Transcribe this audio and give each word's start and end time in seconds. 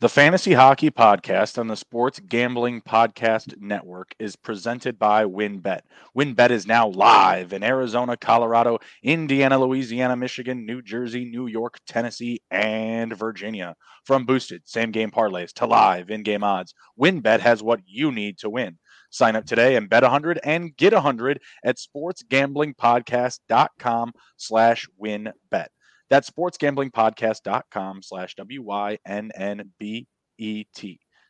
The 0.00 0.08
Fantasy 0.08 0.54
Hockey 0.54 0.90
Podcast 0.90 1.56
on 1.56 1.68
the 1.68 1.76
Sports 1.76 2.18
Gambling 2.18 2.82
Podcast 2.82 3.56
Network 3.60 4.12
is 4.18 4.34
presented 4.34 4.98
by 4.98 5.24
WynnBET. 5.24 5.82
WynnBET 6.18 6.50
is 6.50 6.66
now 6.66 6.88
live 6.88 7.52
in 7.52 7.62
Arizona, 7.62 8.16
Colorado, 8.16 8.80
Indiana, 9.04 9.56
Louisiana, 9.56 10.16
Michigan, 10.16 10.66
New 10.66 10.82
Jersey, 10.82 11.24
New 11.24 11.46
York, 11.46 11.78
Tennessee, 11.86 12.40
and 12.50 13.16
Virginia. 13.16 13.76
From 14.04 14.26
boosted 14.26 14.62
same 14.64 14.90
game 14.90 15.12
parlays 15.12 15.52
to 15.54 15.66
live 15.66 16.10
in 16.10 16.24
game 16.24 16.42
odds, 16.42 16.74
WynnBET 17.00 17.38
has 17.38 17.62
what 17.62 17.78
you 17.86 18.10
need 18.10 18.38
to 18.38 18.50
win. 18.50 18.78
Sign 19.10 19.36
up 19.36 19.46
today 19.46 19.76
and 19.76 19.88
bet 19.88 20.02
100 20.02 20.40
and 20.42 20.76
get 20.76 20.92
100 20.92 21.40
at 21.64 21.76
sportsgamblingpodcast.com 21.76 24.12
slash 24.38 24.88
wynnbet. 25.00 25.68
That's 26.10 26.30
sportsgamblingpodcast.com 26.30 28.02
slash 28.02 28.34
W-Y-N-N-B-E-T. 28.34 29.00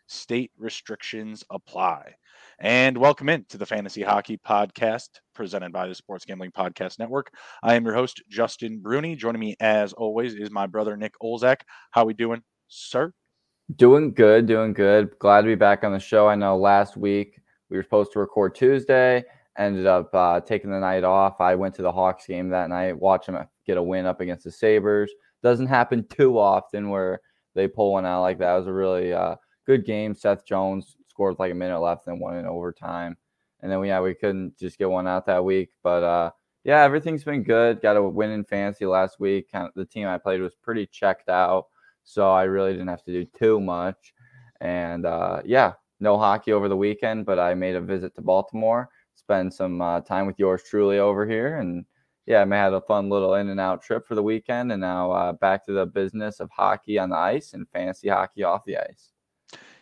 State 0.07 0.51
restrictions 0.59 1.45
apply. 1.51 2.15
And 2.59 2.99
welcome 2.99 3.29
in 3.29 3.45
to 3.49 3.59
the 3.59 3.67
Fantasy 3.67 4.03
Hockey 4.03 4.37
Podcast 4.37 5.09
presented 5.35 5.73
by 5.73 5.87
the 5.87 5.95
Sports 5.95 6.25
Gambling 6.25 6.51
Podcast 6.51 6.99
Network. 6.99 7.31
I 7.63 7.75
am 7.75 7.85
your 7.85 7.95
host, 7.95 8.23
Justin 8.29 8.81
Bruni. 8.81 9.17
Joining 9.17 9.41
me 9.41 9.57
as 9.61 9.93
always 9.93 10.35
is 10.35 10.51
my 10.51 10.67
brother, 10.67 10.97
Nick 10.97 11.15
Olczak. 11.23 11.63
How 11.93 12.05
we 12.05 12.15
doing, 12.15 12.43
sir? 12.69 13.13
Doing 13.77 14.13
good, 14.13 14.47
doing 14.47 14.73
good. 14.73 15.19
Glad 15.19 15.43
to 15.43 15.47
be 15.47 15.55
back 15.55 15.85
on 15.85 15.93
the 15.93 15.99
show. 15.99 16.29
I 16.29 16.35
know 16.35 16.57
last 16.57 16.97
week 16.97 17.41
we 17.71 17.77
were 17.77 17.83
supposed 17.83 18.13
to 18.13 18.19
record 18.19 18.55
Tuesday, 18.55 19.25
ended 19.57 19.87
up 19.87 20.15
uh, 20.15 20.41
taking 20.41 20.71
the 20.71 20.81
night 20.81 21.05
off. 21.05 21.41
I 21.41 21.55
went 21.55 21.75
to 21.77 21.83
the 21.83 21.93
Hawks 21.93 22.27
game 22.27 22.51
that 22.51 22.69
night, 22.69 22.99
watch 22.99 23.27
them 23.27 23.37
get 23.65 23.77
a 23.77 23.83
win 23.83 24.07
up 24.07 24.21
against 24.21 24.45
the 24.45 24.51
Sabres. 24.51 25.13
Doesn't 25.43 25.67
happen 25.67 26.07
too 26.11 26.39
often 26.39 26.89
where 26.89 27.21
they 27.55 27.69
pull 27.69 27.93
one 27.93 28.07
out 28.07 28.23
like 28.23 28.39
that. 28.39 28.55
It 28.55 28.59
was 28.59 28.67
a 28.67 28.73
really 28.73 29.13
uh, 29.13 29.37
good 29.67 29.85
game. 29.85 30.15
Seth 30.15 30.45
Jones 30.45 30.97
scored 31.09 31.37
like 31.39 31.53
a 31.53 31.55
minute 31.55 31.79
left 31.79 32.07
and 32.07 32.21
won 32.21 32.37
in 32.37 32.47
overtime. 32.47 33.17
And 33.61 33.71
then 33.71 33.81
we 33.81 33.89
yeah 33.89 34.01
we 34.01 34.15
couldn't 34.15 34.59
just 34.59 34.79
get 34.79 34.91
one 34.91 35.07
out 35.07 35.27
that 35.27 35.45
week, 35.45 35.71
but 35.83 36.03
uh, 36.03 36.31
yeah, 36.65 36.83
everything's 36.83 37.25
been 37.25 37.43
good. 37.43 37.81
Got 37.81 37.97
a 37.97 38.03
win 38.03 38.31
in 38.31 38.45
fantasy 38.45 38.87
last 38.87 39.21
week. 39.21 39.51
Kind 39.53 39.67
of 39.67 39.75
the 39.75 39.85
team 39.85 40.07
I 40.09 40.19
played 40.19 40.41
was 40.41 40.55
pretty 40.55 40.87
checked 40.87 41.29
out, 41.29 41.67
so 42.03 42.31
I 42.31 42.45
really 42.45 42.73
didn't 42.73 42.89
have 42.89 43.05
to 43.05 43.13
do 43.13 43.25
too 43.25 43.61
much. 43.61 44.13
And 44.61 45.07
uh, 45.07 45.43
yeah, 45.45 45.75
no 46.01 46.19
hockey 46.19 46.53
over 46.53 46.69
the 46.69 46.77
weekend, 46.77 47.27
but 47.27 47.39
I 47.39 47.55
made 47.55 47.77
a 47.77 47.81
visit 47.81 48.15
to 48.17 48.23
Baltimore, 48.23 48.89
spend 49.15 49.53
some 49.53 49.81
uh, 49.81 50.01
time 50.01 50.27
with 50.27 50.39
yours 50.39 50.63
truly 50.69 50.99
over 50.99 51.27
here, 51.27 51.59
and 51.59 51.85
yeah, 52.27 52.45
I 52.49 52.57
had 52.57 52.73
a 52.73 52.81
fun 52.81 53.09
little 53.11 53.35
in 53.35 53.49
and 53.49 53.61
out 53.61 53.83
trip 53.83 54.07
for 54.07 54.15
the 54.15 54.23
weekend, 54.23 54.73
and 54.73 54.81
now 54.81 55.13
uh, 55.13 55.33
back 55.33 55.67
to 55.67 55.73
the 55.73 55.87
business 55.87 56.41
of 56.41 56.51
hockey 56.51 56.99
on 56.99 57.11
the 57.11 57.17
ice 57.17 57.53
and 57.53 57.69
fantasy 57.69 58.09
hockey 58.09 58.43
off 58.43 58.65
the 58.65 58.79
ice. 58.79 59.11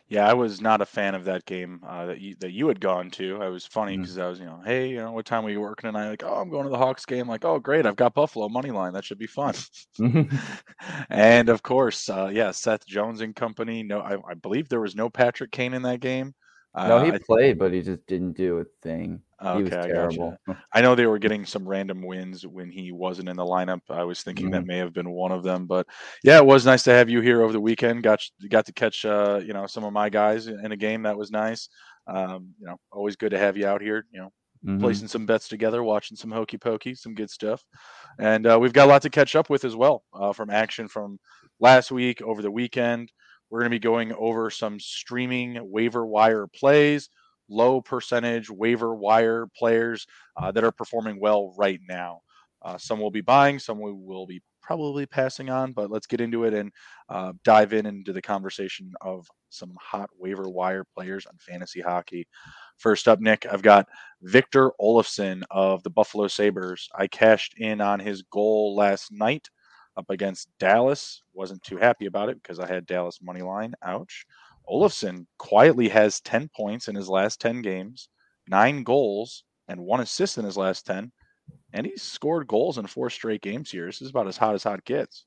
Yeah, 0.09 0.29
I 0.29 0.35
was 0.35 0.61
not 0.61 0.83
a 0.83 0.87
fan 0.87 1.15
of 1.15 1.25
that 1.25 1.47
game 1.47 1.81
uh, 1.87 2.05
that 2.05 2.21
you 2.21 2.35
that 2.41 2.51
you 2.51 2.69
had 2.69 2.81
gone 2.81 3.11
to. 3.13 3.41
I 3.41 3.49
was 3.49 3.65
funny 3.65 3.97
because 3.97 4.13
mm-hmm. 4.13 4.23
I 4.23 4.29
was, 4.29 4.41
you 4.41 4.45
know, 4.45 4.61
hey, 4.63 4.91
you 4.91 4.97
know, 4.97 5.13
what 5.13 5.25
time 5.25 5.47
are 5.47 5.51
you 5.51 5.61
working 5.61 5.89
tonight? 5.89 6.11
Like, 6.11 6.23
oh, 6.23 6.35
I'm 6.35 6.51
going 6.51 6.65
to 6.65 6.69
the 6.69 6.77
Hawks 6.77 7.07
game. 7.07 7.27
Like, 7.27 7.47
oh, 7.47 7.59
great, 7.59 7.87
I've 7.87 7.97
got 7.97 8.13
Buffalo 8.13 8.51
money 8.51 8.71
line. 8.71 8.93
That 8.93 9.05
should 9.05 9.19
be 9.19 9.27
fun. 9.27 9.55
and 11.09 11.49
of 11.49 11.63
course, 11.63 12.11
uh, 12.11 12.29
yeah, 12.31 12.51
Seth 12.51 12.85
Jones 12.85 13.23
and 13.23 13.35
company. 13.35 13.83
No, 13.83 14.01
I, 14.01 14.17
I, 14.29 14.35
believe 14.35 14.69
there 14.69 14.83
was 14.83 14.95
no 14.95 15.09
Patrick 15.09 15.51
Kane 15.51 15.73
in 15.73 15.81
that 15.83 16.01
game. 16.01 16.35
No, 16.77 17.03
he 17.05 17.11
uh, 17.11 17.19
played, 17.25 17.59
but 17.59 17.73
he 17.73 17.81
just 17.81 18.05
didn't 18.07 18.37
do 18.37 18.59
a 18.59 18.65
thing. 18.83 19.23
Okay, 19.45 19.77
was 19.77 19.87
terrible. 19.87 20.37
I, 20.49 20.57
I, 20.75 20.81
know 20.81 20.95
they 20.95 21.07
were 21.07 21.19
getting 21.19 21.45
some 21.45 21.69
random 21.69 22.03
wins 22.03 22.47
when 22.47 22.71
he 22.71 22.93
wasn't 22.93 23.29
in 23.29 23.37
the 23.37 23.45
lineup. 23.45 23.81
I 23.91 24.05
was 24.05 24.23
thinking 24.23 24.47
mm-hmm. 24.47 24.55
that 24.55 24.67
may 24.67 24.79
have 24.79 24.93
been 24.93 25.11
one 25.11 25.33
of 25.33 25.43
them, 25.43 25.67
but 25.67 25.87
yeah, 26.23 26.39
it 26.39 26.47
was 26.47 26.65
nice 26.65 26.83
to 26.85 26.93
have 26.93 27.11
you 27.11 27.21
here 27.21 27.43
over 27.43 27.53
the 27.53 27.61
weekend. 27.61 28.03
Got 28.03 28.23
got 28.49 28.67
to 28.67 28.73
catch 28.73 29.05
uh, 29.05 29.41
you 29.45 29.53
know 29.53 29.67
some 29.67 29.85
of 29.85 29.93
my 29.93 30.09
guys 30.09 30.47
in 30.47 30.73
a 30.73 30.77
game 30.77 31.03
that 31.03 31.17
was 31.17 31.31
nice. 31.31 31.69
Um, 32.07 32.55
you 32.61 32.67
know, 32.67 32.77
always 32.91 33.17
good 33.17 33.31
to 33.31 33.39
have 33.39 33.57
you 33.57 33.67
out 33.67 33.81
here. 33.81 34.07
You 34.13 34.21
know, 34.21 34.33
mm-hmm. 34.65 34.81
placing 34.81 35.09
some 35.09 35.27
bets 35.27 35.49
together, 35.49 35.83
watching 35.83 36.17
some 36.17 36.31
hokey 36.31 36.59
pokey, 36.59 36.95
some 36.95 37.15
good 37.15 37.31
stuff, 37.31 37.65
and 38.19 38.47
uh, 38.47 38.59
we've 38.61 38.73
got 38.73 38.87
a 38.87 38.91
lot 38.91 39.03
to 39.03 39.11
catch 39.11 39.35
up 39.35 39.51
with 39.51 39.65
as 39.65 39.77
well 39.77 40.05
uh, 40.15 40.33
from 40.33 40.51
action 40.51 40.89
from 40.89 41.19
last 41.61 41.91
week 41.91 42.23
over 42.23 42.43
the 42.43 42.51
weekend. 42.51 43.11
We're 43.51 43.61
going 43.61 43.71
to 43.71 43.77
be 43.77 43.81
going 43.81 44.15
over 44.15 44.49
some 44.49 44.81
streaming 44.81 45.59
waiver 45.61 46.07
wire 46.07 46.47
plays, 46.47 47.11
low 47.49 47.81
percentage 47.81 48.51
waiver 48.51 48.95
wire 48.95 49.47
players 49.57 50.07
uh, 50.37 50.51
that 50.53 50.65
are 50.65 50.73
performing 50.73 51.21
well 51.21 51.55
right 51.57 51.81
now. 51.89 52.21
Uh, 52.63 52.79
some 52.79 53.01
will 53.01 53.11
be 53.11 53.21
buying, 53.21 53.59
some 53.59 53.81
we 53.81 53.93
will 53.93 54.27
be 54.27 54.41
probably 54.63 55.05
passing 55.05 55.51
on, 55.51 55.73
but 55.73 55.91
let's 55.91 56.07
get 56.07 56.21
into 56.21 56.45
it 56.45 56.55
and 56.55 56.71
uh, 57.09 57.33
dive 57.45 57.73
in 57.73 57.85
into 57.85 58.13
the 58.13 58.23
conversation 58.23 58.93
of 59.01 59.27
some 59.51 59.75
hot 59.81 60.09
waiver 60.17 60.49
wire 60.49 60.85
players 60.97 61.27
on 61.27 61.37
fantasy 61.39 61.81
hockey. 61.81 62.27
First 62.79 63.09
up, 63.09 63.21
Nick, 63.21 63.45
I've 63.51 63.63
got 63.63 63.89
Victor 64.23 64.71
Olofsson 64.81 65.43
of 65.51 65.83
the 65.83 65.91
Buffalo 65.91 66.29
Sabres. 66.29 66.89
I 66.95 67.09
cashed 67.09 67.55
in 67.59 67.81
on 67.81 67.99
his 68.01 68.23
goal 68.23 68.77
last 68.77 69.11
night 69.13 69.51
up 69.97 70.11
against 70.11 70.49
Dallas. 70.59 71.23
Wasn't 71.35 71.63
too 71.63 71.77
happy 71.77 72.07
about 72.07 72.29
it 72.29 72.43
because 72.43 72.59
I 72.59 72.67
had 72.67 72.87
Dallas 72.87 73.21
money 73.23 73.43
line. 73.43 73.75
Ouch. 73.83 74.27
Olofsson 74.69 75.27
quietly 75.39 75.89
has 75.89 76.21
10 76.21 76.49
points 76.55 76.89
in 76.89 76.95
his 76.95 77.09
last 77.09 77.41
10 77.41 77.63
games, 77.63 78.09
nine 78.49 78.83
goals, 78.83 79.45
and 79.69 79.81
one 79.81 80.01
assist 80.01 80.39
in 80.39 80.45
his 80.45 80.57
last 80.57 80.87
10. 80.87 81.11
And 81.73 81.87
he's 81.87 82.03
scored 82.03 82.47
goals 82.47 82.79
in 82.79 82.87
four 82.87 83.11
straight 83.11 83.43
games 83.43 83.71
here. 83.71 83.87
This 83.87 84.03
is 84.03 84.11
about 84.11 84.29
as 84.29 84.37
hot 84.37 84.55
as 84.55 84.63
hot 84.63 84.85
gets. 84.85 85.25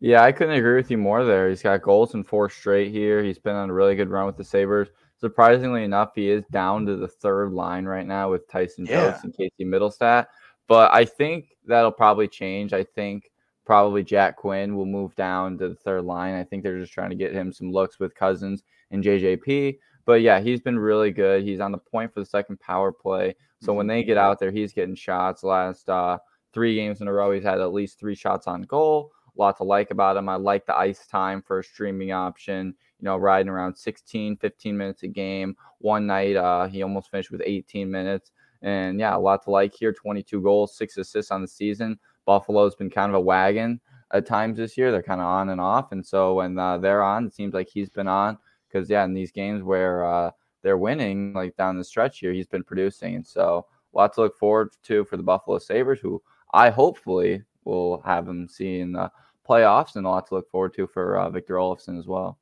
Yeah, 0.00 0.22
I 0.22 0.32
couldn't 0.32 0.56
agree 0.56 0.76
with 0.76 0.90
you 0.90 0.98
more 0.98 1.24
there. 1.24 1.48
He's 1.48 1.62
got 1.62 1.82
goals 1.82 2.14
in 2.14 2.24
four 2.24 2.48
straight 2.48 2.90
here. 2.90 3.22
He's 3.22 3.38
been 3.38 3.56
on 3.56 3.70
a 3.70 3.74
really 3.74 3.94
good 3.94 4.08
run 4.08 4.26
with 4.26 4.36
the 4.36 4.44
Sabres. 4.44 4.88
Surprisingly 5.18 5.84
enough, 5.84 6.12
he 6.14 6.30
is 6.30 6.44
down 6.50 6.86
to 6.86 6.96
the 6.96 7.08
third 7.08 7.52
line 7.52 7.84
right 7.84 8.06
now 8.06 8.30
with 8.30 8.48
Tyson 8.48 8.86
yeah. 8.86 9.10
Jost 9.10 9.24
and 9.24 9.36
Casey 9.36 9.64
Mittelstadt. 9.64 10.26
But 10.66 10.92
I 10.92 11.04
think 11.04 11.56
that'll 11.66 11.92
probably 11.92 12.28
change. 12.28 12.72
I 12.72 12.84
think 12.84 13.30
probably 13.66 14.04
Jack 14.04 14.36
Quinn 14.36 14.76
will 14.76 14.86
move 14.86 15.14
down 15.16 15.58
to 15.58 15.68
the 15.68 15.74
third 15.74 16.04
line. 16.04 16.34
I 16.34 16.44
think 16.44 16.62
they're 16.62 16.78
just 16.78 16.92
trying 16.92 17.10
to 17.10 17.16
get 17.16 17.32
him 17.32 17.52
some 17.52 17.72
looks 17.72 17.98
with 17.98 18.14
Cozens 18.14 18.62
and 18.92 19.02
JJP. 19.02 19.78
But 20.06 20.22
yeah, 20.22 20.38
he's 20.38 20.60
been 20.60 20.78
really 20.78 21.10
good. 21.10 21.42
He's 21.42 21.58
on 21.58 21.72
the 21.72 21.78
point 21.78 22.14
for 22.14 22.20
the 22.20 22.26
second 22.26 22.60
power 22.60 22.92
play. 22.92 23.34
So 23.60 23.72
when 23.72 23.88
they 23.88 24.04
get 24.04 24.16
out 24.16 24.38
there, 24.38 24.52
he's 24.52 24.72
getting 24.72 24.94
shots. 24.94 25.42
Last 25.42 25.88
uh, 25.88 26.18
three 26.52 26.76
games 26.76 27.00
in 27.00 27.08
a 27.08 27.12
row, 27.12 27.32
he's 27.32 27.42
had 27.42 27.60
at 27.60 27.72
least 27.72 27.98
three 27.98 28.14
shots 28.14 28.46
on 28.46 28.62
goal. 28.62 29.10
A 29.36 29.40
lot 29.40 29.56
to 29.56 29.64
like 29.64 29.90
about 29.90 30.16
him. 30.16 30.28
I 30.28 30.36
like 30.36 30.64
the 30.64 30.76
ice 30.76 31.06
time 31.06 31.42
for 31.42 31.58
a 31.58 31.64
streaming 31.64 32.12
option. 32.12 32.74
You 33.00 33.04
know, 33.04 33.16
riding 33.16 33.48
around 33.48 33.76
16, 33.76 34.36
15 34.36 34.76
minutes 34.76 35.02
a 35.02 35.08
game. 35.08 35.56
One 35.78 36.06
night, 36.06 36.36
uh, 36.36 36.68
he 36.68 36.82
almost 36.82 37.10
finished 37.10 37.32
with 37.32 37.42
18 37.44 37.90
minutes. 37.90 38.30
And 38.62 39.00
yeah, 39.00 39.16
a 39.16 39.18
lot 39.18 39.42
to 39.44 39.50
like 39.50 39.74
here. 39.74 39.92
22 39.92 40.40
goals, 40.40 40.76
six 40.76 40.96
assists 40.96 41.32
on 41.32 41.42
the 41.42 41.48
season. 41.48 41.98
Buffalo's 42.26 42.74
been 42.74 42.90
kind 42.90 43.10
of 43.10 43.14
a 43.14 43.20
wagon 43.20 43.80
at 44.12 44.26
times 44.26 44.58
this 44.58 44.76
year. 44.76 44.92
They're 44.92 45.02
kind 45.02 45.20
of 45.20 45.26
on 45.26 45.48
and 45.48 45.60
off, 45.60 45.92
and 45.92 46.04
so 46.04 46.34
when 46.34 46.58
uh, 46.58 46.78
they're 46.78 47.02
on, 47.02 47.26
it 47.26 47.34
seems 47.34 47.54
like 47.54 47.68
he's 47.68 47.88
been 47.88 48.08
on 48.08 48.36
because 48.68 48.90
yeah, 48.90 49.04
in 49.04 49.14
these 49.14 49.32
games 49.32 49.62
where 49.62 50.04
uh, 50.04 50.30
they're 50.62 50.78
winning, 50.78 51.32
like 51.32 51.56
down 51.56 51.78
the 51.78 51.84
stretch 51.84 52.18
here, 52.18 52.32
he's 52.32 52.46
been 52.46 52.64
producing, 52.64 53.14
and 53.14 53.26
so 53.26 53.66
a 53.94 53.96
lot 53.96 54.12
to 54.14 54.22
look 54.22 54.36
forward 54.36 54.70
to 54.82 55.04
for 55.04 55.16
the 55.16 55.22
Buffalo 55.22 55.58
Sabres, 55.58 56.00
who 56.00 56.22
I 56.52 56.70
hopefully 56.70 57.42
will 57.64 58.02
have 58.02 58.26
them 58.26 58.48
see 58.48 58.80
in 58.80 58.92
the 58.92 59.10
playoffs, 59.48 59.96
and 59.96 60.06
a 60.06 60.10
lot 60.10 60.26
to 60.28 60.34
look 60.34 60.50
forward 60.50 60.74
to 60.74 60.86
for 60.86 61.18
uh, 61.18 61.30
Victor 61.30 61.54
Olofsson 61.54 61.98
as 61.98 62.06
well. 62.06 62.38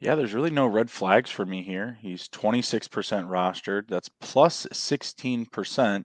Yeah, 0.00 0.16
there's 0.16 0.34
really 0.34 0.50
no 0.50 0.66
red 0.66 0.90
flags 0.90 1.30
for 1.30 1.46
me 1.46 1.62
here. 1.62 1.96
He's 2.00 2.28
26% 2.28 2.88
rostered. 3.28 3.86
That's 3.86 4.08
plus 4.08 4.66
16% 4.72 6.04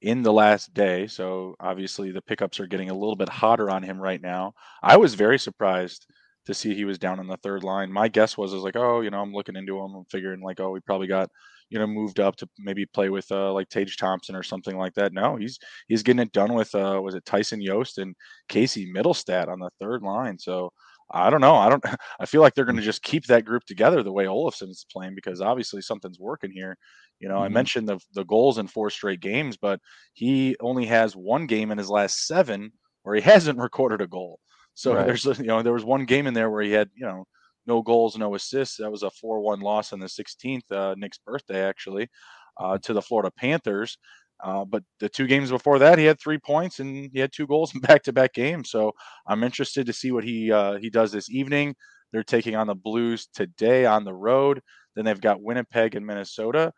in 0.00 0.22
the 0.22 0.32
last 0.32 0.72
day. 0.74 1.06
So 1.06 1.56
obviously 1.60 2.10
the 2.12 2.22
pickups 2.22 2.60
are 2.60 2.66
getting 2.66 2.90
a 2.90 2.94
little 2.94 3.16
bit 3.16 3.28
hotter 3.28 3.70
on 3.70 3.82
him 3.82 4.00
right 4.00 4.20
now. 4.20 4.52
I 4.82 4.96
was 4.96 5.14
very 5.14 5.38
surprised 5.38 6.06
to 6.46 6.54
see 6.54 6.74
he 6.74 6.84
was 6.84 6.98
down 6.98 7.20
on 7.20 7.26
the 7.26 7.36
third 7.38 7.62
line. 7.64 7.92
My 7.92 8.08
guess 8.08 8.38
was, 8.38 8.52
I 8.52 8.56
was 8.56 8.64
like, 8.64 8.76
oh, 8.76 9.00
you 9.00 9.10
know, 9.10 9.20
I'm 9.20 9.32
looking 9.32 9.56
into 9.56 9.78
him. 9.78 9.94
I'm 9.94 10.04
figuring 10.06 10.40
like, 10.40 10.60
oh, 10.60 10.70
we 10.70 10.80
probably 10.80 11.06
got, 11.06 11.30
you 11.68 11.78
know, 11.78 11.86
moved 11.86 12.20
up 12.20 12.36
to 12.36 12.48
maybe 12.58 12.86
play 12.86 13.10
with 13.10 13.30
uh, 13.30 13.52
like 13.52 13.68
Tage 13.68 13.96
Thompson 13.98 14.34
or 14.34 14.42
something 14.42 14.78
like 14.78 14.94
that. 14.94 15.12
No, 15.12 15.36
he's 15.36 15.58
he's 15.88 16.02
getting 16.02 16.22
it 16.22 16.32
done 16.32 16.54
with 16.54 16.74
uh, 16.74 17.00
was 17.02 17.14
it 17.14 17.24
Tyson 17.26 17.62
Jost 17.62 17.98
and 17.98 18.14
Casey 18.48 18.90
Mittelstadt 18.90 19.48
on 19.48 19.58
the 19.58 19.68
third 19.78 20.02
line. 20.02 20.38
So 20.38 20.72
I 21.10 21.30
don't 21.30 21.40
know. 21.40 21.54
I 21.54 21.68
don't. 21.68 21.82
I 22.20 22.26
feel 22.26 22.40
like 22.40 22.54
they're 22.54 22.64
going 22.64 22.76
to 22.76 22.82
just 22.82 23.02
keep 23.02 23.26
that 23.26 23.44
group 23.44 23.64
together 23.64 24.02
the 24.02 24.12
way 24.12 24.26
Olofsson's 24.26 24.86
playing 24.90 25.14
because 25.14 25.40
obviously 25.40 25.80
something's 25.80 26.18
working 26.18 26.50
here. 26.50 26.76
You 27.20 27.28
know, 27.28 27.36
mm-hmm. 27.36 27.44
I 27.44 27.48
mentioned 27.48 27.88
the 27.88 27.98
the 28.14 28.24
goals 28.24 28.58
in 28.58 28.66
four 28.66 28.90
straight 28.90 29.20
games, 29.20 29.56
but 29.56 29.80
he 30.12 30.56
only 30.60 30.86
has 30.86 31.16
one 31.16 31.46
game 31.46 31.70
in 31.70 31.78
his 31.78 31.90
last 31.90 32.26
seven 32.26 32.72
where 33.02 33.14
he 33.14 33.20
hasn't 33.32 33.58
recorded 33.58 34.00
a 34.00 34.06
goal. 34.06 34.38
So 34.74 34.94
right. 34.94 35.06
there's 35.06 35.24
you 35.24 35.46
know 35.46 35.62
there 35.62 35.72
was 35.72 35.84
one 35.84 36.04
game 36.04 36.26
in 36.26 36.34
there 36.34 36.50
where 36.50 36.62
he 36.62 36.72
had 36.72 36.90
you 36.94 37.06
know 37.06 37.24
no 37.66 37.82
goals, 37.82 38.16
no 38.16 38.34
assists. 38.34 38.78
That 38.78 38.90
was 38.90 39.02
a 39.02 39.10
four-one 39.10 39.60
loss 39.60 39.92
on 39.92 40.00
the 40.00 40.06
16th, 40.06 40.72
uh, 40.72 40.94
Nick's 40.96 41.18
birthday 41.18 41.60
actually, 41.60 42.08
uh, 42.56 42.78
to 42.78 42.94
the 42.94 43.02
Florida 43.02 43.30
Panthers. 43.30 43.98
Uh, 44.42 44.64
but 44.64 44.82
the 45.00 45.08
two 45.08 45.26
games 45.26 45.50
before 45.50 45.78
that, 45.78 45.98
he 45.98 46.04
had 46.04 46.20
three 46.20 46.38
points 46.38 46.78
and 46.78 47.10
he 47.12 47.18
had 47.18 47.32
two 47.32 47.46
goals 47.46 47.74
in 47.74 47.80
back-to-back 47.82 48.32
games. 48.34 48.70
So 48.70 48.92
I'm 49.26 49.42
interested 49.42 49.86
to 49.86 49.92
see 49.92 50.12
what 50.12 50.24
he 50.24 50.52
uh, 50.52 50.78
he 50.78 50.90
does 50.90 51.12
this 51.12 51.30
evening. 51.30 51.74
They're 52.12 52.22
taking 52.22 52.56
on 52.56 52.66
the 52.66 52.74
Blues 52.74 53.28
today 53.34 53.84
on 53.84 54.04
the 54.04 54.14
road. 54.14 54.60
Then 54.94 55.04
they've 55.04 55.20
got 55.20 55.42
Winnipeg 55.42 55.94
and 55.94 56.06
Minnesota. 56.06 56.72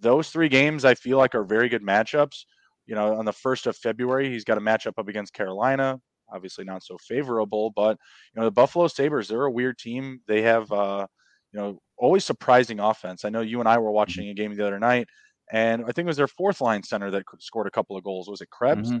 Those 0.00 0.30
three 0.30 0.48
games 0.48 0.84
I 0.84 0.94
feel 0.94 1.18
like 1.18 1.34
are 1.34 1.44
very 1.44 1.68
good 1.68 1.82
matchups. 1.82 2.44
You 2.86 2.94
know, 2.94 3.14
on 3.14 3.24
the 3.24 3.32
first 3.32 3.66
of 3.66 3.76
February, 3.76 4.30
he's 4.30 4.44
got 4.44 4.58
a 4.58 4.60
matchup 4.60 4.98
up 4.98 5.08
against 5.08 5.34
Carolina. 5.34 6.00
Obviously, 6.32 6.64
not 6.64 6.82
so 6.82 6.96
favorable, 6.98 7.70
but 7.74 7.98
you 8.34 8.40
know 8.40 8.46
the 8.46 8.52
Buffalo 8.52 8.86
Sabres. 8.88 9.28
They're 9.28 9.44
a 9.44 9.50
weird 9.50 9.78
team. 9.78 10.20
They 10.26 10.42
have, 10.42 10.70
uh, 10.72 11.06
you 11.52 11.60
know, 11.60 11.78
always 11.98 12.24
surprising 12.24 12.80
offense. 12.80 13.24
I 13.24 13.30
know 13.30 13.40
you 13.40 13.60
and 13.60 13.68
I 13.68 13.78
were 13.78 13.88
mm-hmm. 13.88 13.94
watching 13.94 14.28
a 14.28 14.34
game 14.34 14.54
the 14.54 14.66
other 14.66 14.78
night, 14.78 15.08
and 15.52 15.82
I 15.82 15.92
think 15.92 16.06
it 16.06 16.06
was 16.06 16.16
their 16.16 16.28
fourth 16.28 16.60
line 16.60 16.82
center 16.82 17.10
that 17.10 17.24
scored 17.38 17.66
a 17.66 17.70
couple 17.70 17.96
of 17.96 18.04
goals. 18.04 18.28
Was 18.28 18.40
it 18.40 18.50
Krebs? 18.50 18.90
Mm-hmm. 18.90 18.98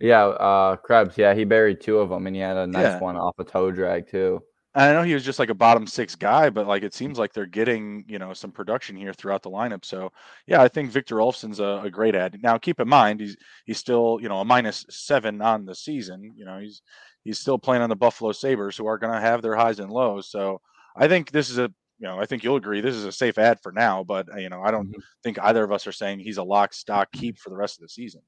Yeah, 0.00 0.24
uh, 0.26 0.76
Krebs. 0.76 1.18
Yeah, 1.18 1.34
he 1.34 1.44
buried 1.44 1.80
two 1.80 1.98
of 1.98 2.08
them, 2.08 2.26
and 2.26 2.34
he 2.34 2.40
had 2.40 2.56
a 2.56 2.66
nice 2.66 2.82
yeah. 2.84 2.98
one 2.98 3.16
off 3.16 3.38
a 3.38 3.44
toe 3.44 3.70
drag 3.70 4.08
too. 4.08 4.42
I 4.72 4.92
know 4.92 5.02
he 5.02 5.14
was 5.14 5.24
just 5.24 5.40
like 5.40 5.50
a 5.50 5.54
bottom 5.54 5.86
six 5.86 6.14
guy, 6.14 6.48
but 6.48 6.68
like 6.68 6.84
it 6.84 6.94
seems 6.94 7.18
like 7.18 7.32
they're 7.32 7.44
getting 7.44 8.04
you 8.06 8.18
know 8.18 8.32
some 8.32 8.52
production 8.52 8.96
here 8.96 9.12
throughout 9.12 9.42
the 9.42 9.50
lineup. 9.50 9.84
So 9.84 10.12
yeah, 10.46 10.62
I 10.62 10.68
think 10.68 10.90
Victor 10.90 11.16
Olofsson's 11.16 11.58
a, 11.58 11.82
a 11.84 11.90
great 11.90 12.14
add. 12.14 12.38
Now 12.40 12.56
keep 12.56 12.78
in 12.78 12.88
mind 12.88 13.20
he's 13.20 13.36
he's 13.64 13.78
still 13.78 14.18
you 14.22 14.28
know 14.28 14.38
a 14.38 14.44
minus 14.44 14.86
seven 14.88 15.42
on 15.42 15.64
the 15.64 15.74
season. 15.74 16.34
You 16.36 16.44
know 16.44 16.58
he's 16.58 16.82
he's 17.24 17.40
still 17.40 17.58
playing 17.58 17.82
on 17.82 17.88
the 17.88 17.96
Buffalo 17.96 18.30
Sabres, 18.30 18.76
who 18.76 18.86
are 18.86 18.98
going 18.98 19.12
to 19.12 19.20
have 19.20 19.42
their 19.42 19.56
highs 19.56 19.80
and 19.80 19.90
lows. 19.90 20.30
So 20.30 20.60
I 20.96 21.08
think 21.08 21.32
this 21.32 21.50
is 21.50 21.58
a 21.58 21.72
you 22.00 22.08
know 22.08 22.18
I 22.18 22.26
think 22.26 22.42
you'll 22.42 22.56
agree 22.56 22.80
this 22.80 22.94
is 22.94 23.04
a 23.04 23.12
safe 23.12 23.38
add 23.38 23.60
for 23.60 23.72
now. 23.72 24.02
But 24.02 24.28
you 24.40 24.48
know 24.48 24.62
I 24.62 24.70
don't 24.70 24.88
mm-hmm. 24.88 25.00
think 25.22 25.38
either 25.40 25.62
of 25.62 25.72
us 25.72 25.86
are 25.86 25.92
saying 25.92 26.20
he's 26.20 26.38
a 26.38 26.42
lock 26.42 26.72
stock 26.72 27.12
keep 27.12 27.38
for 27.38 27.50
the 27.50 27.56
rest 27.56 27.78
of 27.78 27.82
the 27.82 27.88
season. 27.88 28.22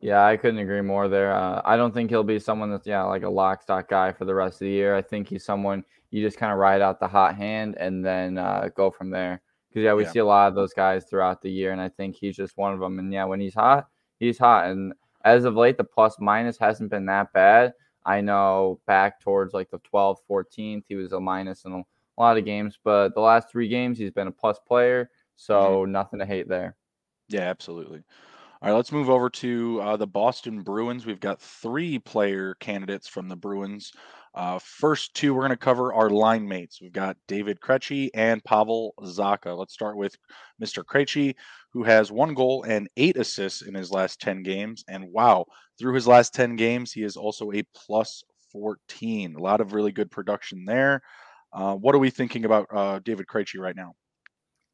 Yeah, 0.00 0.24
I 0.24 0.36
couldn't 0.36 0.58
agree 0.58 0.80
more 0.80 1.08
there. 1.08 1.32
Uh, 1.32 1.62
I 1.64 1.76
don't 1.76 1.94
think 1.94 2.10
he'll 2.10 2.24
be 2.24 2.38
someone 2.38 2.70
that's 2.70 2.86
yeah 2.86 3.02
like 3.02 3.22
a 3.22 3.30
lock 3.30 3.62
stock 3.62 3.88
guy 3.88 4.12
for 4.12 4.24
the 4.24 4.34
rest 4.34 4.56
of 4.56 4.66
the 4.66 4.70
year. 4.70 4.96
I 4.96 5.02
think 5.02 5.28
he's 5.28 5.44
someone 5.44 5.84
you 6.10 6.22
just 6.22 6.38
kind 6.38 6.52
of 6.52 6.58
ride 6.58 6.82
out 6.82 7.00
the 7.00 7.08
hot 7.08 7.36
hand 7.36 7.76
and 7.78 8.04
then 8.04 8.38
uh, 8.38 8.68
go 8.76 8.90
from 8.90 9.10
there. 9.10 9.40
Because 9.68 9.84
yeah, 9.84 9.94
we 9.94 10.04
yeah. 10.04 10.10
see 10.10 10.18
a 10.18 10.24
lot 10.24 10.48
of 10.48 10.54
those 10.54 10.74
guys 10.74 11.06
throughout 11.06 11.40
the 11.40 11.50
year, 11.50 11.72
and 11.72 11.80
I 11.80 11.88
think 11.88 12.14
he's 12.14 12.36
just 12.36 12.58
one 12.58 12.74
of 12.74 12.80
them. 12.80 12.98
And 12.98 13.10
yeah, 13.12 13.24
when 13.24 13.40
he's 13.40 13.54
hot, 13.54 13.86
he's 14.18 14.38
hot. 14.38 14.66
And 14.66 14.92
as 15.24 15.44
of 15.44 15.54
late, 15.54 15.78
the 15.78 15.84
plus 15.84 16.16
minus 16.20 16.58
hasn't 16.58 16.90
been 16.90 17.06
that 17.06 17.32
bad. 17.32 17.72
I 18.04 18.20
know 18.20 18.80
back 18.86 19.20
towards 19.20 19.54
like 19.54 19.70
the 19.70 19.80
12th, 19.92 20.18
14th, 20.28 20.82
he 20.88 20.96
was 20.96 21.12
a 21.12 21.20
minus 21.20 21.64
in 21.64 21.72
a 22.16 22.20
lot 22.20 22.38
of 22.38 22.44
games, 22.44 22.78
but 22.84 23.14
the 23.14 23.20
last 23.20 23.50
three 23.50 23.68
games 23.68 23.98
he's 23.98 24.10
been 24.10 24.28
a 24.28 24.32
plus 24.32 24.58
player, 24.66 25.10
so 25.36 25.82
mm-hmm. 25.82 25.92
nothing 25.92 26.18
to 26.18 26.26
hate 26.26 26.48
there. 26.48 26.76
Yeah, 27.28 27.42
absolutely. 27.42 28.02
All 28.60 28.68
right, 28.68 28.76
let's 28.76 28.92
move 28.92 29.10
over 29.10 29.28
to 29.28 29.80
uh, 29.82 29.96
the 29.96 30.06
Boston 30.06 30.62
Bruins. 30.62 31.04
We've 31.04 31.18
got 31.18 31.40
three 31.40 31.98
player 31.98 32.54
candidates 32.60 33.08
from 33.08 33.28
the 33.28 33.34
Bruins. 33.34 33.92
Uh, 34.34 34.58
first 34.60 35.14
two 35.14 35.34
we're 35.34 35.40
going 35.40 35.50
to 35.50 35.56
cover 35.56 35.92
are 35.92 36.08
line 36.08 36.46
mates. 36.46 36.80
We've 36.80 36.92
got 36.92 37.16
David 37.28 37.60
Krejci 37.60 38.08
and 38.14 38.42
Pavel 38.44 38.94
Zacha. 39.00 39.58
Let's 39.58 39.74
start 39.74 39.96
with 39.96 40.16
Mr. 40.62 40.84
Krejci, 40.84 41.34
who 41.72 41.82
has 41.82 42.12
one 42.12 42.34
goal 42.34 42.62
and 42.62 42.88
eight 42.96 43.16
assists 43.16 43.62
in 43.62 43.74
his 43.74 43.90
last 43.90 44.20
10 44.20 44.42
games. 44.42 44.84
And 44.88 45.04
wow, 45.12 45.46
through 45.78 45.94
his 45.94 46.06
last 46.06 46.32
10 46.32 46.56
games, 46.56 46.92
he 46.92 47.02
is 47.02 47.16
also 47.16 47.52
a 47.52 47.64
plus 47.74 48.22
14. 48.52 49.34
A 49.34 49.42
lot 49.42 49.60
of 49.60 49.72
really 49.72 49.92
good 49.92 50.10
production 50.10 50.64
there. 50.64 51.02
Uh, 51.52 51.74
what 51.74 51.94
are 51.94 51.98
we 51.98 52.10
thinking 52.10 52.44
about 52.44 52.66
uh, 52.74 52.98
David 53.00 53.26
Krejci 53.26 53.58
right 53.58 53.76
now? 53.76 53.94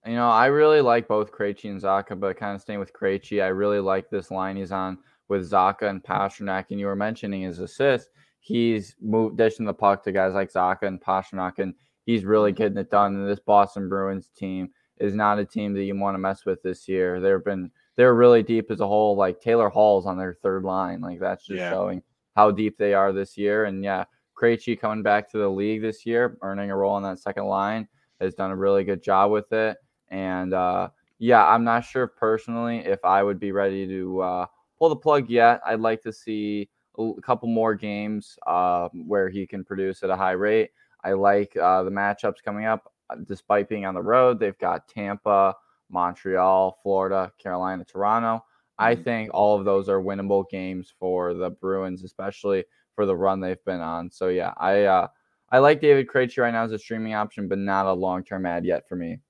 You 0.06 0.14
know, 0.14 0.30
I 0.30 0.46
really 0.46 0.80
like 0.80 1.08
both 1.08 1.32
Krejci 1.32 1.70
and 1.70 1.80
Zacha, 1.80 2.19
but 2.19 2.36
kind 2.36 2.54
of 2.54 2.62
staying 2.62 2.78
with 2.78 2.92
Krejci, 2.92 3.42
I 3.42 3.48
really 3.48 3.80
like 3.80 4.08
this 4.08 4.30
line 4.30 4.56
he's 4.56 4.72
on 4.72 4.98
with 5.28 5.50
Zacha 5.50 5.82
and 5.82 6.02
Pastrnak. 6.02 6.66
And 6.70 6.78
you 6.78 6.86
were 6.86 6.96
mentioning 6.96 7.42
his 7.42 7.58
assist. 7.58 8.08
He's 8.40 8.94
moved 9.00 9.36
dishing 9.36 9.66
the 9.66 9.75
puck 9.75 10.04
to 10.04 10.12
guys 10.12 10.34
like 10.34 10.52
Zacha 10.52 10.82
and 10.82 11.00
Pastrnak, 11.00 11.58
and 11.58 11.75
he's 12.06 12.25
really 12.25 12.52
getting 12.52 12.78
it 12.78 12.90
done. 12.90 13.16
And 13.16 13.28
this 13.28 13.40
Boston 13.40 13.88
Bruins 13.88 14.30
team 14.36 14.70
is 14.98 15.14
not 15.14 15.38
a 15.38 15.44
team 15.44 15.75
that 15.75 15.84
you 15.84 15.98
want 15.98 16.14
to 16.14 16.19
mess 16.19 16.46
with 16.46 16.62
this 16.62 16.88
year. 16.88 17.20
They've 17.20 17.44
been 17.44 17.70
they're 17.96 18.14
really 18.14 18.44
deep 18.44 18.70
as 18.70 18.80
a 18.80 18.86
whole. 18.86 19.16
Like 19.16 19.40
Taylor 19.40 19.69
Hall's 19.69 20.06
on 20.06 20.16
their 20.16 20.38
third 20.42 20.64
line. 20.64 21.00
Like 21.00 21.19
that's 21.19 21.44
just 21.44 21.58
yeah. 21.58 21.70
showing 21.70 22.02
how 22.36 22.52
deep 22.52 22.78
they 22.78 22.94
are 22.94 23.12
this 23.12 23.36
year. 23.36 23.64
And 23.64 23.82
yeah, 23.82 24.04
Krejci 24.38 24.79
coming 24.79 25.02
back 25.02 25.31
to 25.32 25.38
the 25.38 25.49
league 25.49 25.82
this 25.82 26.06
year, 26.06 26.38
earning 26.43 26.70
a 26.70 26.76
role 26.76 26.93
on 26.94 27.02
that 27.02 27.19
second 27.19 27.46
line, 27.46 27.88
has 28.20 28.35
done 28.35 28.50
a 28.50 28.56
really 28.56 28.85
good 28.85 29.02
job 29.02 29.31
with 29.31 29.52
it. 29.52 29.76
And 30.11 30.55
uh, 30.55 30.90
yeah, 31.19 31.46
I'm 31.46 31.64
not 31.64 31.85
sure 31.85 32.06
personally 32.06 32.79
if 32.79 33.05
I 33.05 33.23
would 33.23 33.40
be 33.40 33.52
ready 33.52 33.87
to 33.88 34.20
uh, 34.20 34.46
pull 34.79 34.88
the 34.88 34.96
plug 34.96 35.29
yet. 35.29 35.61
I'd 35.67 35.81
like 35.81 36.02
to 36.02 36.12
see 36.12 36.69
a 36.99 37.12
couple 37.23 37.49
more 37.49 37.75
games 37.75 38.38
uh, 38.46 38.88
where 38.93 39.29
he 39.29 39.46
can 39.46 39.64
produce 39.64 40.02
at 40.02 40.11
a 40.11 40.17
high 40.17 40.32
rate. 40.32 40.70
I 41.05 41.12
like 41.12 41.56
uh, 41.56 41.82
the 41.85 41.90
matchups 41.90 42.43
coming 42.44 42.67
up, 42.67 42.93
uh, 43.11 43.17
despite 43.25 43.69
being 43.69 43.87
on 43.87 43.94
the 43.94 44.02
road. 44.02 44.40
They've 44.40 44.58
got 44.58 44.88
Tampa, 44.88 45.55
Montreal, 45.90 46.79
Florida, 46.82 47.32
Carolina, 47.38 47.85
Toronto. 47.85 48.44
I 48.79 48.94
mm-hmm. 48.94 49.02
think 49.02 49.31
all 49.32 49.58
of 49.58 49.64
those 49.64 49.88
are 49.88 50.00
winnable 50.00 50.49
games 50.49 50.93
for 50.99 51.35
the 51.35 51.50
Bruins, 51.50 52.02
especially 52.05 52.64
for 52.98 53.06
the 53.06 53.14
run 53.14 53.38
they've 53.38 53.64
been 53.64 53.80
on. 53.80 54.10
So 54.10 54.26
yeah, 54.26 54.52
I 54.56 54.82
uh, 54.82 55.06
I 55.52 55.58
like 55.58 55.80
David 55.80 56.08
Krejci 56.08 56.38
right 56.38 56.52
now 56.52 56.64
as 56.64 56.72
a 56.72 56.78
streaming 56.80 57.14
option, 57.14 57.46
but 57.46 57.58
not 57.58 57.86
a 57.86 57.92
long 57.92 58.24
term 58.24 58.44
add 58.44 58.64
yet 58.64 58.88
for 58.88 58.96
me. 58.96 59.20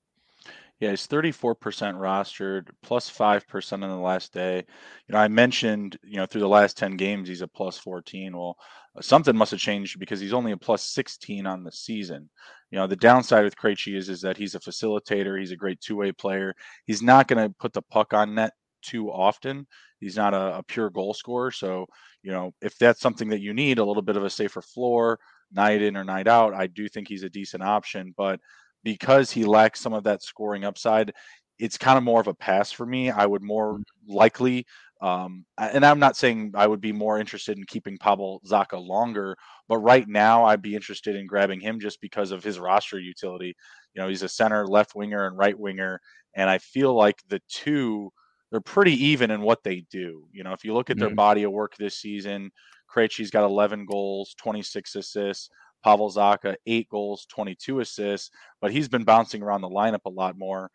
Yeah, 0.80 0.88
he's 0.88 1.06
34% 1.06 1.54
rostered, 1.58 2.70
plus 2.82 3.10
5% 3.10 3.72
in 3.72 3.80
the 3.80 3.96
last 3.96 4.32
day. 4.32 4.64
You 5.06 5.12
know, 5.12 5.18
I 5.18 5.28
mentioned, 5.28 5.98
you 6.02 6.16
know, 6.16 6.24
through 6.24 6.40
the 6.40 6.48
last 6.48 6.78
10 6.78 6.96
games, 6.96 7.28
he's 7.28 7.42
a 7.42 7.48
plus 7.48 7.76
14. 7.76 8.34
Well, 8.34 8.56
uh, 8.96 9.02
something 9.02 9.36
must 9.36 9.50
have 9.50 9.60
changed 9.60 9.98
because 9.98 10.18
he's 10.18 10.32
only 10.32 10.52
a 10.52 10.56
plus 10.56 10.84
16 10.84 11.46
on 11.46 11.62
the 11.62 11.72
season. 11.72 12.30
You 12.70 12.78
know, 12.78 12.86
the 12.86 12.96
downside 12.96 13.44
with 13.44 13.56
Krejci 13.56 13.96
is, 13.96 14.08
is 14.08 14.22
that 14.22 14.38
he's 14.38 14.54
a 14.54 14.60
facilitator. 14.60 15.38
He's 15.38 15.52
a 15.52 15.56
great 15.56 15.80
two-way 15.82 16.12
player. 16.12 16.54
He's 16.86 17.02
not 17.02 17.28
going 17.28 17.46
to 17.46 17.54
put 17.58 17.74
the 17.74 17.82
puck 17.82 18.14
on 18.14 18.34
net 18.34 18.52
too 18.80 19.10
often. 19.10 19.66
He's 20.00 20.16
not 20.16 20.32
a, 20.32 20.58
a 20.58 20.62
pure 20.62 20.90
goal 20.90 21.12
scorer. 21.12 21.50
So, 21.50 21.86
you 22.28 22.34
know, 22.34 22.52
if 22.60 22.76
that's 22.76 23.00
something 23.00 23.30
that 23.30 23.40
you 23.40 23.54
need, 23.54 23.78
a 23.78 23.84
little 23.84 24.02
bit 24.02 24.18
of 24.18 24.22
a 24.22 24.28
safer 24.28 24.60
floor, 24.60 25.18
night 25.50 25.80
in 25.80 25.96
or 25.96 26.04
night 26.04 26.28
out, 26.28 26.52
I 26.52 26.66
do 26.66 26.86
think 26.86 27.08
he's 27.08 27.22
a 27.22 27.30
decent 27.30 27.62
option. 27.62 28.12
But 28.18 28.38
because 28.84 29.30
he 29.30 29.46
lacks 29.46 29.80
some 29.80 29.94
of 29.94 30.04
that 30.04 30.22
scoring 30.22 30.62
upside, 30.62 31.14
it's 31.58 31.78
kind 31.78 31.96
of 31.96 32.04
more 32.04 32.20
of 32.20 32.26
a 32.26 32.34
pass 32.34 32.70
for 32.70 32.84
me. 32.84 33.10
I 33.10 33.24
would 33.24 33.42
more 33.42 33.78
mm-hmm. 33.78 34.12
likely, 34.12 34.66
um, 35.00 35.46
and 35.56 35.86
I'm 35.86 35.98
not 35.98 36.18
saying 36.18 36.52
I 36.54 36.66
would 36.66 36.82
be 36.82 36.92
more 36.92 37.18
interested 37.18 37.56
in 37.56 37.64
keeping 37.64 37.96
Pavel 37.96 38.42
Zacha 38.46 38.78
longer, 38.78 39.34
but 39.66 39.78
right 39.78 40.06
now 40.06 40.44
I'd 40.44 40.60
be 40.60 40.74
interested 40.74 41.16
in 41.16 41.26
grabbing 41.26 41.60
him 41.60 41.80
just 41.80 41.98
because 42.02 42.30
of 42.30 42.44
his 42.44 42.58
roster 42.58 43.00
utility. 43.00 43.54
You 43.94 44.02
know, 44.02 44.08
he's 44.08 44.22
a 44.22 44.28
center, 44.28 44.66
left 44.66 44.94
winger, 44.94 45.26
and 45.26 45.38
right 45.38 45.58
winger, 45.58 45.98
and 46.36 46.50
I 46.50 46.58
feel 46.58 46.94
like 46.94 47.22
the 47.30 47.40
two 47.48 48.12
they're 48.50 48.60
pretty 48.60 49.06
even 49.06 49.30
in 49.30 49.42
what 49.42 49.62
they 49.62 49.84
do. 49.90 50.24
You 50.32 50.44
know, 50.44 50.52
if 50.52 50.64
you 50.64 50.74
look 50.74 50.90
at 50.90 50.98
their 50.98 51.08
mm-hmm. 51.08 51.16
body 51.16 51.42
of 51.42 51.52
work 51.52 51.76
this 51.76 51.96
season, 51.96 52.50
Krejci's 52.90 53.30
got 53.30 53.44
11 53.44 53.86
goals, 53.86 54.34
26 54.38 54.96
assists. 54.96 55.50
Pavel 55.84 56.10
Zacha, 56.10 56.56
eight 56.66 56.88
goals, 56.88 57.26
22 57.30 57.80
assists, 57.80 58.30
but 58.60 58.72
he's 58.72 58.88
been 58.88 59.04
bouncing 59.04 59.42
around 59.42 59.60
the 59.60 59.68
lineup 59.68 60.04
a 60.06 60.10
lot 60.10 60.36
more. 60.36 60.70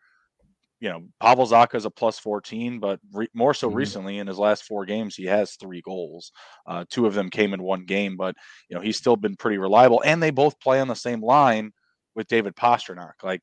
You 0.80 0.90
know, 0.90 1.04
Pavel 1.20 1.46
Zacha 1.46 1.76
is 1.76 1.84
a 1.84 1.90
plus 1.90 2.18
14, 2.18 2.78
but 2.78 3.00
re- 3.12 3.28
more 3.32 3.54
so 3.54 3.68
mm-hmm. 3.68 3.76
recently 3.76 4.18
in 4.18 4.26
his 4.26 4.38
last 4.38 4.64
four 4.64 4.84
games, 4.84 5.14
he 5.14 5.24
has 5.24 5.56
three 5.56 5.82
goals. 5.82 6.32
Uh, 6.66 6.84
two 6.90 7.06
of 7.06 7.14
them 7.14 7.30
came 7.30 7.54
in 7.54 7.62
one 7.62 7.84
game, 7.84 8.16
but, 8.16 8.34
you 8.68 8.74
know, 8.74 8.82
he's 8.82 8.96
still 8.96 9.16
been 9.16 9.36
pretty 9.36 9.58
reliable. 9.58 10.02
And 10.04 10.22
they 10.22 10.30
both 10.30 10.60
play 10.60 10.80
on 10.80 10.88
the 10.88 10.94
same 10.94 11.22
line 11.22 11.72
with 12.14 12.28
David 12.28 12.54
Pastrnak. 12.54 13.22
Like, 13.22 13.40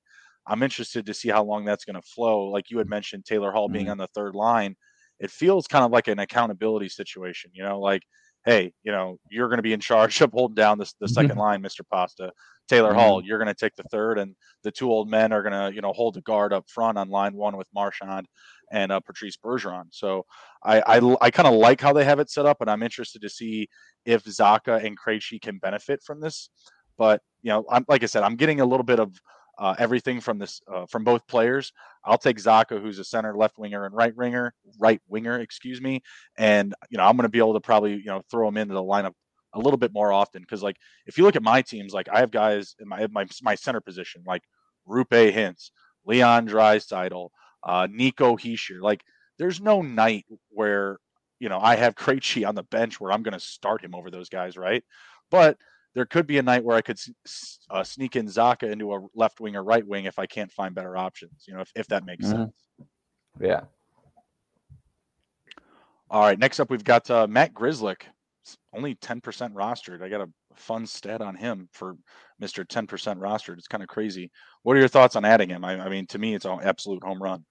I'm 0.47 0.63
interested 0.63 1.05
to 1.05 1.13
see 1.13 1.29
how 1.29 1.43
long 1.43 1.65
that's 1.65 1.85
going 1.85 1.95
to 1.95 2.01
flow. 2.01 2.47
Like 2.47 2.69
you 2.69 2.77
had 2.77 2.89
mentioned, 2.89 3.25
Taylor 3.25 3.51
Hall 3.51 3.67
mm-hmm. 3.67 3.73
being 3.73 3.89
on 3.89 3.97
the 3.97 4.07
third 4.07 4.35
line, 4.35 4.75
it 5.19 5.31
feels 5.31 5.67
kind 5.67 5.85
of 5.85 5.91
like 5.91 6.07
an 6.07 6.19
accountability 6.19 6.89
situation, 6.89 7.51
you 7.53 7.63
know, 7.63 7.79
like 7.79 8.01
hey, 8.45 8.73
you 8.83 8.91
know, 8.91 9.17
you're 9.29 9.47
going 9.47 9.59
to 9.59 9.63
be 9.63 9.73
in 9.73 9.79
charge 9.79 10.19
of 10.21 10.31
holding 10.31 10.55
down 10.55 10.79
this 10.79 10.93
the 10.99 11.07
2nd 11.07 11.29
mm-hmm. 11.29 11.39
line, 11.39 11.61
Mr. 11.61 11.81
Pasta. 11.91 12.31
Taylor 12.67 12.91
mm-hmm. 12.91 12.99
Hall, 12.99 13.25
you're 13.25 13.37
going 13.37 13.47
to 13.47 13.53
take 13.53 13.75
the 13.75 13.83
third, 13.91 14.17
and 14.17 14.35
the 14.63 14.71
two 14.71 14.89
old 14.89 15.09
men 15.09 15.33
are 15.33 15.43
going 15.43 15.53
to, 15.53 15.75
you 15.75 15.81
know, 15.81 15.91
hold 15.93 16.13
the 16.13 16.21
guard 16.21 16.53
up 16.53 16.69
front 16.69 16.97
on 16.97 17.09
line 17.09 17.33
one 17.33 17.57
with 17.57 17.67
Marchand 17.73 18.27
and 18.71 18.91
uh, 18.91 18.99
Patrice 19.01 19.37
Bergeron. 19.37 19.85
So 19.91 20.25
I 20.63 20.81
I, 20.81 21.15
I 21.21 21.31
kind 21.31 21.47
of 21.47 21.55
like 21.55 21.81
how 21.81 21.91
they 21.91 22.05
have 22.05 22.19
it 22.19 22.29
set 22.29 22.45
up, 22.45 22.61
and 22.61 22.69
I'm 22.69 22.83
interested 22.83 23.21
to 23.23 23.29
see 23.29 23.67
if 24.05 24.23
Zacha 24.23 24.83
and 24.85 24.97
Krejci 24.97 25.41
can 25.41 25.57
benefit 25.57 26.01
from 26.05 26.21
this. 26.21 26.49
But 26.97 27.21
you 27.41 27.49
know, 27.49 27.65
I'm 27.69 27.83
like 27.89 28.03
I 28.03 28.05
said, 28.05 28.23
I'm 28.23 28.37
getting 28.37 28.61
a 28.61 28.65
little 28.65 28.85
bit 28.85 28.99
of 28.99 29.19
uh, 29.61 29.75
everything 29.77 30.19
from 30.19 30.39
this 30.39 30.59
uh, 30.73 30.87
from 30.87 31.03
both 31.03 31.25
players. 31.27 31.71
I'll 32.03 32.17
take 32.17 32.37
Zacha, 32.37 32.81
who's 32.81 32.97
a 32.97 33.03
center, 33.03 33.37
left 33.37 33.59
winger, 33.59 33.85
and 33.85 33.95
right 33.95 34.15
winger, 34.15 34.55
right 34.79 34.99
winger, 35.07 35.39
excuse 35.39 35.79
me. 35.79 36.01
And 36.35 36.73
you 36.89 36.97
know, 36.97 37.05
I'm 37.05 37.15
going 37.15 37.23
to 37.23 37.29
be 37.29 37.37
able 37.37 37.53
to 37.53 37.59
probably 37.59 37.93
you 37.93 38.05
know 38.05 38.23
throw 38.31 38.47
him 38.47 38.57
into 38.57 38.73
the 38.73 38.81
lineup 38.81 39.13
a 39.53 39.59
little 39.59 39.77
bit 39.77 39.93
more 39.93 40.11
often 40.11 40.41
because 40.41 40.63
like 40.63 40.77
if 41.05 41.17
you 41.17 41.23
look 41.23 41.35
at 41.35 41.43
my 41.43 41.61
teams, 41.61 41.93
like 41.93 42.09
I 42.11 42.21
have 42.21 42.31
guys 42.31 42.75
in 42.79 42.87
my 42.87 43.05
my 43.11 43.27
my 43.43 43.53
center 43.53 43.81
position 43.81 44.23
like 44.25 44.41
Roope 44.89 45.31
Hintz, 45.31 45.69
Leon 46.05 46.47
Draisaitl, 46.47 47.29
uh, 47.63 47.87
Nico 47.91 48.37
Hischier. 48.37 48.81
Like 48.81 49.03
there's 49.37 49.61
no 49.61 49.83
night 49.83 50.25
where 50.49 50.97
you 51.39 51.49
know 51.49 51.59
I 51.59 51.75
have 51.75 51.93
Krejci 51.93 52.47
on 52.47 52.55
the 52.55 52.63
bench 52.63 52.99
where 52.99 53.11
I'm 53.11 53.21
going 53.21 53.33
to 53.33 53.39
start 53.39 53.83
him 53.83 53.93
over 53.93 54.09
those 54.09 54.29
guys, 54.29 54.57
right? 54.57 54.83
But 55.29 55.57
there 55.93 56.05
could 56.05 56.25
be 56.25 56.37
a 56.37 56.43
night 56.43 56.63
where 56.63 56.77
I 56.77 56.81
could 56.81 56.99
uh, 57.69 57.83
sneak 57.83 58.15
in 58.15 58.27
Zacha 58.27 58.71
into 58.71 58.93
a 58.93 59.01
left 59.13 59.39
wing 59.39 59.55
or 59.55 59.63
right 59.63 59.85
wing 59.85 60.05
if 60.05 60.19
I 60.19 60.25
can't 60.25 60.51
find 60.51 60.73
better 60.73 60.95
options. 60.95 61.45
You 61.47 61.55
know, 61.55 61.61
if, 61.61 61.71
if 61.75 61.87
that 61.87 62.05
makes 62.05 62.25
mm-hmm. 62.25 62.43
sense. 62.43 62.53
Yeah. 63.39 63.61
All 66.09 66.21
right. 66.21 66.39
Next 66.39 66.59
up, 66.59 66.69
we've 66.69 66.83
got 66.83 67.09
uh, 67.09 67.27
Matt 67.27 67.53
Grzelcyk, 67.53 68.03
only 68.73 68.95
10% 68.95 69.21
rostered. 69.53 70.01
I 70.01 70.09
got 70.09 70.21
a 70.21 70.29
fun 70.55 70.85
stat 70.85 71.21
on 71.21 71.35
him 71.35 71.69
for 71.73 71.95
Mr. 72.41 72.65
10% 72.65 72.87
rostered. 73.17 73.57
It's 73.57 73.67
kind 73.67 73.83
of 73.83 73.89
crazy. 73.89 74.31
What 74.63 74.75
are 74.75 74.79
your 74.79 74.87
thoughts 74.87 75.15
on 75.15 75.25
adding 75.25 75.49
him? 75.49 75.63
I, 75.65 75.79
I 75.85 75.89
mean, 75.89 76.07
to 76.07 76.19
me, 76.19 76.35
it's 76.35 76.45
an 76.45 76.59
absolute 76.63 77.03
home 77.03 77.21
run. 77.21 77.45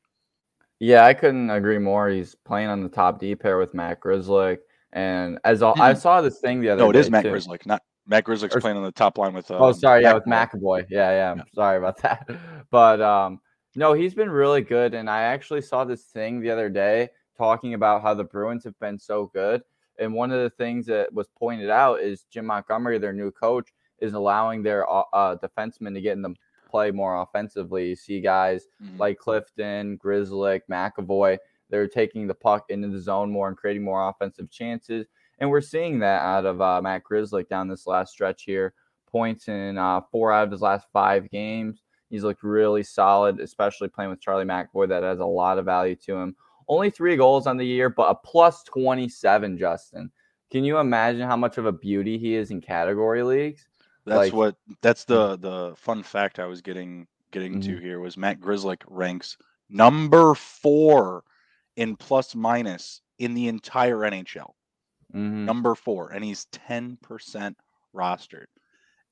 Yeah, 0.79 1.05
I 1.05 1.13
couldn't 1.13 1.51
agree 1.51 1.79
more. 1.79 2.09
He's 2.09 2.35
playing 2.47 2.69
on 2.69 2.83
the 2.83 2.89
top 2.89 3.19
D 3.19 3.35
pair 3.35 3.59
with 3.59 3.75
Matt 3.75 4.01
Grzelcyk. 4.01 4.59
And 4.93 5.39
as 5.45 5.63
all, 5.63 5.81
I 5.81 5.93
hmm. 5.93 5.99
saw 5.99 6.21
this 6.21 6.41
thing 6.41 6.61
the 6.61 6.71
other 6.71 6.81
day, 6.81 6.85
no, 6.85 6.91
it 6.91 6.97
is 6.97 7.11
Matt 7.11 7.25
too. 7.25 7.31
Grzelcyk, 7.31 7.67
not 7.67 7.83
Matt 8.11 8.25
Grzelcyk's 8.25 8.57
or, 8.57 8.61
playing 8.61 8.77
on 8.77 8.83
the 8.83 8.93
top 8.93 9.17
line 9.17 9.33
with. 9.33 9.51
Uh, 9.51 9.59
oh, 9.59 9.73
sorry, 9.73 10.03
yeah, 10.03 10.13
with 10.13 10.25
McAvoy. 10.25 10.85
Yeah, 10.91 11.11
yeah, 11.11 11.35
yeah. 11.37 11.43
Sorry 11.55 11.79
about 11.79 11.97
that. 12.03 12.29
But 12.71 13.01
um, 13.01 13.41
no, 13.77 13.93
he's 13.93 14.15
been 14.15 14.29
really 14.29 14.63
good. 14.63 14.95
And 14.95 15.09
I 15.09 15.23
actually 15.23 15.63
saw 15.63 15.85
this 15.85 16.03
thing 16.03 16.41
the 16.41 16.51
other 16.51 16.69
day 16.69 17.09
talking 17.39 17.75
about 17.75 18.03
how 18.03 18.13
the 18.13 18.25
Bruins 18.25 18.65
have 18.65 18.79
been 18.81 18.99
so 18.99 19.31
good. 19.33 19.63
And 19.99 20.13
one 20.13 20.33
of 20.33 20.43
the 20.43 20.51
things 20.51 20.87
that 20.87 21.13
was 21.13 21.29
pointed 21.39 21.71
out 21.71 22.01
is 22.01 22.25
Jim 22.31 22.47
Montgomery, 22.47 22.99
their 22.99 23.13
new 23.13 23.31
coach, 23.31 23.73
is 24.01 24.15
allowing 24.15 24.63
their 24.63 24.91
uh, 24.91 25.03
uh 25.13 25.37
defensemen 25.37 25.95
to 25.95 26.01
get 26.01 26.13
in 26.13 26.23
the 26.23 26.35
play 26.69 26.91
more 26.91 27.23
offensively. 27.23 27.89
You 27.89 27.97
see 27.97 28.21
guys 28.21 28.67
mm-hmm. 28.83 28.99
like 28.99 29.19
Clifton, 29.19 29.99
Grzelcyk, 29.99 30.63
McAvoy 30.71 31.39
they're 31.71 31.89
taking 31.89 32.27
the 32.27 32.35
puck 32.35 32.67
into 32.69 32.89
the 32.89 33.01
zone 33.01 33.31
more 33.31 33.49
and 33.49 33.57
creating 33.57 33.85
more 33.85 34.09
offensive 34.09 34.51
chances. 34.51 35.07
And 35.41 35.51
we're 35.51 35.63
seeing 35.63 35.99
that 36.01 36.23
out 36.23 36.45
of 36.45 36.61
uh, 36.61 36.81
Matt 36.83 37.03
Grzelcyk 37.03 37.49
down 37.49 37.69
this 37.69 37.87
last 37.87 38.13
stretch 38.13 38.45
here. 38.45 38.75
Points 39.11 39.49
in 39.49 39.79
uh, 39.79 40.03
four 40.13 40.33
out 40.33 40.45
of 40.45 40.51
his 40.51 40.61
last 40.61 40.87
five 40.93 41.31
games. 41.31 41.83
He's 42.11 42.25
looked 42.25 42.43
really 42.43 42.83
solid, 42.83 43.41
especially 43.41 43.89
playing 43.89 44.11
with 44.11 44.21
Charlie 44.21 44.45
McAvoy. 44.45 44.89
That 44.89 45.03
has 45.03 45.21
a 45.21 45.25
lot 45.25 45.59
of 45.59 45.65
value 45.65 45.97
to 46.07 46.17
him. 46.17 46.37
Only 46.69 46.91
three 46.91 47.17
goals 47.17 47.47
on 47.47 47.57
the 47.57 47.67
year, 47.67 47.89
but 47.89 48.11
a 48.11 48.15
plus 48.15 48.63
27, 48.65 49.59
Justin. 49.59 50.11
Can 50.51 50.65
you 50.65 50.79
imagine 50.79 51.23
how 51.23 51.37
much 51.37 51.59
of 51.59 51.67
a 51.67 51.73
beauty 51.73 52.19
he 52.19 52.35
is 52.35 52.51
in 52.51 52.61
category 52.61 53.23
leagues? 53.23 53.67
That's 54.05 54.17
like, 54.17 54.33
what 54.33 54.57
that's 54.81 55.05
the 55.05 55.37
the 55.37 55.75
fun 55.77 56.03
fact 56.03 56.39
I 56.39 56.47
was 56.47 56.63
getting 56.63 57.07
getting 57.31 57.61
mm-hmm. 57.61 57.77
to 57.77 57.81
here 57.81 58.01
was 58.01 58.17
Matt 58.17 58.41
Grzelcyk 58.41 58.83
ranks 58.89 59.37
number 59.69 60.35
four 60.35 61.23
in 61.77 61.97
plus 61.97 62.35
minus 62.35 63.03
in 63.19 63.35
the 63.35 63.49
entire 63.49 63.99
NHL. 63.99 64.53
Mm-hmm. 65.15 65.45
Number 65.45 65.75
four, 65.75 66.11
and 66.11 66.25
he's 66.25 66.47
10% 66.69 67.55
rostered. 67.95 68.47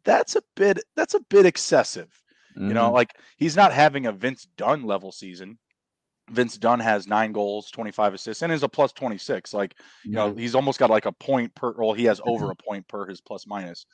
That's 0.05 0.37
a 0.37 0.43
bit 0.55 0.83
that's 0.97 1.15
a 1.15 1.21
bit 1.29 1.45
excessive. 1.45 2.09
Mm-hmm. 2.57 2.69
You 2.69 2.75
know, 2.75 2.85
mm-hmm. 2.87 2.95
like 2.95 3.11
he's 3.37 3.57
not 3.57 3.73
having 3.73 4.07
a 4.07 4.13
Vince 4.13 4.47
Dunn 4.57 4.85
level 4.85 5.13
season. 5.13 5.59
Vince 6.31 6.59
Dunn 6.59 6.81
has 6.81 7.07
nine 7.07 7.33
goals, 7.33 7.71
25 7.71 8.15
assists, 8.15 8.43
and 8.43 8.53
is 8.53 8.63
a 8.63 8.69
plus 8.69 8.93
26. 8.93 9.55
Like, 9.55 9.75
you 10.05 10.13
know, 10.13 10.35
he's 10.35 10.55
almost 10.55 10.79
got 10.79 10.91
like 10.91 11.07
a 11.07 11.13
point 11.13 11.55
per, 11.55 11.73
well, 11.73 11.95
he 11.95 12.05
has 12.05 12.21
over 12.27 12.51
a 12.51 12.55
point 12.69 12.87
per 12.87 13.07
his 13.07 13.21
plus 13.21 13.47
minus. 13.47 13.87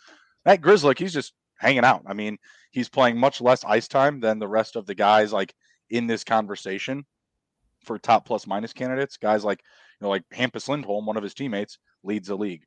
That 0.44 0.60
Grzelcyk, 0.60 0.98
he's 0.98 1.12
just 1.12 1.32
hanging 1.58 1.84
out. 1.84 2.02
I 2.06 2.14
mean, 2.14 2.38
he's 2.70 2.88
playing 2.88 3.18
much 3.18 3.40
less 3.40 3.64
ice 3.64 3.88
time 3.88 4.20
than 4.20 4.38
the 4.38 4.48
rest 4.48 4.76
of 4.76 4.86
the 4.86 4.94
guys 4.94 5.32
like 5.32 5.54
in 5.90 6.06
this 6.06 6.24
conversation 6.24 7.04
for 7.84 7.98
top 7.98 8.26
plus 8.26 8.46
minus 8.46 8.72
candidates. 8.72 9.16
Guys 9.16 9.44
like 9.44 9.60
you 10.00 10.04
know 10.04 10.10
like 10.10 10.24
Hampus 10.32 10.68
Lindholm, 10.68 11.06
one 11.06 11.16
of 11.16 11.22
his 11.22 11.34
teammates, 11.34 11.78
leads 12.04 12.28
the 12.28 12.36
league. 12.36 12.62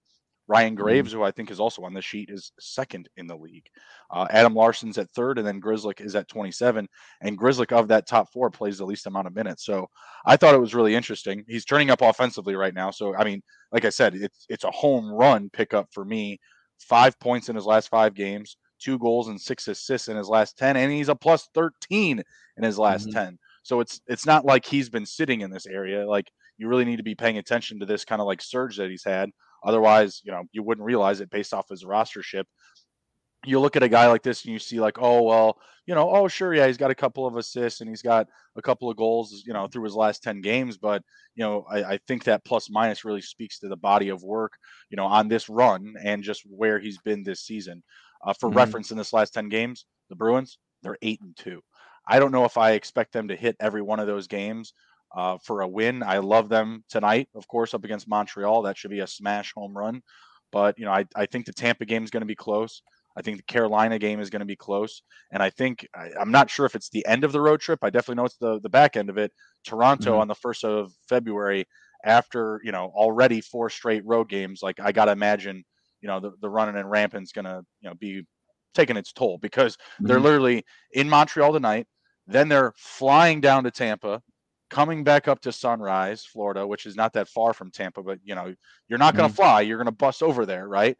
Ryan 0.48 0.75
mm-hmm. 0.75 0.84
Graves, 0.84 1.12
who 1.12 1.24
I 1.24 1.32
think 1.32 1.51
is 1.51 1.60
also 1.60 1.84
on 1.84 1.94
the 1.94 2.01
sheet, 2.01 2.29
is 2.32 2.51
second 2.60 3.10
in 3.17 3.27
the 3.27 3.36
league. 3.36 3.65
Uh, 4.12 4.27
Adam 4.29 4.53
Larsson's 4.53 4.98
at 4.98 5.10
third, 5.12 5.38
and 5.38 5.48
then 5.48 5.62
Grzelcyk 5.62 6.01
is 6.01 6.15
at 6.15 6.27
27. 6.27 6.88
And 7.22 7.38
Grzelcyk 7.38 7.72
of 7.72 7.88
that 7.89 8.08
top 8.08 8.32
four 8.32 8.50
plays 8.50 8.77
the 8.77 8.86
least 8.86 9.08
amount 9.08 9.27
of 9.27 9.36
minutes. 9.36 9.65
So 9.65 9.88
I 10.25 10.38
thought 10.38 10.56
it 10.56 10.62
was 10.62 10.75
really 10.75 10.96
interesting. 10.96 11.44
He's 11.48 11.65
turning 11.65 11.89
up 11.89 12.01
offensively 12.01 12.56
right 12.56 12.74
now. 12.74 12.91
So 12.91 13.15
I 13.15 13.24
mean, 13.24 13.41
like 13.72 13.86
I 13.86 13.89
said, 13.89 14.15
it's 14.15 14.46
it's 14.50 14.63
a 14.63 14.72
home 14.72 15.12
run 15.12 15.50
pickup 15.51 15.88
for 15.91 16.06
me. 16.06 16.39
Five 16.79 17.20
points 17.20 17.50
in 17.50 17.56
his 17.56 17.65
last 17.65 17.89
five 17.89 18.13
games, 18.13 18.56
two 18.79 19.00
goals 19.00 19.27
and 19.27 19.41
six 19.41 19.67
assists 19.67 20.08
in 20.08 20.15
his 20.15 20.29
last 20.29 20.58
10, 20.58 20.77
and 20.77 20.91
he's 20.91 21.10
a 21.10 21.15
plus 21.15 21.50
13 21.56 22.22
in 22.58 22.63
his 22.63 22.77
last 22.77 23.08
mm-hmm. 23.08 23.17
10. 23.17 23.39
So 23.63 23.82
it's 23.82 24.00
it's 24.08 24.25
not 24.25 24.46
like 24.46 24.65
he's 24.65 24.89
been 24.89 25.06
sitting 25.06 25.41
in 25.41 25.51
this 25.51 25.65
area. 25.65 26.08
Like 26.08 26.32
you 26.58 26.68
really 26.68 26.86
need 26.86 26.98
to 26.98 27.04
be 27.04 27.16
paying 27.16 27.38
attention 27.38 27.80
to 27.80 27.86
this 27.86 28.06
kind 28.06 28.22
of 28.22 28.28
like 28.28 28.42
surge 28.42 28.78
that 28.78 28.90
he's 28.90 29.04
had. 29.04 29.30
Otherwise, 29.64 30.22
you 30.24 30.32
know, 30.32 30.44
you 30.52 30.64
wouldn't 30.64 30.86
realize 30.86 31.20
it 31.20 31.30
based 31.30 31.54
off 31.54 31.70
his 31.70 31.84
rostership. 31.84 32.46
You 33.46 33.60
look 33.60 33.76
at 33.76 33.84
a 33.84 33.90
guy 33.90 34.08
like 34.08 34.24
this 34.24 34.44
and 34.44 34.54
you 34.54 34.60
see 34.60 34.80
like, 34.80 34.98
oh 35.00 35.22
well, 35.22 35.58
you 35.86 35.96
know, 35.96 36.10
oh 36.10 36.28
sure, 36.28 36.54
yeah, 36.54 36.68
he's 36.68 36.78
got 36.78 36.92
a 36.92 36.96
couple 36.96 37.26
of 37.26 37.38
assists 37.38 37.82
and 37.82 37.90
he's 37.90 38.02
got 38.02 38.28
a 38.56 38.62
couple 38.62 38.90
of 38.90 38.98
goals, 38.98 39.44
you 39.46 39.54
know, 39.54 39.68
through 39.68 39.84
his 39.84 39.96
last 39.96 40.22
ten 40.22 40.42
games. 40.42 40.78
But 40.78 41.02
you 41.36 41.44
know, 41.44 41.66
I, 41.70 41.84
I 41.84 42.00
think 42.08 42.24
that 42.26 42.44
plus 42.46 42.70
minus 42.70 43.06
really 43.06 43.22
speaks 43.22 43.60
to 43.60 43.68
the 43.68 43.78
body 43.78 44.10
of 44.10 44.24
work, 44.24 44.54
you 44.90 44.98
know, 44.98 45.06
on 45.06 45.28
this 45.28 45.50
run 45.50 45.96
and 46.04 46.24
just 46.24 46.42
where 46.46 46.80
he's 46.80 46.98
been 47.00 47.24
this 47.24 47.42
season. 47.42 47.84
Uh, 48.26 48.34
for 48.34 48.50
mm-hmm. 48.50 48.58
reference, 48.58 48.92
in 48.92 48.98
this 48.98 49.14
last 49.14 49.34
ten 49.34 49.48
games, 49.48 49.86
the 50.10 50.16
Bruins 50.16 50.58
they're 50.84 50.98
eight 51.02 51.22
and 51.22 51.36
two. 51.36 51.62
I 52.08 52.20
don't 52.20 52.32
know 52.32 52.46
if 52.46 52.58
I 52.58 52.72
expect 52.72 53.12
them 53.12 53.28
to 53.28 53.36
hit 53.36 53.58
every 53.60 53.82
one 53.82 54.00
of 54.00 54.08
those 54.08 54.28
games 54.28 54.74
uh, 55.16 55.38
for 55.44 55.62
a 55.62 55.68
win. 55.68 56.04
I 56.04 56.18
love 56.20 56.50
them 56.50 56.84
tonight, 56.90 57.30
of 57.36 57.48
course, 57.48 57.74
up 57.74 57.84
against 57.84 58.08
Montreal. 58.08 58.64
That 58.64 58.78
should 58.78 58.92
be 58.92 59.00
a 59.00 59.08
smash 59.08 59.54
home 59.54 59.78
run. 59.78 60.02
But, 60.52 60.78
you 60.80 60.86
know, 60.86 60.92
I, 60.92 61.06
I 61.16 61.26
think 61.26 61.46
the 61.46 61.54
Tampa 61.54 61.86
game 61.86 62.04
is 62.04 62.10
going 62.10 62.22
to 62.22 62.28
be 62.28 62.36
close. 62.36 62.82
I 63.18 63.22
think 63.22 63.38
the 63.38 63.44
Carolina 63.44 63.98
game 63.98 64.20
is 64.20 64.30
going 64.30 64.42
to 64.42 64.46
be 64.46 64.56
close. 64.56 65.02
And 65.32 65.42
I 65.42 65.50
think, 65.50 65.88
I, 65.96 66.10
am 66.20 66.32
not 66.32 66.50
sure 66.50 66.66
if 66.66 66.76
it's 66.76 66.90
the 66.90 67.06
end 67.08 67.24
of 67.24 67.32
the 67.32 67.42
road 67.42 67.60
trip. 67.60 67.80
I 67.82 67.90
definitely 67.90 68.16
know 68.16 68.26
it's 68.26 68.38
the, 68.38 68.60
the 68.62 68.70
back 68.70 68.96
end 68.96 69.10
of 69.10 69.18
it. 69.18 69.32
Toronto 69.66 70.12
mm-hmm. 70.12 70.22
on 70.22 70.28
the 70.28 70.36
1st 70.36 70.64
of 70.66 70.92
February 71.10 71.66
after, 72.06 72.62
you 72.64 72.72
know, 72.72 72.92
already 72.96 73.42
four 73.42 73.70
straight 73.70 74.06
road 74.06 74.30
games. 74.30 74.60
Like, 74.62 74.80
I 74.80 74.92
got 74.92 75.06
to 75.06 75.12
imagine, 75.12 75.64
you 76.02 76.08
know, 76.08 76.20
the, 76.20 76.32
the 76.42 76.50
running 76.50 76.76
and 76.76 76.90
ramping 76.90 77.24
is 77.24 77.32
going 77.32 77.46
to, 77.46 77.64
you 77.82 77.90
know, 77.90 77.96
be 77.96 78.24
taking 78.76 78.98
its 78.98 79.12
toll 79.12 79.40
because 79.42 79.76
mm-hmm. 79.76 80.08
they're 80.08 80.20
literally 80.20 80.64
in 80.94 81.10
Montreal 81.10 81.54
tonight. 81.54 81.88
Then 82.28 82.50
they're 82.50 82.74
flying 82.78 83.42
down 83.42 83.64
to 83.64 83.72
Tampa, 83.72 84.22
coming 84.70 85.04
back 85.04 85.28
up 85.28 85.42
to 85.42 85.52
Sunrise, 85.52 86.26
Florida, 86.26 86.66
which 86.66 86.86
is 86.86 86.96
not 86.96 87.14
that 87.14 87.30
far 87.30 87.54
from 87.54 87.72
Tampa, 87.72 88.04
but 88.04 88.20
you 88.24 88.36
know, 88.36 88.54
you're 88.88 89.00
not 89.00 89.16
going 89.16 89.30
to 89.30 89.34
mm-hmm. 89.34 89.44
fly, 89.44 89.62
you're 89.62 89.78
going 89.78 89.86
to 89.86 89.92
bus 89.92 90.22
over 90.22 90.46
there, 90.46 90.68
right? 90.68 90.98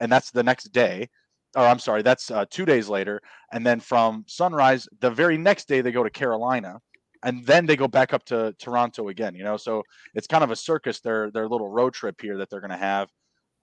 And 0.00 0.10
that's 0.10 0.30
the 0.30 0.42
next 0.42 0.72
day. 0.72 1.08
Or 1.56 1.64
I'm 1.64 1.78
sorry, 1.78 2.02
that's 2.02 2.30
uh, 2.30 2.44
two 2.50 2.66
days 2.66 2.88
later. 2.88 3.20
And 3.52 3.66
then 3.66 3.80
from 3.80 4.24
Sunrise, 4.28 4.86
the 5.00 5.10
very 5.10 5.38
next 5.38 5.66
day, 5.66 5.80
they 5.80 5.92
go 5.92 6.04
to 6.04 6.10
Carolina 6.10 6.78
and 7.22 7.44
then 7.46 7.66
they 7.66 7.76
go 7.76 7.88
back 7.88 8.12
up 8.12 8.24
to 8.26 8.54
Toronto 8.58 9.08
again, 9.08 9.34
you 9.34 9.44
know. 9.44 9.56
So 9.56 9.82
it's 10.14 10.26
kind 10.26 10.44
of 10.44 10.50
a 10.50 10.56
circus, 10.56 11.00
their 11.00 11.30
their 11.30 11.48
little 11.48 11.68
road 11.68 11.94
trip 11.94 12.20
here 12.20 12.38
that 12.38 12.50
they're 12.50 12.60
going 12.60 12.70
to 12.70 12.76
have. 12.76 13.08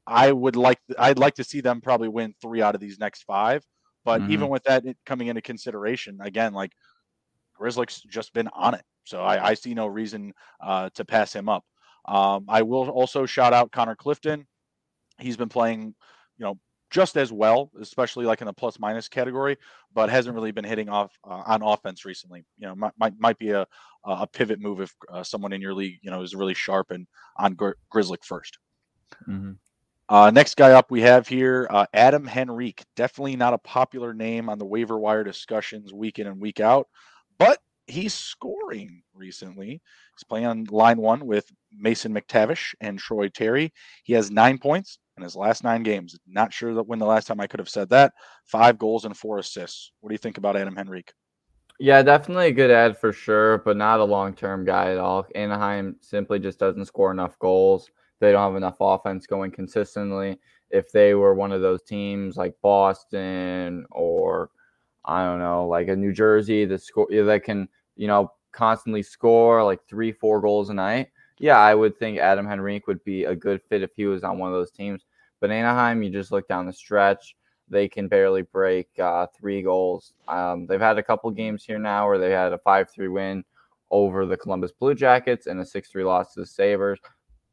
I 0.07 0.31
would 0.31 0.55
like 0.55 0.79
I'd 0.97 1.19
like 1.19 1.35
to 1.35 1.43
see 1.43 1.61
them 1.61 1.81
probably 1.81 2.07
win 2.07 2.33
three 2.41 2.61
out 2.61 2.75
of 2.75 2.81
these 2.81 2.99
next 2.99 3.23
five. 3.23 3.63
But 4.03 4.21
mm-hmm. 4.21 4.31
even 4.31 4.49
with 4.49 4.63
that 4.63 4.83
coming 5.05 5.27
into 5.27 5.41
consideration, 5.41 6.19
again, 6.21 6.53
like 6.53 6.71
Grzelcyk's 7.59 8.01
just 8.01 8.33
been 8.33 8.47
on 8.49 8.73
it. 8.73 8.83
So 9.03 9.21
I, 9.21 9.49
I 9.49 9.53
see 9.53 9.73
no 9.73 9.87
reason 9.87 10.33
uh, 10.61 10.89
to 10.95 11.05
pass 11.05 11.33
him 11.33 11.47
up. 11.49 11.63
Um, 12.05 12.45
I 12.47 12.61
will 12.61 12.89
also 12.89 13.25
shout 13.25 13.53
out 13.53 13.71
Connor 13.71 13.95
Clifton. 13.95 14.45
He's 15.19 15.37
been 15.37 15.49
playing, 15.49 15.95
you 16.37 16.45
know, 16.45 16.59
just 16.91 17.17
as 17.17 17.31
well, 17.31 17.71
especially 17.81 18.25
like 18.25 18.41
in 18.41 18.47
the 18.47 18.53
plus 18.53 18.79
minus 18.79 19.07
category, 19.07 19.57
but 19.93 20.09
hasn't 20.09 20.35
really 20.35 20.51
been 20.51 20.63
hitting 20.63 20.87
off 20.89 21.17
uh, 21.23 21.41
on 21.45 21.61
offense 21.61 22.05
recently. 22.05 22.45
You 22.57 22.67
know, 22.67 22.75
might 22.75 22.93
might, 22.97 23.19
might 23.19 23.37
be 23.37 23.51
a 23.51 23.67
a 24.05 24.27
pivot 24.27 24.59
move 24.59 24.81
if 24.81 24.95
uh, 25.11 25.23
someone 25.23 25.51
in 25.51 25.61
your 25.61 25.73
league, 25.73 25.99
you 26.01 26.11
know, 26.11 26.21
is 26.21 26.35
really 26.35 26.53
sharp 26.53 26.91
and 26.91 27.07
on 27.37 27.53
Gr- 27.53 27.71
Grzelcyk 27.93 28.21
1st 28.21 28.51
mm-hmm. 29.27 29.51
uh, 30.09 30.29
next 30.31 30.57
guy 30.57 30.71
up 30.71 30.91
we 30.91 31.01
have 31.01 31.27
here, 31.27 31.67
uh, 31.71 31.85
Adam 31.93 32.29
Henrique. 32.29 32.83
Definitely 32.95 33.35
not 33.35 33.53
a 33.53 33.57
popular 33.57 34.13
name 34.13 34.47
on 34.47 34.59
the 34.59 34.65
waiver 34.65 34.99
wire 34.99 35.23
discussions 35.23 35.91
week 35.91 36.19
in 36.19 36.27
and 36.27 36.39
week 36.39 36.59
out 36.59 36.87
but 37.37 37.59
he's 37.87 38.13
scoring 38.13 39.03
recently. 39.13 39.69
He's 40.15 40.23
playing 40.27 40.45
on 40.45 40.65
line 40.65 40.97
one 40.97 41.25
with 41.25 41.51
Mason 41.71 42.13
McTavish 42.13 42.73
and 42.81 42.99
Troy 42.99 43.29
Terry. 43.29 43.73
He 44.03 44.13
has 44.13 44.31
nine 44.31 44.57
points 44.57 44.99
in 45.17 45.23
his 45.23 45.35
last 45.35 45.63
nine 45.63 45.83
games. 45.83 46.17
Not 46.27 46.53
sure 46.53 46.73
that 46.73 46.87
when 46.87 46.99
the 46.99 47.05
last 47.05 47.27
time 47.27 47.39
I 47.39 47.47
could 47.47 47.59
have 47.59 47.69
said 47.69 47.89
that. 47.89 48.13
Five 48.45 48.77
goals 48.77 49.05
and 49.05 49.15
four 49.15 49.39
assists. 49.39 49.91
What 50.01 50.09
do 50.09 50.13
you 50.13 50.19
think 50.19 50.37
about 50.37 50.57
Adam 50.57 50.77
Henrique? 50.77 51.13
Yeah, 51.79 52.01
definitely 52.03 52.47
a 52.47 52.53
good 52.53 52.71
add 52.71 52.97
for 52.97 53.11
sure, 53.11 53.57
but 53.59 53.75
not 53.75 53.99
a 53.99 54.03
long 54.03 54.33
term 54.33 54.63
guy 54.65 54.91
at 54.91 54.97
all. 54.97 55.27
Anaheim 55.35 55.97
simply 55.99 56.39
just 56.39 56.59
doesn't 56.59 56.85
score 56.85 57.11
enough 57.11 57.37
goals. 57.39 57.89
They 58.19 58.31
don't 58.31 58.53
have 58.53 58.55
enough 58.55 58.77
offense 58.79 59.27
going 59.27 59.51
consistently. 59.51 60.39
If 60.69 60.91
they 60.91 61.15
were 61.15 61.35
one 61.35 61.51
of 61.51 61.61
those 61.61 61.83
teams 61.83 62.37
like 62.37 62.55
Boston 62.61 63.85
or 63.91 64.49
I 65.05 65.23
don't 65.23 65.39
know, 65.39 65.67
like 65.67 65.87
a 65.87 65.95
New 65.95 66.13
Jersey 66.13 66.65
that 66.65 66.81
score 66.81 67.07
that 67.11 67.43
can, 67.43 67.67
you 67.95 68.07
know, 68.07 68.31
constantly 68.51 69.03
score 69.03 69.63
like 69.63 69.85
three, 69.87 70.11
four 70.11 70.41
goals 70.41 70.69
a 70.69 70.73
night. 70.73 71.09
Yeah, 71.37 71.59
I 71.59 71.75
would 71.75 71.97
think 71.97 72.17
Adam 72.17 72.47
Henrique 72.47 72.87
would 72.87 73.03
be 73.03 73.25
a 73.25 73.35
good 73.35 73.61
fit 73.69 73.83
if 73.83 73.91
he 73.95 74.05
was 74.05 74.23
on 74.23 74.37
one 74.39 74.49
of 74.49 74.55
those 74.55 74.71
teams. 74.71 75.05
But 75.41 75.51
Anaheim, 75.51 76.01
you 76.01 76.09
just 76.09 76.31
look 76.31 76.47
down 76.47 76.65
the 76.65 76.73
stretch. 76.73 77.35
they 77.67 77.87
can 77.87 78.07
barely 78.07 78.43
break 78.43 78.87
uh, 78.99 79.27
three 79.37 79.61
goals. 79.61 80.13
Um, 80.27 80.65
they've 80.65 80.79
had 80.79 80.97
a 80.97 81.03
couple 81.03 81.29
games 81.31 81.63
here 81.63 81.79
now 81.79 82.07
where 82.07 82.17
they 82.17 82.31
had 82.31 82.53
a 82.53 82.57
5 82.59 82.89
3 82.89 83.07
win 83.09 83.43
over 83.91 84.25
the 84.25 84.37
Columbus 84.37 84.71
Blue 84.71 84.95
Jackets 84.95 85.47
and 85.47 85.59
a 85.59 85.65
6 85.65 85.89
3 85.89 86.03
loss 86.03 86.33
to 86.33 86.41
the 86.41 86.45
Sabres. 86.45 86.99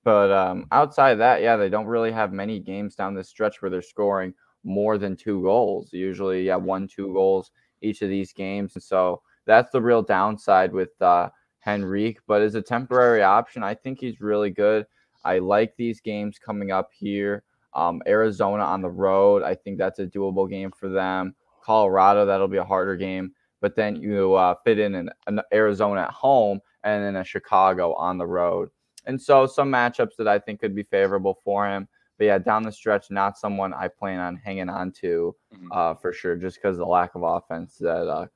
But 0.05 0.31
um, 0.31 0.67
outside 0.73 1.17
that, 1.17 1.43
yeah, 1.43 1.57
they 1.57 1.69
don't 1.69 1.87
really 1.87 2.13
have 2.13 2.33
many 2.33 2.59
games 2.59 2.95
down 2.95 3.15
this 3.15 3.29
stretch 3.29 3.63
where 3.63 3.71
they're 3.71 3.83
scoring 3.83 4.35
more 4.65 4.99
than 4.99 5.17
two 5.17 5.43
goals. 5.43 5.93
Usually, 5.93 6.45
yeah, 6.45 6.57
one, 6.57 6.89
two 6.89 7.13
goals 7.13 7.51
each 7.81 8.03
of 8.03 8.09
these 8.09 8.33
games. 8.33 8.75
And 8.75 8.83
so 8.83 9.23
that's 9.45 9.73
the 9.73 9.83
real 9.83 10.03
downside 10.03 10.73
with 10.73 10.91
uh, 11.01 11.31
Henrique. 11.67 12.21
But 12.27 12.43
as 12.43 12.55
a 12.55 12.63
temporary 12.63 13.23
option, 13.23 13.63
I 13.63 13.75
think 13.75 14.01
he's 14.01 14.21
really 14.21 14.51
good. 14.51 14.87
I 15.25 15.39
like 15.39 15.75
these 15.77 16.01
games 16.01 16.39
coming 16.39 16.71
up 16.71 16.91
here. 16.93 17.45
Um, 17.75 18.03
Arizona 18.07 18.65
on 18.65 18.83
the 18.83 18.91
road, 18.91 19.43
I 19.43 19.55
think 19.55 19.79
that's 19.79 19.99
a 19.99 20.07
doable 20.07 20.49
game 20.49 20.71
for 20.71 20.89
them. 20.89 21.35
Colorado, 21.63 22.27
that'll 22.27 22.49
be 22.49 22.59
a 22.59 22.65
harder 22.65 22.97
game. 22.97 23.33
But 23.61 23.77
then 23.77 23.97
you 23.97 24.35
uh, 24.35 24.57
fit 24.65 24.79
in 24.79 24.95
an, 24.95 25.11
an 25.27 25.41
Arizona 25.53 26.03
at 26.03 26.11
home 26.11 26.61
and 26.83 27.05
then 27.05 27.17
a 27.17 27.25
Chicago 27.25 27.95
on 27.95 28.19
the 28.19 28.27
road. 28.27 28.69
And 29.07 29.21
so 29.21 29.47
some 29.47 29.71
matchups 29.71 30.17
that 30.19 30.29
I 30.29 30.39
think 30.39 30.61
could 30.61 30.75
be 30.75 30.83
favorable 30.83 31.39
for 31.45 31.67
him. 31.69 31.89
But 32.19 32.25
yeah, 32.25 32.39
down 32.39 32.63
the 32.63 32.73
stretch, 32.73 33.11
not 33.11 33.39
someone 33.39 33.73
I 33.73 33.89
plan 33.89 34.21
on 34.21 34.37
hanging 34.37 34.69
on 34.69 34.93
to 35.01 35.35
mm-hmm. 35.55 35.69
uh, 35.73 35.95
for 35.95 36.13
sure, 36.13 36.37
just 36.37 36.57
because 36.57 36.77
of 36.77 36.81
the 36.81 36.87
lack 36.87 37.15
of 37.15 37.23
offense 37.23 37.77
that 37.81 38.09
uh, 38.09 38.27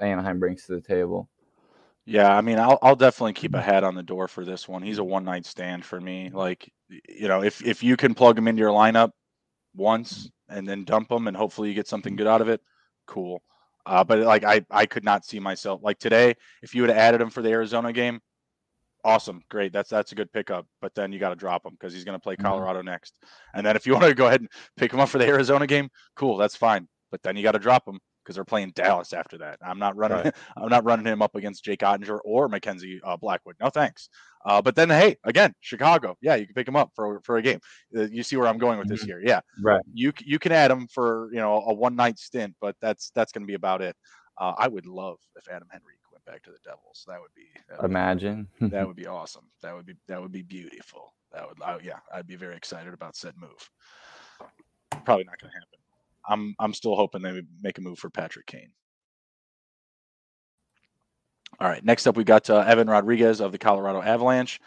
Anaheim 0.00 0.38
brings 0.38 0.66
to 0.66 0.74
the 0.74 0.80
table. 0.80 1.28
Yeah, 2.04 2.36
I 2.36 2.40
mean, 2.40 2.58
I'll 2.58 2.78
I'll 2.82 2.96
definitely 2.96 3.34
keep 3.34 3.54
a 3.54 3.62
hat 3.62 3.84
on 3.84 3.94
the 3.94 4.02
door 4.02 4.26
for 4.26 4.44
this 4.44 4.68
one. 4.68 4.82
He's 4.82 4.98
a 4.98 5.04
one 5.04 5.24
night 5.24 5.46
stand 5.46 5.84
for 5.84 6.00
me. 6.00 6.30
Like, 6.32 6.70
you 6.88 7.28
know, 7.28 7.42
if 7.42 7.64
if 7.64 7.82
you 7.82 7.96
can 7.96 8.14
plug 8.14 8.36
him 8.36 8.48
into 8.48 8.60
your 8.60 8.72
lineup 8.72 9.12
once 9.76 10.28
and 10.48 10.68
then 10.68 10.84
dump 10.84 11.12
him, 11.12 11.28
and 11.28 11.36
hopefully 11.36 11.68
you 11.68 11.74
get 11.74 11.86
something 11.86 12.16
good 12.16 12.26
out 12.26 12.40
of 12.40 12.48
it, 12.48 12.60
cool. 13.06 13.42
Uh, 13.86 14.02
but 14.02 14.18
like, 14.18 14.42
I 14.42 14.64
I 14.70 14.86
could 14.86 15.04
not 15.04 15.24
see 15.24 15.38
myself 15.38 15.80
like 15.84 16.00
today. 16.00 16.34
If 16.60 16.74
you 16.74 16.82
would 16.82 16.90
have 16.90 16.98
added 16.98 17.20
him 17.20 17.30
for 17.30 17.40
the 17.40 17.50
Arizona 17.50 17.92
game, 17.92 18.20
awesome, 19.04 19.42
great. 19.50 19.72
That's 19.72 19.90
that's 19.90 20.12
a 20.12 20.14
good 20.14 20.32
pickup. 20.32 20.66
But 20.80 20.94
then 20.94 21.12
you 21.12 21.18
got 21.18 21.30
to 21.30 21.36
drop 21.36 21.64
him 21.64 21.72
because 21.72 21.92
he's 21.92 22.04
going 22.04 22.16
to 22.16 22.22
play 22.22 22.34
mm-hmm. 22.34 22.46
Colorado 22.46 22.80
mm-hmm. 22.80 22.88
next. 22.88 23.18
And 23.54 23.64
then 23.64 23.76
if 23.76 23.86
you 23.86 23.92
want 23.94 24.06
to 24.06 24.14
go 24.14 24.26
ahead 24.26 24.40
and 24.40 24.50
pick 24.76 24.92
him 24.92 25.00
up 25.00 25.08
for 25.08 25.18
the 25.18 25.26
Arizona 25.26 25.66
game, 25.66 25.88
cool, 26.16 26.36
that's 26.36 26.56
fine. 26.56 26.88
But 27.10 27.22
then 27.22 27.36
you 27.36 27.42
got 27.42 27.52
to 27.52 27.58
drop 27.58 27.86
him 27.86 28.00
because 28.22 28.36
they're 28.36 28.44
playing 28.44 28.72
Dallas 28.74 29.12
after 29.12 29.38
that. 29.38 29.58
I'm 29.64 29.78
not 29.78 29.96
running. 29.96 30.18
Right. 30.18 30.34
I'm 30.56 30.68
not 30.68 30.84
running 30.84 31.06
him 31.06 31.22
up 31.22 31.34
against 31.34 31.64
Jake 31.64 31.80
Oettinger 31.80 32.20
or 32.24 32.48
Mackenzie 32.48 33.00
uh, 33.04 33.16
Blackwood. 33.16 33.56
No 33.60 33.68
thanks. 33.68 34.08
Uh, 34.44 34.60
but 34.60 34.74
then, 34.74 34.88
hey, 34.88 35.16
again, 35.24 35.54
Chicago. 35.60 36.16
Yeah, 36.20 36.34
you 36.36 36.46
can 36.46 36.54
pick 36.54 36.66
him 36.66 36.76
up 36.76 36.90
for 36.94 37.20
for 37.22 37.36
a 37.36 37.42
game. 37.42 37.60
Uh, 37.96 38.02
you 38.02 38.22
see 38.22 38.36
where 38.36 38.48
I'm 38.48 38.58
going 38.58 38.78
with 38.78 38.88
this 38.88 39.00
mm-hmm. 39.00 39.08
here. 39.08 39.22
Yeah, 39.24 39.40
right. 39.62 39.82
You 39.92 40.12
you 40.20 40.38
can 40.38 40.52
add 40.52 40.70
him 40.70 40.88
for 40.88 41.28
you 41.32 41.40
know 41.40 41.62
a 41.66 41.74
one 41.74 41.96
night 41.96 42.18
stint, 42.18 42.54
but 42.60 42.76
that's 42.80 43.10
that's 43.14 43.32
going 43.32 43.42
to 43.42 43.46
be 43.46 43.54
about 43.54 43.82
it. 43.82 43.96
Uh, 44.38 44.54
I 44.56 44.68
would 44.68 44.86
love 44.86 45.18
if 45.36 45.46
Adam 45.48 45.68
Henry 45.70 45.94
went 46.26 46.34
back 46.34 46.42
to 46.44 46.50
the 46.50 46.58
Devils. 46.64 47.04
That 47.06 47.20
would 47.20 47.34
be 47.34 47.48
that 47.68 47.80
would 47.80 47.90
imagine. 47.90 48.48
Be, 48.60 48.68
that 48.68 48.86
would 48.86 48.96
be 49.04 49.06
awesome. 49.06 49.44
That 49.62 49.74
would 49.74 49.86
be 49.86 49.94
that 50.08 50.20
would 50.20 50.32
be 50.32 50.42
beautiful. 50.42 51.14
That 51.32 51.48
would 51.48 51.62
I, 51.62 51.78
yeah, 51.82 51.98
I'd 52.14 52.26
be 52.26 52.36
very 52.36 52.56
excited 52.56 52.92
about 52.92 53.16
said 53.16 53.34
move. 53.38 53.70
Probably 55.04 55.24
not 55.24 55.40
going 55.40 55.52
to 55.52 55.58
happen. 55.58 55.78
I'm 56.28 56.54
I'm 56.58 56.74
still 56.74 56.94
hoping 56.94 57.22
they 57.22 57.42
make 57.62 57.78
a 57.78 57.80
move 57.80 57.98
for 57.98 58.10
Patrick 58.10 58.46
Kane. 58.46 58.72
All 61.60 61.68
right, 61.68 61.84
next 61.84 62.06
up 62.06 62.16
we 62.16 62.24
got 62.24 62.48
uh, 62.50 62.64
Evan 62.66 62.88
Rodrigues 62.88 63.40
of 63.40 63.52
the 63.52 63.58
Colorado 63.58 64.02
Avalanche. 64.02 64.60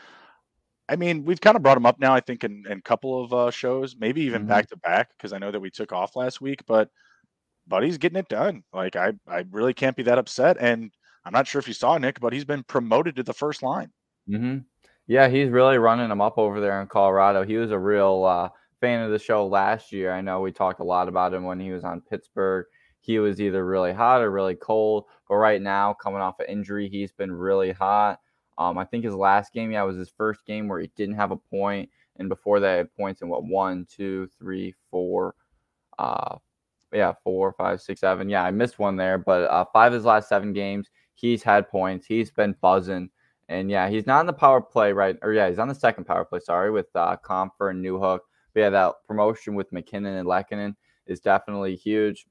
I 0.88 0.96
mean, 0.96 1.26
we've 1.26 1.42
kind 1.42 1.56
of 1.56 1.64
brought 1.64 1.78
him 1.78 1.86
up 1.88 2.00
now. 2.00 2.14
I 2.14 2.20
think 2.20 2.44
in, 2.44 2.64
in 2.70 2.78
a 2.78 2.82
couple 2.82 3.24
of 3.24 3.34
uh, 3.34 3.50
shows, 3.50 3.96
maybe 3.98 4.22
even 4.22 4.46
back 4.46 4.70
to 4.70 4.78
back, 4.78 5.10
because 5.18 5.34
I 5.34 5.40
know 5.40 5.50
that 5.50 5.60
we 5.60 5.72
took 5.72 5.92
off 5.92 6.16
last 6.16 6.42
week. 6.42 6.62
But 6.68 6.90
Buddy's 7.68 7.98
getting 7.98 8.20
it 8.20 8.30
done. 8.30 8.64
Like 8.72 8.96
I, 8.96 9.14
I 9.28 9.46
really 9.50 9.74
can't 9.74 9.96
be 9.96 10.04
that 10.04 10.20
upset. 10.20 10.58
And 10.60 10.92
I'm 11.26 11.34
not 11.34 11.48
sure 11.48 11.60
if 11.60 11.68
you 11.68 11.74
saw 11.74 11.98
Nick, 11.98 12.20
but 12.20 12.34
he's 12.34 12.46
been 12.46 12.64
promoted 12.64 13.16
to 13.16 13.24
the 13.24 13.34
first 13.34 13.64
line. 13.64 13.92
Mm-hmm. 14.30 14.60
Yeah, 15.08 15.28
he's 15.28 15.50
really 15.50 15.78
running 15.78 16.10
them 16.10 16.22
up 16.22 16.38
over 16.38 16.60
there 16.60 16.82
in 16.82 16.88
Colorado. 16.88 17.44
He 17.44 17.58
was 17.58 17.72
a 17.72 17.80
real 17.80 18.24
uh, 18.26 18.50
fan 18.82 19.02
of 19.02 19.12
the 19.12 19.20
show 19.20 19.46
last 19.46 19.92
year. 19.92 20.12
I 20.12 20.22
know 20.22 20.42
we 20.42 20.52
talked 20.52 20.80
a 20.80 20.84
lot 20.84 21.08
about 21.08 21.34
him 21.34 21.44
when 21.44 21.60
he 21.60 21.72
was 21.72 21.84
on 21.84 22.02
Pittsburgh. 22.02 22.66
He 23.02 23.20
was 23.20 23.40
either 23.40 23.66
really 23.66 23.94
hot 23.94 24.22
or 24.22 24.32
really 24.32 24.56
cold. 24.56 25.06
But 25.30 25.36
right 25.36 25.62
now, 25.62 25.94
coming 25.94 26.22
off 26.22 26.40
an 26.40 26.48
injury, 26.48 26.90
he's 26.90 27.12
been 27.12 27.32
really 27.32 27.72
hot. 27.72 28.20
Um, 28.58 28.78
I 28.78 28.86
think 28.86 29.04
his 29.04 29.14
last 29.14 29.54
game, 29.54 29.72
yeah, 29.72 29.84
was 29.84 29.98
his 29.98 30.10
first 30.10 30.46
game 30.46 30.68
where 30.68 30.80
he 30.80 30.90
didn't 30.96 31.16
have 31.16 31.32
a 31.32 31.38
point, 31.38 31.90
and 32.18 32.30
before 32.30 32.60
that, 32.62 32.78
had 32.78 32.96
points 32.96 33.22
in 33.22 33.28
what 33.28 33.44
one, 33.44 33.86
two, 33.90 34.30
three, 34.40 34.74
four, 34.90 35.36
uh, 36.00 36.38
yeah, 36.94 37.14
four, 37.24 37.52
five, 37.52 37.82
six, 37.82 38.00
seven. 38.00 38.30
Yeah, 38.30 38.44
I 38.44 38.52
missed 38.52 38.80
one 38.80 38.96
there, 38.96 39.18
but 39.18 39.44
uh, 39.52 39.66
five 39.74 39.92
of 39.92 39.96
his 39.96 40.06
last 40.06 40.30
seven 40.30 40.54
games, 40.54 40.90
he's 41.16 41.42
had 41.42 41.70
points. 41.70 42.06
He's 42.06 42.32
been 42.32 42.56
buzzing. 42.62 43.10
And 43.48 43.70
yeah, 43.70 43.90
he's 43.90 44.08
not 44.08 44.20
on 44.20 44.26
the 44.26 44.34
power 44.34 44.62
play, 44.62 44.92
right? 44.92 45.18
Or 45.22 45.34
yeah, 45.34 45.50
he's 45.50 45.60
on 45.60 45.68
the 45.68 45.76
second 45.76 46.06
power 46.06 46.26
play, 46.26 46.40
sorry, 46.40 46.72
with 46.72 46.88
uh, 46.96 47.18
Compher 47.18 47.72
and 47.72 47.84
Newhook. 47.84 48.20
But 48.54 48.60
yeah, 48.60 48.70
that 48.72 48.94
promotion 49.08 49.56
with 49.56 49.72
MacKinnon 49.72 50.16
and 50.16 50.28
Lehkonen 50.28 50.76
is 51.08 51.20
definitely 51.20 51.76
huge. 51.76 52.26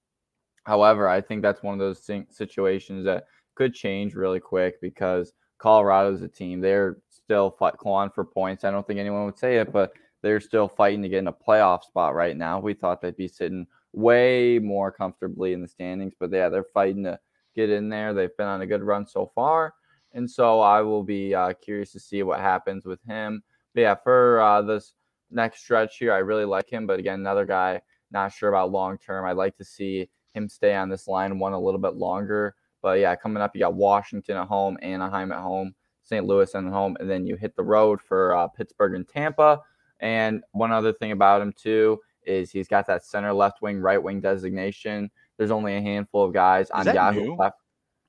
However, 0.64 1.08
I 1.08 1.20
think 1.20 1.42
that's 1.42 1.62
one 1.62 1.74
of 1.74 1.80
those 1.80 2.10
situations 2.30 3.04
that 3.04 3.26
could 3.54 3.74
change 3.74 4.14
really 4.14 4.40
quick 4.40 4.80
because 4.80 5.32
Colorado's 5.58 6.22
a 6.22 6.28
team. 6.28 6.60
They're 6.60 6.98
still 7.08 7.50
fight, 7.50 7.76
clawing 7.76 8.10
for 8.10 8.24
points. 8.24 8.64
I 8.64 8.70
don't 8.70 8.86
think 8.86 8.98
anyone 8.98 9.26
would 9.26 9.38
say 9.38 9.58
it, 9.58 9.72
but 9.72 9.92
they're 10.22 10.40
still 10.40 10.68
fighting 10.68 11.02
to 11.02 11.08
get 11.08 11.18
in 11.18 11.28
a 11.28 11.32
playoff 11.32 11.84
spot 11.84 12.14
right 12.14 12.36
now. 12.36 12.58
We 12.58 12.74
thought 12.74 13.00
they'd 13.00 13.16
be 13.16 13.28
sitting 13.28 13.66
way 13.92 14.58
more 14.58 14.90
comfortably 14.90 15.52
in 15.52 15.60
the 15.60 15.68
standings, 15.68 16.14
but 16.18 16.32
yeah, 16.32 16.48
they're 16.48 16.64
fighting 16.74 17.04
to 17.04 17.18
get 17.54 17.70
in 17.70 17.88
there. 17.88 18.12
They've 18.12 18.36
been 18.36 18.46
on 18.46 18.62
a 18.62 18.66
good 18.66 18.82
run 18.82 19.06
so 19.06 19.30
far. 19.34 19.74
And 20.12 20.30
so 20.30 20.60
I 20.60 20.80
will 20.80 21.02
be 21.02 21.34
uh, 21.34 21.52
curious 21.54 21.92
to 21.92 22.00
see 22.00 22.22
what 22.22 22.40
happens 22.40 22.86
with 22.86 23.02
him. 23.02 23.42
But 23.74 23.80
yeah, 23.80 23.94
for 23.96 24.40
uh, 24.40 24.62
this 24.62 24.94
next 25.30 25.60
stretch 25.60 25.98
here, 25.98 26.12
I 26.12 26.18
really 26.18 26.44
like 26.44 26.70
him. 26.70 26.86
But 26.86 27.00
again, 27.00 27.20
another 27.20 27.44
guy, 27.44 27.80
not 28.10 28.32
sure 28.32 28.48
about 28.48 28.70
long 28.70 28.96
term. 28.98 29.26
I'd 29.26 29.36
like 29.36 29.56
to 29.56 29.64
see 29.64 30.08
him 30.32 30.48
stay 30.48 30.74
on 30.74 30.88
this 30.88 31.08
line 31.08 31.38
one 31.38 31.52
a 31.52 31.60
little 31.60 31.80
bit 31.80 31.94
longer. 31.94 32.54
But 32.80 33.00
yeah, 33.00 33.16
coming 33.16 33.42
up, 33.42 33.54
you 33.54 33.60
got 33.60 33.74
Washington 33.74 34.36
at 34.36 34.46
home, 34.46 34.76
Anaheim 34.82 35.32
at 35.32 35.38
home, 35.38 35.74
St. 36.02 36.26
Louis 36.26 36.54
at 36.54 36.64
home, 36.64 36.96
and 37.00 37.10
then 37.10 37.26
you 37.26 37.34
hit 37.34 37.56
the 37.56 37.64
road 37.64 38.00
for 38.00 38.36
uh, 38.36 38.46
Pittsburgh 38.48 38.94
and 38.94 39.08
Tampa. 39.08 39.60
And 40.00 40.42
one 40.52 40.70
other 40.70 40.92
thing 40.92 41.12
about 41.12 41.40
him 41.40 41.52
too 41.52 41.98
is 42.26 42.50
he's 42.50 42.68
got 42.68 42.86
that 42.86 43.04
center, 43.04 43.32
left 43.32 43.62
wing, 43.62 43.80
right 43.80 44.02
wing 44.02 44.20
designation. 44.20 45.10
There's 45.38 45.50
only 45.50 45.76
a 45.76 45.80
handful 45.80 46.24
of 46.24 46.32
guys 46.32 46.70
on 46.70 46.86
Yahoo. 46.86 47.36
Left. 47.36 47.56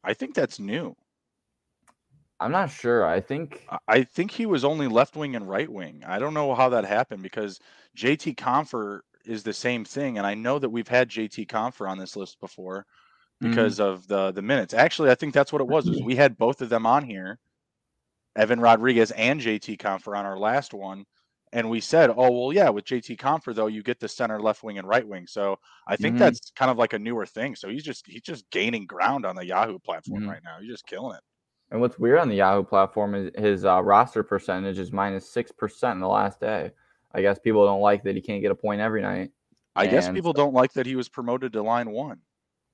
I 0.03 0.13
think 0.13 0.35
that's 0.35 0.59
new. 0.59 0.95
I'm 2.39 2.51
not 2.51 2.69
sure. 2.69 3.05
I 3.05 3.21
think 3.21 3.65
I 3.87 4.03
think 4.03 4.29
he 4.29 4.45
was 4.45 4.65
only 4.65 4.87
left 4.87 5.15
wing 5.15 5.35
and 5.35 5.47
right 5.49 5.71
wing. 5.71 6.03
I 6.05 6.19
don't 6.19 6.33
know 6.33 6.53
how 6.53 6.69
that 6.69 6.85
happened 6.85 7.23
because 7.23 7.59
JT 7.97 8.35
Compher 8.35 9.01
is 9.25 9.43
the 9.43 9.53
same 9.53 9.85
thing, 9.85 10.17
and 10.17 10.27
I 10.27 10.33
know 10.33 10.59
that 10.59 10.69
we've 10.69 10.87
had 10.87 11.09
JT 11.09 11.47
Compher 11.47 11.89
on 11.89 11.97
this 11.97 12.15
list 12.15 12.39
before 12.39 12.85
mm-hmm. 13.41 13.49
because 13.49 13.79
mm-hmm. 13.79 13.89
of 13.89 14.07
the 14.07 14.31
the 14.31 14.41
minutes. 14.41 14.73
Actually, 14.73 15.11
I 15.11 15.15
think 15.15 15.33
that's 15.33 15.53
what 15.53 15.61
it 15.61 15.67
was. 15.67 15.89
Was 15.89 16.01
we 16.03 16.15
had 16.15 16.37
both 16.37 16.61
of 16.61 16.69
them 16.69 16.85
on 16.85 17.03
here, 17.03 17.39
Evan 18.35 18.59
Rodrigues 18.59 19.11
and 19.11 19.39
JT 19.39 19.77
Compher 19.77 20.17
on 20.17 20.25
our 20.25 20.37
last 20.37 20.73
one, 20.73 21.05
and 21.53 21.69
we 21.69 21.79
said, 21.79 22.09
oh 22.09 22.31
well, 22.31 22.53
yeah, 22.53 22.69
with 22.69 22.85
JT 22.85 23.17
Compher 23.17 23.53
though, 23.53 23.67
you 23.67 23.83
get 23.83 23.99
the 23.99 24.07
center, 24.07 24.39
left 24.39 24.63
wing, 24.63 24.77
and 24.77 24.87
right 24.87 25.07
wing. 25.07 25.27
So 25.27 25.59
I 25.87 25.95
think 25.95 26.15
mm-hmm. 26.15 26.23
that's 26.23 26.51
kind 26.55 26.71
of 26.71 26.77
like 26.77 26.93
a 26.93 26.99
newer 26.99 27.25
thing. 27.25 27.55
So 27.55 27.69
he's 27.69 27.83
just 27.83 28.05
he's 28.07 28.21
just 28.21 28.49
gaining 28.49 28.85
ground 28.85 29.25
on 29.25 29.35
the 29.35 29.45
Yahoo 29.45 29.79
platform 29.79 30.21
mm-hmm. 30.21 30.31
right 30.31 30.43
now. 30.43 30.57
He's 30.59 30.71
just 30.71 30.87
killing 30.87 31.15
it. 31.15 31.23
And 31.71 31.81
what's 31.81 31.97
weird 31.97 32.19
on 32.19 32.29
the 32.29 32.35
Yahoo 32.35 32.63
platform 32.63 33.15
is 33.15 33.31
his 33.37 33.65
uh, 33.65 33.81
roster 33.81 34.23
percentage 34.23 34.79
is 34.79 34.91
minus 34.91 35.29
six 35.29 35.51
percent 35.51 35.95
in 35.95 36.01
the 36.01 36.07
last 36.07 36.39
day. 36.39 36.71
I 37.13 37.21
guess 37.21 37.39
people 37.39 37.65
don't 37.65 37.81
like 37.81 38.03
that 38.03 38.15
he 38.15 38.21
can't 38.21 38.41
get 38.41 38.51
a 38.51 38.55
point 38.55 38.81
every 38.81 39.01
night. 39.01 39.31
I 39.75 39.83
and 39.83 39.91
guess 39.91 40.09
people 40.09 40.33
so, 40.33 40.43
don't 40.43 40.53
like 40.53 40.73
that 40.73 40.85
he 40.85 40.95
was 40.95 41.09
promoted 41.09 41.53
to 41.53 41.63
line 41.63 41.91
one. 41.91 42.19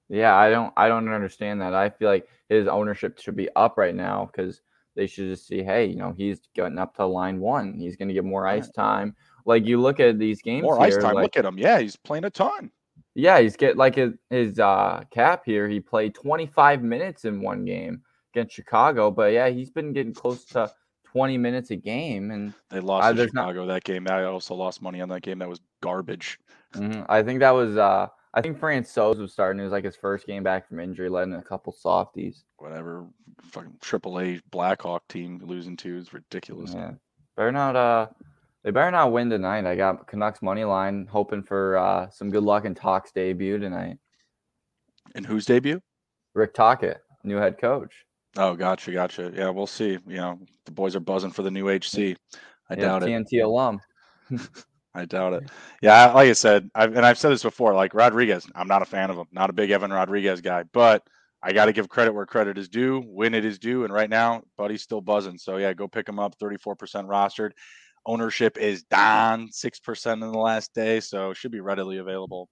Yeah, 0.09 0.35
I 0.35 0.49
don't 0.49 0.73
I 0.75 0.87
don't 0.87 1.07
understand 1.07 1.61
that. 1.61 1.73
I 1.73 1.89
feel 1.89 2.09
like 2.09 2.27
his 2.49 2.67
ownership 2.67 3.19
should 3.19 3.35
be 3.35 3.49
up 3.55 3.77
right 3.77 3.95
now 3.95 4.29
because 4.31 4.61
they 4.95 5.07
should 5.07 5.29
just 5.29 5.47
see, 5.47 5.63
hey, 5.63 5.85
you 5.85 5.95
know, 5.95 6.13
he's 6.15 6.39
getting 6.53 6.77
up 6.77 6.95
to 6.95 7.05
line 7.05 7.39
one. 7.39 7.73
He's 7.73 7.95
going 7.95 8.07
to 8.07 8.13
get 8.13 8.25
more 8.25 8.47
ice 8.47 8.69
time. 8.71 9.15
Like 9.45 9.65
you 9.65 9.79
look 9.79 9.99
at 9.99 10.19
these 10.19 10.41
games, 10.41 10.63
more 10.63 10.77
here, 10.77 10.87
ice 10.87 10.97
time. 10.97 11.15
Like, 11.15 11.23
look 11.23 11.37
at 11.37 11.45
him. 11.45 11.57
Yeah, 11.57 11.79
he's 11.79 11.95
playing 11.95 12.25
a 12.25 12.29
ton. 12.29 12.71
Yeah, 13.15 13.39
he's 13.39 13.55
get 13.55 13.77
like 13.77 13.95
his, 13.95 14.13
his 14.29 14.59
uh, 14.59 15.03
cap 15.11 15.43
here. 15.45 15.67
He 15.67 15.79
played 15.79 16.15
25 16.15 16.83
minutes 16.83 17.25
in 17.25 17.41
one 17.41 17.65
game 17.65 18.01
against 18.33 18.55
Chicago, 18.55 19.11
but 19.11 19.33
yeah, 19.33 19.49
he's 19.49 19.69
been 19.69 19.93
getting 19.93 20.13
close 20.13 20.45
to 20.45 20.71
20 21.05 21.37
minutes 21.37 21.71
a 21.71 21.75
game. 21.75 22.31
And 22.31 22.53
they 22.69 22.79
lost 22.79 23.05
uh, 23.05 23.13
to 23.13 23.27
Chicago 23.27 23.65
not... 23.65 23.73
that 23.73 23.83
game. 23.83 24.07
I 24.09 24.23
also 24.25 24.55
lost 24.55 24.81
money 24.81 25.01
on 25.01 25.09
that 25.09 25.21
game. 25.21 25.39
That 25.39 25.49
was 25.49 25.59
garbage. 25.81 26.39
Mm-hmm. 26.73 27.03
I 27.09 27.23
think 27.23 27.39
that 27.39 27.51
was. 27.51 27.77
uh 27.77 28.07
I 28.33 28.41
think 28.41 28.59
Francouz 28.59 29.17
was 29.17 29.33
starting. 29.33 29.59
It 29.59 29.63
was 29.63 29.73
like 29.73 29.83
his 29.83 29.95
first 29.95 30.25
game 30.25 30.43
back 30.43 30.67
from 30.67 30.79
injury, 30.79 31.09
letting 31.09 31.33
a 31.33 31.41
couple 31.41 31.73
softies. 31.73 32.45
Whatever, 32.57 33.05
fucking 33.41 33.77
Triple 33.81 34.19
A 34.19 34.39
Blackhawk 34.51 35.07
team 35.09 35.41
losing 35.43 35.75
to 35.77 35.97
is 35.97 36.13
ridiculous. 36.13 36.73
Yeah, 36.73 36.91
better 37.35 37.51
not 37.51 37.75
uh 37.75 38.07
They 38.63 38.71
better 38.71 38.91
not 38.91 39.11
win 39.11 39.29
tonight. 39.29 39.65
I 39.65 39.75
got 39.75 40.07
Canucks 40.07 40.41
money 40.41 40.63
line, 40.63 41.07
hoping 41.11 41.43
for 41.43 41.77
uh, 41.77 42.09
some 42.09 42.29
good 42.29 42.43
luck 42.43 42.63
in 42.65 42.73
Talk's 42.73 43.11
debut 43.11 43.57
tonight. 43.57 43.97
And 45.15 45.25
whose 45.25 45.45
debut? 45.45 45.81
Rick 46.33 46.53
Tocchet, 46.53 47.01
new 47.23 47.35
head 47.35 47.57
coach. 47.57 48.05
Oh, 48.37 48.55
gotcha, 48.55 48.93
gotcha. 48.93 49.33
Yeah, 49.35 49.49
we'll 49.49 49.67
see. 49.67 49.97
You 50.07 50.17
know, 50.17 50.39
the 50.65 50.71
boys 50.71 50.95
are 50.95 51.01
buzzing 51.01 51.31
for 51.31 51.41
the 51.41 51.51
new 51.51 51.67
HC. 51.69 52.15
I 52.69 52.75
yeah, 52.75 52.75
doubt 52.75 53.01
TNT 53.01 53.25
it. 53.33 53.39
alum. 53.39 53.81
I 54.93 55.05
doubt 55.05 55.33
it. 55.33 55.43
Yeah, 55.81 56.11
like 56.11 56.29
I 56.29 56.33
said, 56.33 56.69
I've, 56.75 56.95
and 56.95 57.05
I've 57.05 57.17
said 57.17 57.29
this 57.29 57.43
before. 57.43 57.73
Like 57.73 57.93
Rodrigues, 57.93 58.47
I'm 58.55 58.67
not 58.67 58.81
a 58.81 58.85
fan 58.85 59.09
of 59.09 59.17
him. 59.17 59.27
Not 59.31 59.49
a 59.49 59.53
big 59.53 59.71
Evan 59.71 59.91
Rodrigues 59.91 60.41
guy, 60.41 60.63
but 60.73 61.03
I 61.41 61.53
got 61.53 61.65
to 61.65 61.73
give 61.73 61.89
credit 61.89 62.13
where 62.13 62.25
credit 62.25 62.57
is 62.57 62.67
due. 62.67 63.01
When 63.07 63.33
it 63.33 63.45
is 63.45 63.57
due, 63.57 63.85
and 63.85 63.93
right 63.93 64.09
now, 64.09 64.43
Buddy's 64.57 64.83
still 64.83 65.01
buzzing. 65.01 65.37
So 65.37 65.57
yeah, 65.57 65.73
go 65.73 65.87
pick 65.87 66.09
him 66.09 66.19
up. 66.19 66.37
34% 66.39 66.75
rostered. 67.05 67.51
Ownership 68.05 68.57
is 68.57 68.83
down 68.83 69.49
6% 69.49 70.13
in 70.13 70.19
the 70.19 70.31
last 70.31 70.73
day, 70.73 70.99
so 70.99 71.33
should 71.33 71.51
be 71.51 71.61
readily 71.61 71.97
available. 71.97 72.49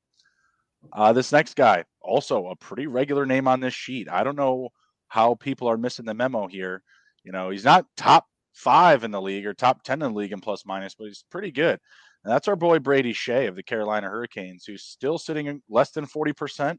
Uh, 0.93 1.11
this 1.11 1.31
next 1.31 1.55
guy, 1.55 1.83
also 2.01 2.47
a 2.47 2.55
pretty 2.55 2.87
regular 2.87 3.25
name 3.25 3.47
on 3.47 3.59
this 3.59 3.73
sheet. 3.73 4.07
I 4.09 4.23
don't 4.23 4.37
know 4.37 4.69
how 5.07 5.35
people 5.35 5.67
are 5.67 5.77
missing 5.77 6.05
the 6.05 6.13
memo 6.13 6.47
here. 6.47 6.83
You 7.23 7.31
know, 7.31 7.49
he's 7.49 7.65
not 7.65 7.85
top 7.97 8.27
five 8.53 9.03
in 9.03 9.11
the 9.11 9.21
league 9.21 9.45
or 9.45 9.53
top 9.53 9.83
10 9.83 10.01
in 10.01 10.13
the 10.13 10.17
league 10.17 10.31
in 10.31 10.39
plus 10.39 10.65
minus, 10.65 10.95
but 10.95 11.07
he's 11.07 11.25
pretty 11.29 11.51
good. 11.51 11.79
And 12.23 12.33
that's 12.33 12.47
our 12.47 12.55
boy 12.55 12.79
Brady 12.79 13.13
Skjei 13.13 13.47
of 13.47 13.55
the 13.55 13.63
Carolina 13.63 14.07
Hurricanes, 14.07 14.65
who's 14.65 14.83
still 14.83 15.17
sitting 15.17 15.61
less 15.69 15.91
than 15.91 16.05
40%. 16.05 16.77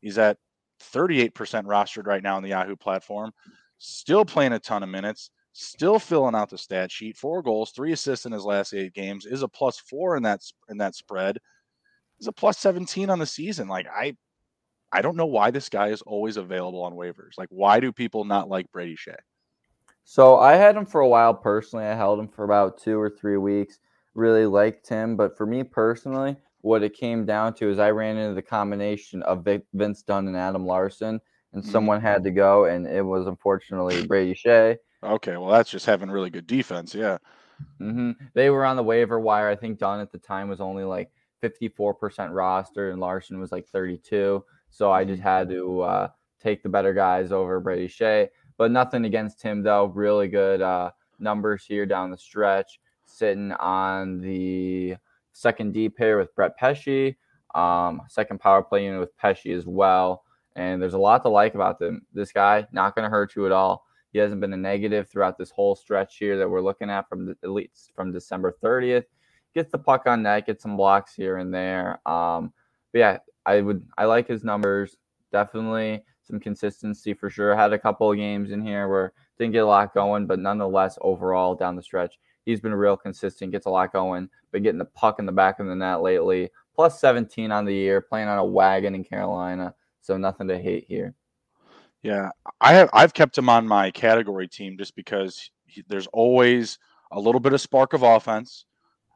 He's 0.00 0.18
at 0.18 0.38
38% 0.92 1.32
rostered 1.32 2.06
right 2.06 2.22
now 2.22 2.36
on 2.36 2.42
the 2.42 2.50
Yahoo 2.50 2.76
platform, 2.76 3.32
still 3.78 4.24
playing 4.24 4.52
a 4.52 4.58
ton 4.58 4.82
of 4.82 4.88
minutes 4.88 5.30
still 5.58 5.98
filling 5.98 6.36
out 6.36 6.48
the 6.48 6.56
stat 6.56 6.90
sheet. 6.90 7.16
Four 7.16 7.42
goals, 7.42 7.72
three 7.72 7.92
assists 7.92 8.26
in 8.26 8.32
his 8.32 8.44
last 8.44 8.72
eight 8.72 8.94
games. 8.94 9.26
Is 9.26 9.42
a 9.42 9.48
plus 9.48 9.78
four 9.78 10.16
in 10.16 10.22
that 10.22 10.40
in 10.68 10.78
that 10.78 10.94
spread. 10.94 11.38
Is 12.20 12.28
a 12.28 12.32
plus 12.32 12.58
seventeen 12.58 13.10
on 13.10 13.18
the 13.18 13.26
season. 13.26 13.66
Like 13.66 13.86
I, 13.88 14.16
I 14.92 15.02
don't 15.02 15.16
know 15.16 15.26
why 15.26 15.50
this 15.50 15.68
guy 15.68 15.88
is 15.88 16.02
always 16.02 16.36
available 16.36 16.82
on 16.82 16.94
waivers. 16.94 17.36
Like 17.36 17.48
why 17.50 17.80
do 17.80 17.92
people 17.92 18.24
not 18.24 18.48
like 18.48 18.70
Brady 18.72 18.96
Skjei? 18.96 19.16
So 20.04 20.38
I 20.38 20.54
had 20.54 20.76
him 20.76 20.86
for 20.86 21.00
a 21.00 21.08
while 21.08 21.34
personally. 21.34 21.84
I 21.84 21.94
held 21.94 22.20
him 22.20 22.28
for 22.28 22.44
about 22.44 22.78
two 22.78 22.98
or 22.98 23.10
three 23.10 23.36
weeks. 23.36 23.78
Really 24.14 24.46
liked 24.46 24.88
him, 24.88 25.16
but 25.16 25.36
for 25.36 25.46
me 25.46 25.62
personally, 25.62 26.36
what 26.62 26.82
it 26.82 26.94
came 26.94 27.24
down 27.24 27.54
to 27.54 27.70
is 27.70 27.78
I 27.78 27.90
ran 27.90 28.16
into 28.16 28.34
the 28.34 28.42
combination 28.42 29.22
of 29.22 29.46
Vince 29.74 30.02
Dunn 30.02 30.26
and 30.26 30.36
Adam 30.36 30.66
Larsson, 30.66 31.20
and 31.52 31.62
mm-hmm. 31.62 31.70
someone 31.70 32.00
had 32.00 32.24
to 32.24 32.30
go, 32.30 32.64
and 32.64 32.86
it 32.86 33.02
was 33.02 33.26
unfortunately 33.26 34.06
Brady 34.06 34.34
Skjei. 34.34 34.76
Okay, 35.02 35.36
well, 35.36 35.50
that's 35.50 35.70
just 35.70 35.86
having 35.86 36.10
really 36.10 36.30
good 36.30 36.46
defense. 36.46 36.94
Yeah. 36.94 37.18
Mm-hmm. 37.80 38.12
They 38.34 38.50
were 38.50 38.64
on 38.64 38.76
the 38.76 38.82
waiver 38.82 39.20
wire. 39.20 39.48
I 39.48 39.56
think 39.56 39.78
Dunn 39.78 40.00
at 40.00 40.12
the 40.12 40.18
time 40.18 40.48
was 40.48 40.60
only 40.60 40.84
like 40.84 41.10
54% 41.42 42.34
roster, 42.34 42.90
and 42.90 43.00
Larsson 43.00 43.40
was 43.40 43.52
like 43.52 43.68
32. 43.68 44.44
So 44.70 44.90
I 44.90 45.04
just 45.04 45.20
mm-hmm. 45.20 45.28
had 45.28 45.48
to 45.50 45.80
uh, 45.82 46.08
take 46.40 46.62
the 46.62 46.68
better 46.68 46.92
guys 46.92 47.32
over 47.32 47.60
Brady 47.60 47.88
Skjei. 47.88 48.28
But 48.56 48.72
nothing 48.72 49.04
against 49.04 49.40
him, 49.40 49.62
though. 49.62 49.86
Really 49.86 50.28
good 50.28 50.60
uh, 50.60 50.90
numbers 51.20 51.64
here 51.64 51.86
down 51.86 52.10
the 52.10 52.18
stretch, 52.18 52.80
sitting 53.08 53.52
on 53.52 54.20
the 54.20 54.96
second 55.32 55.72
D 55.72 55.88
pair 55.88 56.18
with 56.18 56.34
Brett 56.34 56.56
Pesce, 56.56 57.14
um, 57.54 58.02
second 58.08 58.40
power 58.40 58.62
play 58.62 58.84
unit 58.84 59.00
with 59.00 59.16
Pesce 59.16 59.46
as 59.46 59.66
well. 59.66 60.24
And 60.56 60.82
there's 60.82 60.94
a 60.94 60.98
lot 60.98 61.22
to 61.22 61.28
like 61.28 61.54
about 61.54 61.78
them. 61.78 62.02
This 62.12 62.32
guy, 62.32 62.66
not 62.72 62.94
going 62.94 63.04
to 63.04 63.10
hurt 63.10 63.36
you 63.36 63.46
at 63.46 63.52
all. 63.52 63.86
He 64.12 64.18
hasn't 64.18 64.40
been 64.40 64.52
a 64.52 64.56
negative 64.56 65.08
throughout 65.08 65.38
this 65.38 65.50
whole 65.50 65.76
stretch 65.76 66.16
here 66.16 66.38
that 66.38 66.48
we're 66.48 66.62
looking 66.62 66.90
at 66.90 67.08
from 67.08 67.26
the, 67.26 67.50
least 67.50 67.92
from 67.94 68.12
December 68.12 68.56
30th. 68.62 69.04
Gets 69.54 69.70
the 69.70 69.78
puck 69.78 70.02
on 70.06 70.22
net, 70.22 70.46
gets 70.46 70.62
some 70.62 70.76
blocks 70.76 71.14
here 71.14 71.36
and 71.38 71.52
there. 71.52 72.00
Um, 72.08 72.52
but 72.92 72.98
yeah, 72.98 73.18
I 73.46 73.60
would 73.60 73.86
I 73.96 74.04
like 74.04 74.26
his 74.26 74.44
numbers. 74.44 74.96
Definitely 75.32 76.02
some 76.22 76.40
consistency 76.40 77.14
for 77.14 77.30
sure. 77.30 77.56
Had 77.56 77.72
a 77.72 77.78
couple 77.78 78.10
of 78.10 78.16
games 78.16 78.50
in 78.50 78.62
here 78.64 78.88
where 78.88 79.12
didn't 79.38 79.52
get 79.52 79.64
a 79.64 79.66
lot 79.66 79.94
going, 79.94 80.26
but 80.26 80.38
nonetheless, 80.38 80.98
overall 81.00 81.54
down 81.54 81.76
the 81.76 81.82
stretch, 81.82 82.18
he's 82.48 82.62
been 82.62 82.74
real 82.74 82.96
consistent, 82.96 83.52
gets 83.52 83.66
a 83.66 83.70
lot 83.70 83.92
going, 83.92 84.26
but 84.50 84.62
getting 84.62 84.78
the 84.78 84.84
puck 84.86 85.18
in 85.18 85.26
the 85.26 85.32
back 85.32 85.60
of 85.60 85.66
the 85.66 85.76
net 85.76 86.00
lately. 86.00 86.48
Plus 86.74 86.98
17 86.98 87.52
on 87.52 87.66
the 87.66 87.74
year, 87.74 88.00
playing 88.00 88.28
on 88.28 88.38
a 88.38 88.44
wagon 88.44 88.94
in 88.94 89.04
Carolina. 89.04 89.74
So 90.00 90.16
nothing 90.16 90.48
to 90.48 90.58
hate 90.58 90.86
here. 90.88 91.14
Yeah, 92.02 92.30
I 92.60 92.72
have 92.72 92.88
I've 92.94 93.12
kept 93.12 93.36
him 93.36 93.50
on 93.50 93.68
my 93.68 93.90
category 93.90 94.48
team 94.48 94.78
just 94.78 94.96
because 94.96 95.50
he, 95.66 95.84
there's 95.88 96.06
always 96.06 96.78
a 97.12 97.20
little 97.20 97.40
bit 97.40 97.52
of 97.52 97.60
spark 97.60 97.92
of 97.92 98.02
offense. 98.02 98.64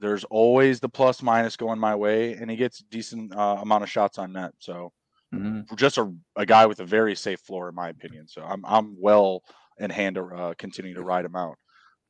There's 0.00 0.24
always 0.24 0.80
the 0.80 0.88
plus 0.88 1.22
minus 1.22 1.56
going 1.56 1.78
my 1.78 1.94
way, 1.94 2.34
and 2.34 2.50
he 2.50 2.56
gets 2.56 2.84
decent 2.90 3.34
uh, 3.34 3.58
amount 3.62 3.84
of 3.84 3.90
shots 3.90 4.18
on 4.18 4.32
net. 4.32 4.52
So 4.58 4.92
mm-hmm. 5.32 5.74
just 5.76 5.96
a, 5.96 6.12
a 6.36 6.44
guy 6.44 6.66
with 6.66 6.80
a 6.80 6.84
very 6.84 7.14
safe 7.14 7.40
floor, 7.40 7.68
in 7.70 7.74
my 7.74 7.88
opinion. 7.88 8.28
So 8.28 8.42
I'm 8.42 8.62
I'm 8.66 8.96
well 9.00 9.42
in 9.78 9.88
hand 9.88 10.16
to 10.16 10.24
uh, 10.24 10.54
continue 10.58 10.94
to 10.94 11.02
ride 11.02 11.24
him 11.24 11.36
out. 11.36 11.56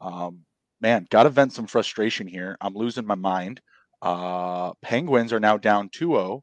Um, 0.01 0.41
man, 0.83 1.07
got 1.11 1.23
to 1.23 1.31
vent 1.31 1.53
some 1.53 1.67
frustration 1.67 2.27
here. 2.27 2.57
I'm 2.61 2.75
losing 2.75 3.07
my 3.07 3.15
mind. 3.15 3.61
Uh, 4.03 4.73
Penguins 4.83 5.33
are 5.33 5.41
now 5.41 5.57
down 5.57 5.89
2-0. 5.89 6.43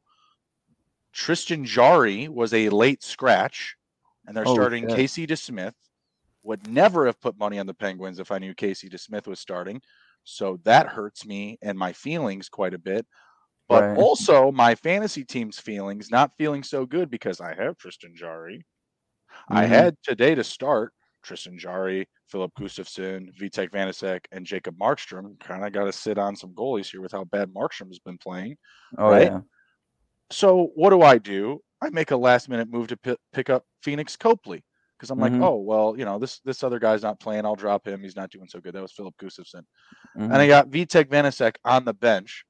Tristan 1.12 1.64
Jarry 1.64 2.26
was 2.28 2.54
a 2.54 2.70
late 2.70 3.04
scratch 3.04 3.76
and 4.26 4.34
they're 4.36 4.48
oh, 4.48 4.54
starting 4.54 4.88
shit. 4.88 4.96
Casey 4.96 5.26
DeSmith. 5.26 5.74
Would 6.42 6.68
never 6.68 7.04
have 7.04 7.20
put 7.20 7.38
money 7.38 7.58
on 7.58 7.66
the 7.66 7.74
Penguins 7.74 8.18
if 8.18 8.32
I 8.32 8.38
knew 8.38 8.54
Casey 8.54 8.88
DeSmith 8.88 9.26
was 9.26 9.38
starting. 9.38 9.82
So 10.24 10.58
that 10.64 10.86
hurts 10.86 11.26
me 11.26 11.58
and 11.60 11.78
my 11.78 11.92
feelings 11.92 12.48
quite 12.48 12.72
a 12.72 12.78
bit. 12.78 13.06
But 13.68 13.82
right. 13.82 13.98
also 13.98 14.50
my 14.50 14.74
fantasy 14.74 15.22
team's 15.22 15.60
feelings 15.60 16.10
not 16.10 16.32
feeling 16.38 16.62
so 16.62 16.86
good 16.86 17.10
because 17.10 17.42
I 17.42 17.54
have 17.54 17.76
Tristan 17.76 18.14
Jarry. 18.16 18.64
Mm-hmm. 19.50 19.56
I 19.56 19.66
had 19.66 19.96
today 20.02 20.34
to 20.34 20.42
start 20.42 20.94
Tristan 21.22 21.58
Jarry, 21.58 22.08
Filip 22.28 22.52
Gustavsson, 22.58 23.28
Vitek 23.38 23.70
Vanecek, 23.70 24.20
and 24.32 24.46
Jacob 24.46 24.76
Markstrom. 24.78 25.38
Kind 25.40 25.64
of 25.64 25.72
got 25.72 25.84
to 25.84 25.92
sit 25.92 26.18
on 26.18 26.36
some 26.36 26.54
goalies 26.54 26.90
here 26.90 27.00
with 27.00 27.12
how 27.12 27.24
bad 27.24 27.52
Markstrom 27.52 27.88
has 27.88 27.98
been 27.98 28.18
playing. 28.18 28.56
Oh, 28.98 29.10
right? 29.10 29.24
yeah. 29.24 29.40
So 30.30 30.70
what 30.74 30.90
do 30.90 31.02
I 31.02 31.18
do? 31.18 31.60
I 31.82 31.90
make 31.90 32.10
a 32.10 32.16
last 32.16 32.48
minute 32.48 32.70
move 32.70 32.88
to 32.88 32.96
p- 32.96 33.16
pick 33.32 33.50
up 33.50 33.64
Pheonix 33.84 34.18
Copley 34.18 34.62
because 34.96 35.10
I'm 35.10 35.18
mm-hmm. 35.18 35.40
like, 35.40 35.50
oh 35.50 35.56
well, 35.56 35.94
you 35.96 36.04
know 36.04 36.18
this 36.18 36.40
this 36.40 36.62
other 36.62 36.78
guy's 36.78 37.02
not 37.02 37.20
playing. 37.20 37.46
I'll 37.46 37.56
drop 37.56 37.86
him. 37.86 38.02
He's 38.02 38.16
not 38.16 38.30
doing 38.30 38.48
so 38.48 38.60
good. 38.60 38.74
That 38.74 38.82
was 38.82 38.92
Filip 38.92 39.14
Gustavsson, 39.16 39.64
mm-hmm. 40.16 40.24
and 40.24 40.34
I 40.34 40.46
got 40.46 40.68
Vitek 40.68 41.06
Vanecek 41.06 41.56
on 41.64 41.84
the 41.84 41.94
bench, 41.94 42.44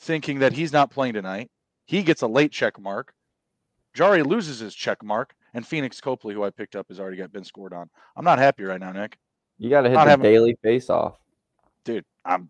thinking 0.00 0.38
that 0.38 0.52
he's 0.52 0.72
not 0.72 0.90
playing 0.90 1.14
tonight. 1.14 1.50
He 1.86 2.02
gets 2.02 2.22
a 2.22 2.28
late 2.28 2.52
check 2.52 2.80
mark. 2.80 3.12
Jarry 3.92 4.22
loses 4.22 4.60
his 4.60 4.74
check 4.74 5.02
mark, 5.02 5.34
and 5.54 5.64
Pheonix 5.64 6.02
Copley, 6.02 6.34
who 6.34 6.44
I 6.44 6.50
picked 6.50 6.76
up, 6.76 6.88
has 6.88 7.00
already 7.00 7.16
got 7.16 7.32
been 7.32 7.44
scored 7.44 7.72
on. 7.72 7.88
I'm 8.16 8.24
not 8.24 8.38
happy 8.38 8.64
right 8.64 8.80
now, 8.80 8.92
Nick. 8.92 9.16
You 9.58 9.70
got 9.70 9.82
to 9.82 9.88
hit 9.88 9.94
the 9.94 10.00
having... 10.00 10.22
Daily 10.22 10.56
Faceoff, 10.64 11.14
dude. 11.84 12.04
I'm 12.24 12.48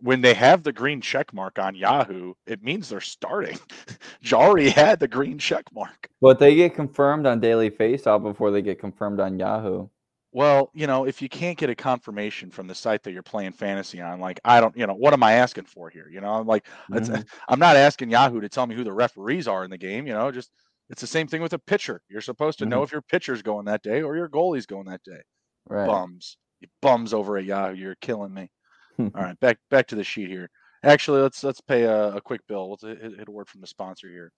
when 0.00 0.20
they 0.20 0.34
have 0.34 0.62
the 0.62 0.72
green 0.72 1.00
check 1.00 1.32
mark 1.34 1.58
on 1.58 1.74
Yahoo, 1.74 2.34
it 2.46 2.62
means 2.62 2.88
they're 2.88 3.00
starting. 3.00 3.58
Jarry 4.22 4.70
had 4.70 5.00
the 5.00 5.08
green 5.08 5.38
check 5.38 5.64
mark. 5.74 6.08
But 6.20 6.38
they 6.38 6.54
get 6.54 6.74
confirmed 6.74 7.26
on 7.26 7.40
Daily 7.40 7.70
Faceoff 7.70 8.22
before 8.22 8.50
they 8.50 8.62
get 8.62 8.78
confirmed 8.78 9.20
on 9.20 9.38
Yahoo. 9.38 9.88
Well, 10.30 10.70
you 10.74 10.86
know, 10.86 11.04
if 11.04 11.22
you 11.22 11.28
can't 11.28 11.56
get 11.56 11.70
a 11.70 11.74
confirmation 11.74 12.50
from 12.50 12.66
the 12.66 12.74
site 12.74 13.02
that 13.02 13.12
you're 13.12 13.22
playing 13.22 13.52
fantasy 13.52 14.00
on, 14.00 14.20
like 14.20 14.38
I 14.44 14.60
don't, 14.60 14.76
you 14.76 14.86
know, 14.86 14.94
what 14.94 15.14
am 15.14 15.22
I 15.22 15.32
asking 15.32 15.64
for 15.64 15.88
here? 15.88 16.08
You 16.12 16.20
know, 16.20 16.34
I'm 16.34 16.46
like, 16.46 16.66
mm-hmm. 16.92 17.22
I'm 17.48 17.58
not 17.58 17.76
asking 17.76 18.10
Yahoo 18.10 18.40
to 18.40 18.48
tell 18.48 18.66
me 18.66 18.74
who 18.74 18.84
the 18.84 18.92
referees 18.92 19.48
are 19.48 19.64
in 19.64 19.70
the 19.70 19.78
game. 19.78 20.06
You 20.06 20.12
know, 20.12 20.30
just 20.30 20.50
it's 20.90 21.00
the 21.00 21.06
same 21.06 21.26
thing 21.26 21.42
with 21.42 21.52
a 21.52 21.58
pitcher. 21.58 22.00
You're 22.08 22.20
supposed 22.20 22.58
to 22.58 22.64
mm-hmm. 22.64 22.70
know 22.70 22.82
if 22.82 22.92
your 22.92 23.02
pitcher's 23.02 23.42
going 23.42 23.66
that 23.66 23.82
day 23.82 24.02
or 24.02 24.16
your 24.16 24.28
goalie's 24.28 24.66
going 24.66 24.86
that 24.86 25.02
day. 25.04 25.20
Right. 25.68 25.86
Bums, 25.86 26.36
you 26.60 26.68
bums 26.80 27.12
over 27.12 27.36
at 27.36 27.44
Yahoo. 27.44 27.74
You're 27.74 27.96
killing 28.00 28.32
me. 28.32 28.50
All 28.98 29.10
right, 29.14 29.38
back 29.40 29.58
back 29.70 29.86
to 29.88 29.94
the 29.94 30.04
sheet 30.04 30.28
here. 30.28 30.48
Actually, 30.84 31.20
let's 31.22 31.44
let's 31.44 31.60
pay 31.60 31.84
a, 31.84 32.16
a 32.16 32.20
quick 32.20 32.40
bill. 32.48 32.70
Let's 32.70 32.82
hit, 32.82 33.00
hit, 33.00 33.28
a 33.28 33.30
word 33.30 33.48
from 33.48 33.60
the 33.60 33.66
sponsor 33.66 34.08
here. 34.08 34.32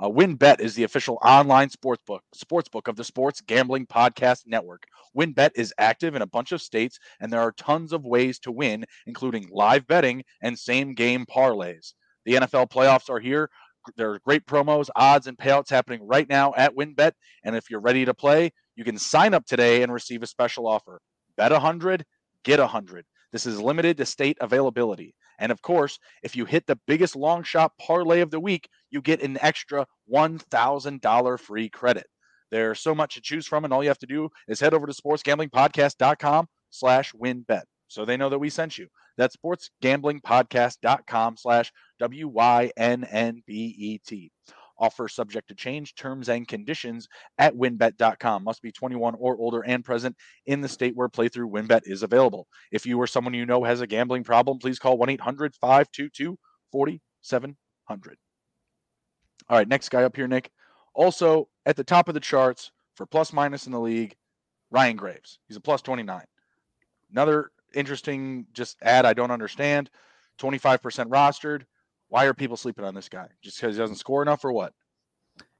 Uh, 0.00 0.08
WynnBET 0.08 0.60
is 0.60 0.74
the 0.74 0.84
official 0.84 1.18
online 1.24 1.68
sportsbook 1.68 2.20
sportsbook 2.36 2.86
of 2.86 2.96
the 2.96 3.04
Sports 3.04 3.40
Gambling 3.40 3.86
Podcast 3.86 4.46
Network. 4.46 4.84
WynnBET 5.16 5.50
is 5.56 5.74
active 5.78 6.14
in 6.14 6.22
a 6.22 6.26
bunch 6.26 6.52
of 6.52 6.62
states, 6.62 6.98
and 7.20 7.32
there 7.32 7.40
are 7.40 7.52
tons 7.52 7.92
of 7.92 8.06
ways 8.06 8.38
to 8.40 8.52
win, 8.52 8.84
including 9.06 9.48
live 9.50 9.86
betting 9.86 10.22
and 10.40 10.56
same 10.56 10.94
game 10.94 11.26
parlays. 11.26 11.94
The 12.24 12.34
NFL 12.34 12.70
playoffs 12.70 13.10
are 13.10 13.18
here. 13.20 13.50
There 13.96 14.12
are 14.12 14.20
great 14.24 14.46
promos, 14.46 14.88
odds, 14.96 15.26
and 15.26 15.36
payouts 15.36 15.70
happening 15.70 16.06
right 16.06 16.28
now 16.28 16.52
at 16.56 16.74
WynnBET. 16.74 17.12
And 17.44 17.56
if 17.56 17.70
you're 17.70 17.80
ready 17.80 18.04
to 18.04 18.14
play, 18.14 18.52
you 18.76 18.84
can 18.84 18.98
sign 18.98 19.34
up 19.34 19.46
today 19.46 19.82
and 19.82 19.92
receive 19.92 20.22
a 20.22 20.26
special 20.26 20.66
offer. 20.66 21.00
Bet 21.36 21.52
100, 21.52 22.04
get 22.44 22.60
100. 22.60 23.04
This 23.32 23.46
is 23.46 23.60
limited 23.60 23.96
to 23.98 24.06
state 24.06 24.38
availability. 24.40 25.14
And 25.38 25.52
of 25.52 25.62
course, 25.62 25.98
if 26.22 26.34
you 26.34 26.44
hit 26.44 26.66
the 26.66 26.78
biggest 26.86 27.14
long 27.14 27.42
shot 27.42 27.72
parlay 27.80 28.20
of 28.20 28.30
the 28.30 28.40
week, 28.40 28.68
you 28.90 29.00
get 29.00 29.22
an 29.22 29.38
extra 29.40 29.86
$1,000 30.12 31.40
free 31.40 31.68
credit. 31.68 32.06
There's 32.50 32.80
so 32.80 32.94
much 32.94 33.14
to 33.14 33.20
choose 33.20 33.46
from, 33.46 33.64
and 33.64 33.72
all 33.72 33.82
you 33.82 33.90
have 33.90 33.98
to 33.98 34.06
do 34.06 34.30
is 34.48 34.60
head 34.60 34.74
over 34.74 34.86
to 34.86 34.92
sportsgamblingpodcast.com 34.92 36.46
slash 36.70 37.12
wynnbet. 37.12 37.62
So 37.88 38.04
they 38.04 38.16
know 38.16 38.28
that 38.30 38.38
we 38.38 38.50
sent 38.50 38.78
you. 38.78 38.88
That's 39.18 39.36
sportsgamblingpodcast.com 39.36 41.36
slash 41.36 41.70
W-Y-N-N-B-E-T. 41.98 42.72
Offer 44.80 45.08
subject 45.08 45.48
to 45.48 45.56
change, 45.56 45.96
terms 45.96 46.28
and 46.28 46.46
conditions 46.46 47.08
at 47.36 47.52
wynnbet.com. 47.52 48.44
Must 48.44 48.62
be 48.62 48.70
21 48.70 49.16
or 49.18 49.36
older 49.36 49.62
and 49.62 49.84
present 49.84 50.14
in 50.46 50.60
the 50.60 50.68
state 50.68 50.94
where 50.94 51.08
playthrough 51.08 51.50
WynnBET 51.50 51.80
is 51.84 52.04
available. 52.04 52.46
If 52.70 52.86
you 52.86 52.96
or 53.00 53.08
someone 53.08 53.34
you 53.34 53.44
know 53.44 53.64
has 53.64 53.80
a 53.80 53.88
gambling 53.88 54.22
problem, 54.22 54.58
please 54.58 54.78
call 54.78 54.96
1 54.96 55.08
800 55.08 55.56
522 55.56 56.38
4700. 56.70 58.16
All 59.50 59.56
right, 59.56 59.66
next 59.66 59.88
guy 59.88 60.04
up 60.04 60.14
here, 60.14 60.28
Nick. 60.28 60.52
Also 60.94 61.48
at 61.66 61.74
the 61.74 61.82
top 61.82 62.06
of 62.06 62.14
the 62.14 62.20
charts 62.20 62.70
for 62.94 63.04
plus 63.04 63.32
minus 63.32 63.66
in 63.66 63.72
the 63.72 63.80
league, 63.80 64.14
Ryan 64.70 64.96
Graves. 64.96 65.40
He's 65.48 65.56
a 65.56 65.60
plus 65.60 65.82
29. 65.82 66.22
Another 67.10 67.50
interesting 67.74 68.46
just 68.52 68.76
add 68.82 69.06
I 69.06 69.12
don't 69.12 69.30
understand. 69.30 69.90
25% 70.38 70.80
rostered. 71.06 71.62
Why 72.08 72.24
are 72.24 72.34
people 72.34 72.56
sleeping 72.56 72.84
on 72.84 72.94
this 72.94 73.08
guy? 73.08 73.28
Just 73.42 73.60
because 73.60 73.76
he 73.76 73.80
doesn't 73.80 73.96
score 73.96 74.22
enough 74.22 74.44
or 74.44 74.52
what? 74.52 74.72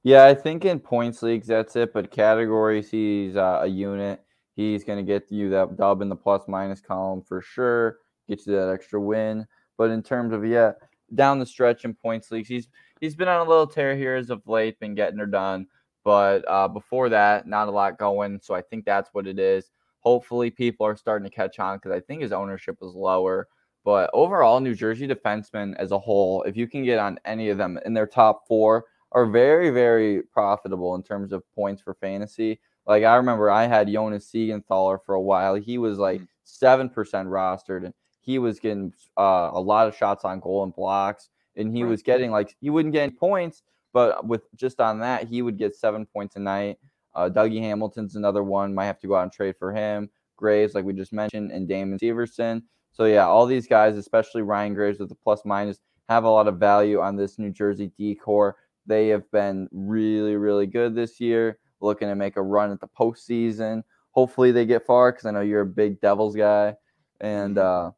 Yeah, 0.03 0.25
I 0.25 0.33
think 0.33 0.65
in 0.65 0.79
points 0.79 1.21
leagues 1.21 1.47
that's 1.47 1.75
it, 1.75 1.93
but 1.93 2.09
categories 2.09 2.89
he's 2.89 3.35
uh, 3.35 3.59
a 3.63 3.67
unit. 3.67 4.21
He's 4.55 4.83
going 4.83 4.97
to 4.97 5.03
get 5.03 5.31
you 5.31 5.49
that 5.51 5.77
dub 5.77 6.01
in 6.01 6.09
the 6.09 6.15
plus 6.15 6.43
minus 6.47 6.81
column 6.81 7.21
for 7.21 7.41
sure. 7.41 7.97
Get 8.27 8.45
you 8.45 8.55
that 8.55 8.69
extra 8.69 8.99
win. 8.99 9.45
But 9.77 9.91
in 9.91 10.01
terms 10.01 10.33
of 10.33 10.45
yeah, 10.45 10.73
down 11.15 11.39
the 11.39 11.45
stretch 11.45 11.85
in 11.85 11.93
points 11.93 12.31
leagues, 12.31 12.49
he's 12.49 12.69
he's 12.99 13.15
been 13.15 13.27
on 13.27 13.45
a 13.45 13.49
little 13.49 13.67
tear 13.67 13.95
here 13.95 14.15
as 14.15 14.29
of 14.29 14.45
late, 14.47 14.79
been 14.79 14.95
getting 14.95 15.19
her 15.19 15.25
done. 15.25 15.67
But 16.03 16.45
uh, 16.47 16.67
before 16.67 17.09
that, 17.09 17.47
not 17.47 17.67
a 17.67 17.71
lot 17.71 17.97
going. 17.97 18.39
So 18.41 18.53
I 18.53 18.61
think 18.61 18.85
that's 18.85 19.09
what 19.13 19.27
it 19.27 19.37
is. 19.37 19.69
Hopefully, 19.99 20.49
people 20.49 20.85
are 20.85 20.95
starting 20.95 21.29
to 21.29 21.35
catch 21.35 21.59
on 21.59 21.77
because 21.77 21.91
I 21.91 21.99
think 21.99 22.21
his 22.21 22.31
ownership 22.31 22.77
was 22.81 22.95
lower. 22.95 23.47
But 23.85 24.09
overall, 24.13 24.59
New 24.59 24.75
Jersey 24.75 25.07
defensemen 25.07 25.75
as 25.77 25.91
a 25.91 25.99
whole, 25.99 26.43
if 26.43 26.55
you 26.57 26.67
can 26.67 26.83
get 26.83 26.99
on 26.99 27.19
any 27.25 27.49
of 27.49 27.57
them 27.57 27.79
in 27.85 27.93
their 27.93 28.07
top 28.07 28.47
four, 28.47 28.85
are 29.11 29.25
very, 29.25 29.69
very 29.69 30.21
profitable 30.23 30.95
in 30.95 31.03
terms 31.03 31.31
of 31.31 31.43
points 31.55 31.81
for 31.81 31.93
fantasy. 31.95 32.59
Like 32.85 33.03
I 33.03 33.15
remember 33.15 33.49
I 33.49 33.67
had 33.67 33.87
Jonas 33.87 34.29
Siegenthaler 34.31 34.99
for 35.05 35.15
a 35.15 35.21
while. 35.21 35.55
He 35.55 35.77
was 35.77 35.97
like 35.97 36.21
mm. 36.21 36.27
seven 36.43 36.89
percent 36.89 37.27
rostered, 37.27 37.85
and 37.85 37.93
he 38.19 38.39
was 38.39 38.59
getting 38.59 38.93
uh, 39.17 39.51
a 39.53 39.59
lot 39.59 39.87
of 39.87 39.95
shots 39.95 40.25
on 40.25 40.39
goal 40.39 40.63
and 40.63 40.73
blocks, 40.73 41.29
and 41.55 41.75
he 41.75 41.83
right. 41.83 41.89
was 41.89 42.01
getting 42.01 42.31
like 42.31 42.55
he 42.59 42.69
wouldn't 42.69 42.93
get 42.93 43.03
any 43.03 43.11
points, 43.11 43.63
but 43.93 44.25
with 44.25 44.41
just 44.55 44.79
on 44.79 44.99
that, 44.99 45.27
he 45.27 45.41
would 45.41 45.57
get 45.57 45.75
seven 45.75 46.05
points 46.05 46.35
a 46.35 46.39
night. 46.39 46.77
Uh, 47.15 47.29
Dougie 47.29 47.61
Hamilton's 47.61 48.15
another 48.15 48.43
one. 48.43 48.73
Might 48.73 48.85
have 48.85 48.99
to 48.99 49.07
go 49.07 49.15
out 49.15 49.23
and 49.23 49.31
trade 49.31 49.55
for 49.57 49.73
him. 49.73 50.09
Graves, 50.35 50.73
like 50.73 50.85
we 50.85 50.93
just 50.93 51.13
mentioned, 51.13 51.51
and 51.51 51.67
Damon 51.67 51.99
Severson. 51.99 52.61
So 52.91 53.05
yeah, 53.05 53.27
all 53.27 53.45
these 53.45 53.67
guys, 53.67 53.97
especially 53.97 54.41
Ryan 54.41 54.73
Graves 54.73 54.99
with 54.99 55.09
the 55.09 55.15
plus 55.15 55.43
minus, 55.45 55.79
have 56.07 56.23
a 56.23 56.29
lot 56.29 56.47
of 56.47 56.57
value 56.57 56.99
on 56.99 57.15
this 57.15 57.37
New 57.37 57.51
Jersey 57.51 57.91
decor. 57.97 58.55
They 58.85 59.09
have 59.09 59.29
been 59.31 59.67
really, 59.71 60.35
really 60.35 60.65
good 60.65 60.95
this 60.95 61.19
year. 61.19 61.59
Looking 61.81 62.07
to 62.09 62.15
make 62.15 62.35
a 62.35 62.41
run 62.41 62.71
at 62.71 62.81
the 62.81 62.87
postseason. 62.87 63.83
Hopefully 64.11 64.51
they 64.51 64.65
get 64.65 64.85
far 64.85 65.11
because 65.11 65.25
I 65.25 65.31
know 65.31 65.41
you're 65.41 65.61
a 65.61 65.65
big 65.65 66.01
Devils 66.01 66.35
guy. 66.35 66.75
And 67.21 67.55
mm-hmm. 67.55 67.87
uh, 67.87 67.91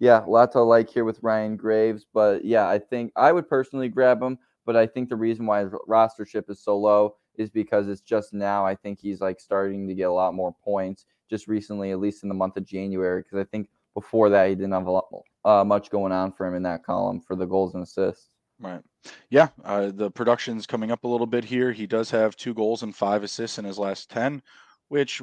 yeah, 0.00 0.24
lots 0.26 0.54
to 0.54 0.62
like 0.62 0.88
here 0.88 1.04
with 1.04 1.22
Ryan 1.22 1.56
Graves. 1.56 2.06
But 2.12 2.44
yeah, 2.44 2.68
I 2.68 2.78
think 2.78 3.12
I 3.14 3.32
would 3.32 3.48
personally 3.48 3.88
grab 3.88 4.22
him. 4.22 4.38
But 4.64 4.76
I 4.76 4.86
think 4.86 5.08
the 5.08 5.16
reason 5.16 5.46
why 5.46 5.60
his 5.60 5.72
rostership 5.88 6.50
is 6.50 6.60
so 6.62 6.76
low 6.76 7.16
is 7.38 7.50
because 7.50 7.88
it's 7.88 8.00
just 8.00 8.32
now. 8.32 8.66
I 8.66 8.74
think 8.74 8.98
he's 9.00 9.20
like 9.20 9.40
starting 9.40 9.86
to 9.88 9.94
get 9.94 10.04
a 10.08 10.12
lot 10.12 10.34
more 10.34 10.54
points 10.64 11.06
just 11.30 11.48
recently, 11.48 11.90
at 11.90 12.00
least 12.00 12.22
in 12.22 12.28
the 12.28 12.34
month 12.34 12.56
of 12.56 12.64
January. 12.64 13.22
Because 13.22 13.38
I 13.38 13.44
think 13.44 13.68
before 13.94 14.28
that 14.30 14.48
he 14.48 14.54
didn't 14.54 14.72
have 14.72 14.86
a 14.86 14.90
lot 14.90 15.06
uh, 15.44 15.64
much 15.64 15.90
going 15.90 16.12
on 16.12 16.32
for 16.32 16.46
him 16.46 16.54
in 16.54 16.62
that 16.64 16.84
column 16.84 17.20
for 17.20 17.36
the 17.36 17.46
goals 17.46 17.74
and 17.74 17.82
assists. 17.82 18.28
Right. 18.60 18.82
Yeah. 19.30 19.48
Uh, 19.64 19.90
the 19.94 20.10
production's 20.10 20.66
coming 20.66 20.90
up 20.90 21.04
a 21.04 21.08
little 21.08 21.26
bit 21.26 21.44
here. 21.44 21.72
He 21.72 21.86
does 21.86 22.10
have 22.10 22.36
two 22.36 22.54
goals 22.54 22.82
and 22.82 22.94
five 22.94 23.22
assists 23.22 23.58
in 23.58 23.64
his 23.64 23.78
last 23.78 24.10
10, 24.10 24.42
which 24.88 25.22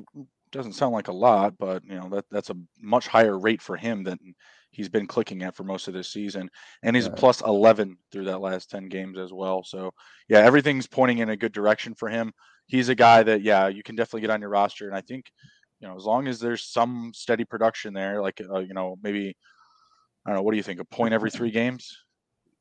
doesn't 0.52 0.74
sound 0.74 0.94
like 0.94 1.10
a 1.10 1.14
lot, 1.14 1.58
but 1.58 1.84
you 1.86 1.96
know, 1.96 2.08
that 2.10 2.26
that's 2.32 2.50
a 2.50 2.58
much 2.82 3.08
higher 3.08 3.38
rate 3.38 3.62
for 3.62 3.76
him 3.76 4.04
than 4.04 4.18
he's 4.76 4.90
been 4.90 5.08
clicking 5.08 5.42
at 5.44 5.56
for 5.56 5.64
most 5.64 5.88
of 5.88 5.94
this 5.94 6.12
season. 6.12 6.50
And 6.84 6.96
he's 6.96 7.08
plus 7.08 7.42
11 7.42 7.98
through 8.12 8.26
that 8.26 8.42
last 8.42 8.70
10 8.70 8.90
games 8.90 9.18
as 9.18 9.32
well. 9.32 9.64
So, 9.64 9.94
yeah, 10.28 10.40
everything's 10.40 10.86
pointing 10.86 11.20
in 11.20 11.30
a 11.30 11.38
good 11.38 11.54
direction 11.54 11.96
for 11.96 12.10
him. 12.10 12.34
He's 12.68 12.90
a 12.90 12.96
guy 12.96 13.24
that, 13.24 13.42
yeah, 13.42 13.68
you 13.68 13.84
can 13.84 13.96
definitely 13.96 14.22
get 14.22 14.32
on 14.32 14.42
your 14.42 14.50
roster. 14.50 14.88
And 14.88 14.96
I 14.96 15.02
think, 15.02 15.32
you 15.80 15.88
know, 15.88 15.96
as 15.96 16.04
long 16.04 16.28
as 16.28 16.40
there's 16.40 16.66
some 16.66 17.12
steady 17.14 17.46
production 17.46 17.94
there, 17.94 18.22
like, 18.22 18.42
uh, 18.42 18.60
you 18.60 18.74
know, 18.74 18.98
maybe, 19.02 19.38
I 20.26 20.30
don't 20.30 20.38
know, 20.38 20.44
what 20.44 20.52
do 20.52 20.58
you 20.58 20.64
think? 20.64 20.82
A 20.82 20.86
point 20.86 21.14
every 21.14 21.32
three 21.32 21.52
games? 21.52 21.98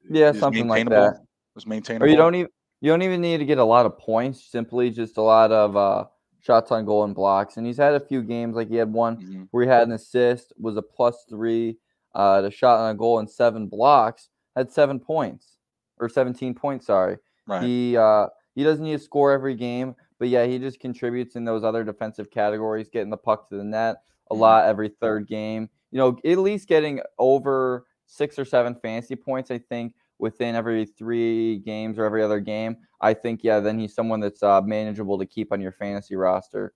Yeah, 0.09 0.33
something 0.33 0.68
like 0.68 0.88
that. 0.90 1.16
Was 1.57 1.66
maintainable. 1.66 2.07
Or 2.07 2.11
you 2.11 2.16
don't 2.16 2.35
even 2.35 2.50
you 2.81 2.90
don't 2.90 3.03
even 3.03 3.20
need 3.20 3.38
to 3.38 3.44
get 3.44 3.59
a 3.59 3.64
lot 3.64 3.87
of 3.87 3.96
points. 3.96 4.50
Simply 4.50 4.90
just 4.90 5.16
a 5.16 5.22
lot 5.22 5.53
of 5.53 5.77
uh, 5.77 6.05
shots 6.40 6.70
on 6.70 6.85
goal 6.85 7.05
and 7.05 7.14
blocks. 7.14 7.57
And 7.57 7.66
he's 7.66 7.77
had 7.77 7.94
a 7.94 8.00
few 8.00 8.22
games 8.22 8.57
like 8.57 8.68
he 8.68 8.77
had 8.77 8.92
one 8.92 9.16
mm-hmm. 9.16 9.42
where 9.53 9.64
he 9.64 9.70
had 9.70 9.87
an 9.87 9.92
assist, 9.92 10.53
was 10.59 10.77
a 10.77 10.83
plus 10.83 11.24
three, 11.31 11.79
uh, 12.14 12.42
a 12.44 12.50
shot 12.50 12.81
on 12.81 12.90
a 12.90 12.94
goal 12.94 13.18
and 13.18 13.29
seven 13.29 13.66
blocks, 13.66 14.29
had 14.57 14.70
seven 14.70 14.98
points 14.98 15.57
or 15.98 16.09
seventeen 16.09 16.55
points. 16.55 16.87
Sorry, 16.87 17.16
right. 17.46 17.62
he 17.62 17.96
uh, 17.96 18.27
he 18.55 18.64
doesn't 18.64 18.85
need 18.85 18.98
to 18.98 19.05
score 19.05 19.33
every 19.33 19.55
game, 19.55 19.94
but 20.18 20.29
yeah, 20.29 20.46
he 20.46 20.59
just 20.59 20.81
contributes 20.81 21.37
in 21.37 21.44
those 21.44 21.64
other 21.64 21.85
defensive 21.85 22.31
categories, 22.31 22.88
getting 22.88 23.11
the 23.11 23.16
puck 23.16 23.48
to 23.48 23.57
the 23.57 23.64
net 23.64 23.96
a 24.31 24.35
mm-hmm. 24.35 24.40
lot 24.40 24.66
every 24.66 24.88
third 24.88 25.27
game. 25.27 25.68
You 25.90 25.98
know, 25.98 26.18
at 26.24 26.38
least 26.38 26.68
getting 26.68 27.00
over 27.18 27.87
six 28.07 28.38
or 28.38 28.44
seven 28.44 28.74
fantasy 28.74 29.16
points. 29.16 29.50
I 29.50 29.59
think 29.59 29.94
within 30.18 30.55
every 30.55 30.87
three 30.87 31.59
games 31.59 31.98
or 31.98 32.05
every 32.05 32.22
other 32.22 32.40
game, 32.40 32.77
I 33.00 33.14
think 33.14 33.40
yeah, 33.42 33.61
then 33.61 33.79
he's 33.79 33.94
someone 33.94 34.20
that's 34.20 34.42
uh, 34.42 34.61
manageable 34.62 35.18
to 35.18 35.27
keep 35.27 35.53
on 35.53 35.61
your 35.61 35.72
fantasy 35.72 36.16
roster. 36.16 36.72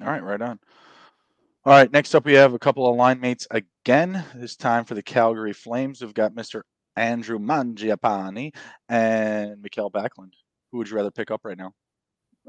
All 0.00 0.08
right, 0.08 0.22
right 0.22 0.42
on. 0.42 0.58
All 1.66 1.72
right, 1.72 1.90
next 1.90 2.14
up 2.14 2.24
we 2.24 2.34
have 2.34 2.54
a 2.54 2.60
couple 2.60 2.88
of 2.88 2.94
line 2.94 3.18
mates 3.18 3.48
again. 3.50 4.24
This 4.36 4.54
time 4.54 4.84
for 4.84 4.94
the 4.94 5.02
Calgary 5.02 5.52
Flames, 5.52 6.00
we've 6.00 6.14
got 6.14 6.32
Mr. 6.32 6.60
Andrew 6.94 7.40
Mangiapane 7.40 8.54
and 8.88 9.60
Mikael 9.60 9.90
Backlund. 9.90 10.34
Who 10.70 10.78
would 10.78 10.88
you 10.88 10.94
rather 10.94 11.10
pick 11.10 11.32
up 11.32 11.40
right 11.42 11.58
now? 11.58 11.72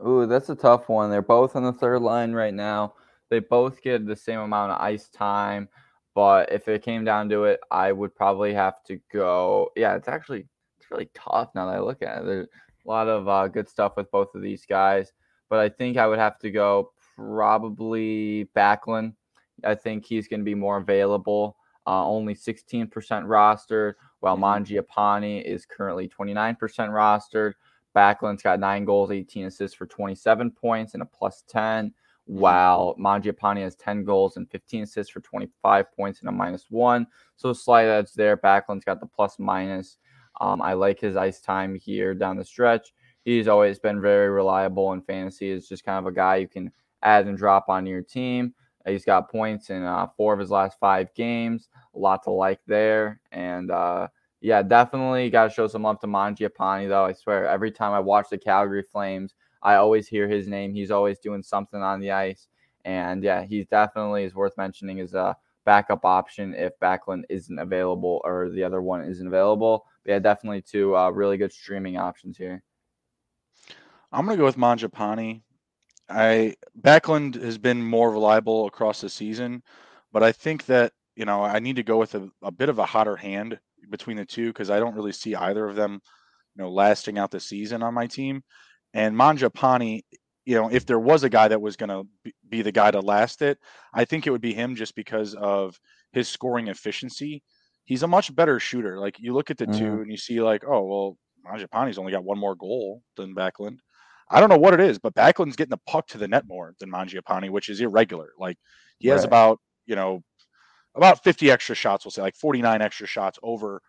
Ooh, 0.05 0.27
that's 0.27 0.49
a 0.49 0.55
tough 0.55 0.87
one. 0.87 1.09
They're 1.09 1.23
both 1.23 1.55
on 1.55 1.63
the 1.63 1.73
third 1.73 2.03
line 2.03 2.33
right 2.33 2.53
now. 2.53 2.93
They 3.31 3.39
both 3.39 3.81
get 3.81 4.05
the 4.05 4.15
same 4.15 4.39
amount 4.39 4.73
of 4.73 4.81
ice 4.81 5.09
time. 5.09 5.67
But 6.13 6.51
if 6.51 6.67
it 6.67 6.83
came 6.83 7.03
down 7.03 7.27
to 7.29 7.45
it, 7.45 7.59
I 7.71 7.93
would 7.93 8.15
probably 8.15 8.53
have 8.53 8.83
to 8.83 8.99
go. 9.11 9.71
Yeah, 9.75 9.95
it's 9.95 10.07
actually 10.07 10.45
it's 10.79 10.91
really 10.91 11.09
tough 11.15 11.49
now 11.55 11.65
that 11.65 11.77
I 11.77 11.79
look 11.79 12.03
at 12.03 12.19
it. 12.19 12.25
There's 12.25 12.47
a 12.85 12.87
lot 12.87 13.07
of 13.07 13.27
uh, 13.27 13.47
good 13.47 13.67
stuff 13.67 13.93
with 13.97 14.11
both 14.11 14.35
of 14.35 14.43
these 14.43 14.67
guys, 14.67 15.11
but 15.49 15.57
I 15.57 15.69
think 15.69 15.97
I 15.97 16.05
would 16.05 16.19
have 16.19 16.37
to 16.41 16.51
go 16.51 16.91
probably 17.17 18.47
Backlund. 18.55 19.13
I 19.63 19.75
think 19.75 20.05
he's 20.05 20.27
going 20.27 20.39
to 20.39 20.45
be 20.45 20.55
more 20.55 20.77
available. 20.77 21.57
Uh, 21.85 22.05
only 22.05 22.35
16% 22.35 22.89
rostered, 22.89 23.93
while 24.19 24.37
mm-hmm. 24.37 24.43
Mangiapane 24.43 25.43
is 25.43 25.65
currently 25.65 26.07
29% 26.07 26.57
rostered. 26.57 27.53
Backlund's 27.95 28.43
got 28.43 28.59
nine 28.59 28.85
goals, 28.85 29.09
18 29.09 29.45
assists 29.45 29.75
for 29.75 29.87
27 29.87 30.51
points 30.51 30.93
and 30.93 31.01
a 31.01 31.05
plus 31.05 31.43
10 31.47 31.93
while 32.27 32.93
Mangiapane 32.99 33.61
has 33.61 33.75
10 33.75 34.03
goals 34.03 34.35
and 34.35 34.49
15 34.51 34.83
assists 34.83 35.11
for 35.11 35.21
25 35.21 35.91
points 35.93 36.19
and 36.19 36.29
a 36.29 36.31
minus 36.31 36.65
one. 36.69 37.07
So 37.37 37.53
slight 37.53 37.87
edge 37.87 38.13
there. 38.13 38.35
Backlund's 38.35 38.83
got 38.83 38.99
the 38.99 39.05
plus 39.07 39.39
minus. 39.39 39.97
Um, 40.41 40.61
I 40.61 40.73
like 40.73 40.99
his 40.99 41.15
ice 41.15 41.39
time 41.39 41.73
here 41.73 42.13
down 42.13 42.35
the 42.37 42.43
stretch. 42.43 42.93
He's 43.23 43.47
always 43.47 43.79
been 43.79 44.01
very 44.01 44.29
reliable 44.29 44.91
in 44.93 45.01
fantasy. 45.01 45.49
Is 45.49 45.69
just 45.69 45.85
kind 45.85 45.97
of 45.97 46.05
a 46.05 46.15
guy 46.15 46.35
you 46.35 46.47
can 46.47 46.71
add 47.03 47.27
and 47.27 47.37
drop 47.37 47.69
on 47.69 47.85
your 47.85 48.01
team. 48.01 48.53
He's 48.85 49.05
got 49.05 49.29
points 49.29 49.69
in 49.69 49.83
uh, 49.83 50.07
four 50.15 50.33
of 50.33 50.39
his 50.39 50.49
last 50.49 50.79
five 50.79 51.13
games. 51.13 51.69
A 51.95 51.99
lot 51.99 52.23
to 52.23 52.31
like 52.31 52.61
there. 52.67 53.19
And 53.31 53.69
uh, 53.69 54.07
yeah, 54.39 54.61
definitely 54.63 55.29
got 55.29 55.45
to 55.45 55.49
show 55.49 55.67
some 55.67 55.83
love 55.83 55.99
to 56.01 56.07
Mangiapane, 56.07 56.87
though. 56.87 57.05
I 57.05 57.13
swear, 57.13 57.47
every 57.47 57.71
time 57.71 57.91
I 57.91 57.99
watch 57.99 58.27
the 58.29 58.37
Calgary 58.37 58.83
Flames, 58.83 59.35
I 59.61 59.75
always 59.75 60.07
hear 60.07 60.27
his 60.27 60.47
name. 60.47 60.73
He's 60.73 60.91
always 60.91 61.19
doing 61.19 61.43
something 61.43 61.81
on 61.81 61.99
the 61.99 62.11
ice. 62.11 62.47
And 62.85 63.23
yeah, 63.23 63.43
he 63.43 63.65
definitely 63.65 64.23
is 64.23 64.35
worth 64.35 64.57
mentioning 64.57 65.01
as 65.01 65.13
a 65.13 65.35
backup 65.65 66.05
option 66.05 66.53
if 66.53 66.71
Backlund 66.79 67.23
isn't 67.29 67.59
available 67.59 68.21
or 68.23 68.49
the 68.49 68.63
other 68.63 68.81
one 68.81 69.03
isn't 69.03 69.27
available. 69.27 69.85
But 70.05 70.11
yeah, 70.13 70.19
definitely 70.19 70.61
two 70.61 70.95
uh, 70.95 71.09
really 71.09 71.35
good 71.35 71.51
streaming 71.51 71.97
options 71.97 72.37
here. 72.37 72.63
I'm 74.13 74.25
going 74.25 74.37
to 74.37 74.41
go 74.41 74.45
with 74.45 74.55
Mangiapane. 74.55 75.41
I 76.09 76.55
Backlund 76.79 77.41
has 77.41 77.57
been 77.57 77.83
more 77.83 78.11
reliable 78.11 78.67
across 78.67 79.01
the 79.01 79.09
season, 79.09 79.63
but 80.11 80.23
I 80.23 80.31
think 80.31 80.65
that 80.65 80.93
you 81.15 81.25
know 81.25 81.43
I 81.43 81.59
need 81.59 81.75
to 81.77 81.83
go 81.83 81.97
with 81.97 82.15
a, 82.15 82.29
a 82.41 82.51
bit 82.51 82.69
of 82.69 82.79
a 82.79 82.85
hotter 82.85 83.15
hand 83.15 83.59
between 83.89 84.17
the 84.17 84.25
two 84.25 84.47
because 84.47 84.69
I 84.69 84.79
don't 84.79 84.95
really 84.95 85.11
see 85.11 85.35
either 85.35 85.67
of 85.67 85.75
them, 85.75 85.99
you 86.55 86.63
know, 86.63 86.69
lasting 86.69 87.17
out 87.17 87.31
the 87.31 87.39
season 87.39 87.83
on 87.83 87.93
my 87.93 88.07
team. 88.07 88.43
And 88.93 89.15
Mangiapane, 89.15 90.01
you 90.45 90.55
know, 90.55 90.69
if 90.71 90.85
there 90.85 90.99
was 90.99 91.23
a 91.23 91.29
guy 91.29 91.47
that 91.47 91.61
was 91.61 91.75
going 91.75 91.89
to 91.89 92.31
be 92.49 92.61
the 92.61 92.71
guy 92.71 92.91
to 92.91 92.99
last 92.99 93.41
it. 93.41 93.57
I 93.93 94.05
think 94.05 94.25
it 94.25 94.31
would 94.31 94.41
be 94.41 94.53
him 94.53 94.75
just 94.75 94.95
because 94.95 95.33
of 95.35 95.79
his 96.11 96.27
scoring 96.27 96.67
efficiency. 96.67 97.43
He's 97.85 98.03
a 98.03 98.07
much 98.07 98.33
better 98.35 98.59
shooter. 98.59 98.99
Like 98.99 99.19
you 99.19 99.33
look 99.33 99.51
at 99.51 99.57
the 99.57 99.65
mm-hmm. 99.65 99.79
two 99.79 100.01
and 100.01 100.11
you 100.11 100.17
see 100.17 100.41
like, 100.41 100.63
oh 100.65 100.83
well, 100.85 101.17
Mangiapane's 101.45 101.97
only 101.97 102.11
got 102.11 102.23
one 102.23 102.37
more 102.37 102.55
goal 102.55 103.01
than 103.15 103.35
Backlund. 103.35 103.77
I 104.29 104.39
don't 104.39 104.49
know 104.49 104.57
what 104.57 104.73
it 104.73 104.81
is, 104.81 104.99
but 104.99 105.13
Backlund's 105.13 105.55
getting 105.55 105.71
the 105.71 105.79
puck 105.87 106.07
to 106.07 106.17
the 106.17 106.27
net 106.27 106.45
more 106.47 106.73
than 106.79 106.91
Mangiapane, 106.91 107.49
which 107.49 107.69
is 107.69 107.79
irregular. 107.79 108.29
Like 108.37 108.57
he 108.99 109.07
has 109.09 109.21
right. 109.21 109.27
about, 109.27 109.59
you 109.85 109.95
know, 109.95 110.21
about 110.95 111.23
50 111.23 111.49
extra 111.51 111.75
shots, 111.75 112.03
we'll 112.03 112.11
say 112.11 112.21
like 112.21 112.35
49 112.35 112.81
extra 112.81 113.07
shots 113.07 113.39
over 113.41 113.81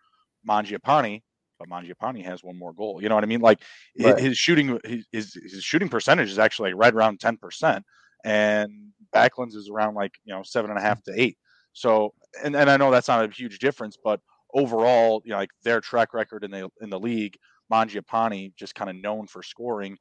Mangiapane, 0.47 1.21
but 1.57 1.67
Mangiapane 1.67 2.23
has 2.23 2.43
one 2.43 2.57
more 2.57 2.73
goal. 2.73 3.01
You 3.01 3.09
know 3.09 3.15
what 3.15 3.23
I 3.23 3.27
mean? 3.27 3.41
Like 3.41 3.61
right. 3.99 4.17
his 4.17 4.37
shooting, 4.37 4.79
his, 5.11 5.33
his 5.33 5.63
shooting 5.63 5.89
percentage 5.89 6.29
is 6.29 6.39
actually 6.39 6.71
like 6.71 6.81
right 6.81 6.93
around 6.93 7.19
10%. 7.19 7.81
And 8.23 8.71
Backlund's 9.11 9.55
is 9.55 9.69
around 9.69 9.95
like, 9.95 10.13
you 10.23 10.33
know, 10.33 10.43
seven 10.43 10.69
and 10.69 10.79
a 10.79 10.81
half 10.81 11.01
to 11.03 11.13
eight. 11.15 11.37
So, 11.73 12.13
and, 12.43 12.55
and 12.55 12.69
I 12.69 12.77
know 12.77 12.91
that's 12.91 13.07
not 13.07 13.25
a 13.25 13.33
huge 13.33 13.59
difference, 13.59 13.97
but 14.01 14.21
overall, 14.53 15.21
you 15.25 15.31
know, 15.31 15.37
like 15.37 15.51
their 15.63 15.81
track 15.81 16.13
record 16.13 16.43
in 16.43 16.51
the, 16.51 16.69
in 16.81 16.89
the 16.89 16.99
league, 16.99 17.37
Mangiapane 17.71 18.55
just 18.55 18.75
kind 18.75 18.89
of 18.89 18.95
known 18.95 19.27
for 19.27 19.43
scoring 19.43 19.97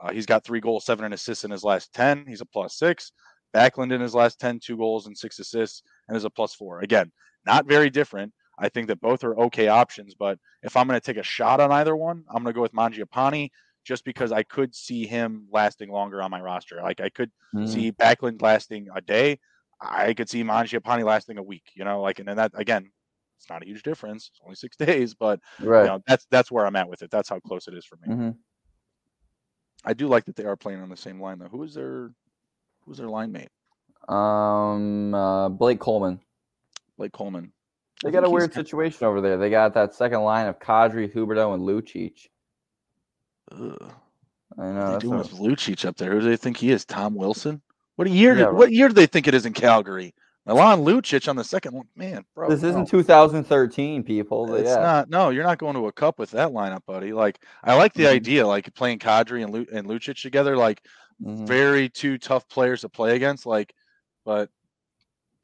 uh, 0.00 0.12
he's 0.12 0.26
got 0.26 0.44
three 0.44 0.60
goals, 0.60 0.84
seven 0.84 1.04
and 1.04 1.14
assists 1.14 1.44
in 1.44 1.50
his 1.50 1.64
last 1.64 1.92
10. 1.94 2.24
He's 2.26 2.40
a 2.40 2.46
plus 2.46 2.76
six. 2.76 3.12
Backlund 3.54 3.92
in 3.92 4.00
his 4.00 4.14
last 4.14 4.38
10, 4.40 4.60
two 4.60 4.76
goals 4.76 5.06
and 5.06 5.16
six 5.16 5.38
assists, 5.38 5.82
and 6.06 6.16
is 6.16 6.24
a 6.24 6.30
plus 6.30 6.54
four. 6.54 6.80
Again, 6.80 7.10
not 7.46 7.66
very 7.66 7.90
different. 7.90 8.32
I 8.58 8.68
think 8.68 8.88
that 8.88 9.00
both 9.00 9.24
are 9.24 9.38
okay 9.38 9.68
options, 9.68 10.14
but 10.14 10.38
if 10.62 10.76
I'm 10.76 10.88
going 10.88 11.00
to 11.00 11.04
take 11.04 11.16
a 11.16 11.22
shot 11.22 11.60
on 11.60 11.72
either 11.72 11.96
one, 11.96 12.24
I'm 12.28 12.42
going 12.42 12.52
to 12.52 12.56
go 12.56 12.62
with 12.62 12.72
Mangiapane 12.72 13.50
just 13.84 14.04
because 14.04 14.32
I 14.32 14.42
could 14.42 14.74
see 14.74 15.06
him 15.06 15.46
lasting 15.50 15.90
longer 15.90 16.20
on 16.20 16.30
my 16.30 16.40
roster. 16.40 16.80
Like 16.82 17.00
I 17.00 17.08
could 17.08 17.30
mm. 17.54 17.68
see 17.68 17.92
Backlund 17.92 18.42
lasting 18.42 18.88
a 18.94 19.00
day. 19.00 19.38
I 19.80 20.12
could 20.12 20.28
see 20.28 20.42
Mangiapane 20.42 21.04
lasting 21.04 21.38
a 21.38 21.42
week, 21.42 21.62
you 21.74 21.84
know, 21.84 22.02
like, 22.02 22.18
and 22.18 22.28
then 22.28 22.36
that 22.36 22.52
again, 22.54 22.90
it's 23.38 23.48
not 23.48 23.62
a 23.62 23.66
huge 23.66 23.84
difference. 23.84 24.30
It's 24.32 24.40
only 24.44 24.56
six 24.56 24.76
days, 24.86 25.14
but 25.14 25.40
right. 25.60 25.82
you 25.82 25.88
know, 25.88 26.00
that's, 26.06 26.26
that's 26.30 26.50
where 26.50 26.66
I'm 26.66 26.76
at 26.76 26.88
with 26.88 27.02
it. 27.02 27.10
That's 27.10 27.28
how 27.28 27.38
close 27.40 27.68
it 27.68 27.74
is 27.74 27.86
for 27.86 27.96
me. 28.02 28.14
Mm-hmm. 28.14 28.30
I 29.84 29.94
do 29.94 30.08
like 30.08 30.24
that 30.26 30.36
they 30.36 30.44
are 30.44 30.56
playing 30.56 30.80
on 30.80 30.88
the 30.88 30.96
same 30.96 31.20
line 31.20 31.38
though. 31.38 31.48
Who 31.48 31.62
is 31.62 31.74
their 31.74 32.10
who's 32.84 32.98
their 32.98 33.08
line 33.08 33.32
mate? 33.32 33.50
Um, 34.08 35.14
uh, 35.14 35.48
Blake 35.48 35.80
Coleman. 35.80 36.20
Blake 36.96 37.12
Coleman. 37.12 37.52
They 38.02 38.10
got 38.10 38.24
a 38.24 38.30
weird 38.30 38.54
situation 38.54 39.06
over 39.06 39.20
there. 39.20 39.36
They 39.36 39.50
got 39.50 39.74
that 39.74 39.94
second 39.94 40.20
line 40.20 40.46
of 40.46 40.58
Kadri, 40.60 41.12
Huberdeau, 41.12 41.54
and 41.54 41.62
Lucic. 41.62 42.28
Ugh. 43.50 43.92
I 44.56 44.72
know. 44.72 44.92
What 44.92 45.00
doing 45.00 45.18
with 45.18 45.32
Lucic 45.32 45.84
up 45.84 45.96
there? 45.96 46.12
Who 46.12 46.20
do 46.20 46.28
they 46.28 46.36
think 46.36 46.56
he 46.56 46.70
is? 46.70 46.84
Tom 46.84 47.14
Wilson? 47.14 47.60
What 47.96 48.08
year? 48.08 48.32
Yeah, 48.32 48.38
did, 48.38 48.44
right. 48.46 48.54
What 48.54 48.72
year 48.72 48.88
do 48.88 48.94
they 48.94 49.06
think 49.06 49.26
it 49.26 49.34
is 49.34 49.46
in 49.46 49.52
Calgary? 49.52 50.14
Milan 50.48 50.80
Lucic 50.80 51.28
on 51.28 51.36
the 51.36 51.44
second 51.44 51.74
one. 51.74 51.86
Man, 51.94 52.24
bro. 52.34 52.48
This 52.48 52.62
isn't 52.62 52.88
2013, 52.88 54.02
people. 54.02 54.54
It's 54.54 54.68
yeah. 54.68 54.76
not. 54.76 55.10
No, 55.10 55.28
you're 55.28 55.44
not 55.44 55.58
going 55.58 55.74
to 55.74 55.86
a 55.86 55.92
cup 55.92 56.18
with 56.18 56.30
that 56.30 56.50
lineup, 56.52 56.84
buddy. 56.86 57.12
Like, 57.12 57.38
I 57.62 57.74
like 57.74 57.92
the 57.92 58.04
mm-hmm. 58.04 58.14
idea, 58.14 58.46
like 58.46 58.74
playing 58.74 58.98
Kadri 58.98 59.42
and, 59.44 59.52
Lu- 59.52 59.66
and 59.70 59.86
Lucic 59.86 60.20
together, 60.20 60.56
like 60.56 60.82
mm-hmm. 61.22 61.44
very 61.44 61.90
two 61.90 62.16
tough 62.16 62.48
players 62.48 62.80
to 62.80 62.88
play 62.88 63.14
against. 63.14 63.44
Like, 63.44 63.74
but 64.24 64.48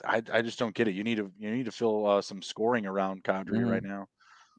I, 0.03 0.23
I 0.33 0.41
just 0.41 0.59
don't 0.59 0.75
get 0.75 0.89
it. 0.89 0.95
You 0.95 1.05
need 1.05 1.17
to 1.17 1.31
you 1.39 1.51
need 1.51 1.67
to 1.67 1.73
fill 1.73 2.07
uh, 2.07 2.23
some 2.23 2.41
scoring 2.41 2.87
around 2.87 3.25
Kadri 3.25 3.51
mm-hmm. 3.51 3.69
right 3.69 3.83
now. 3.83 4.09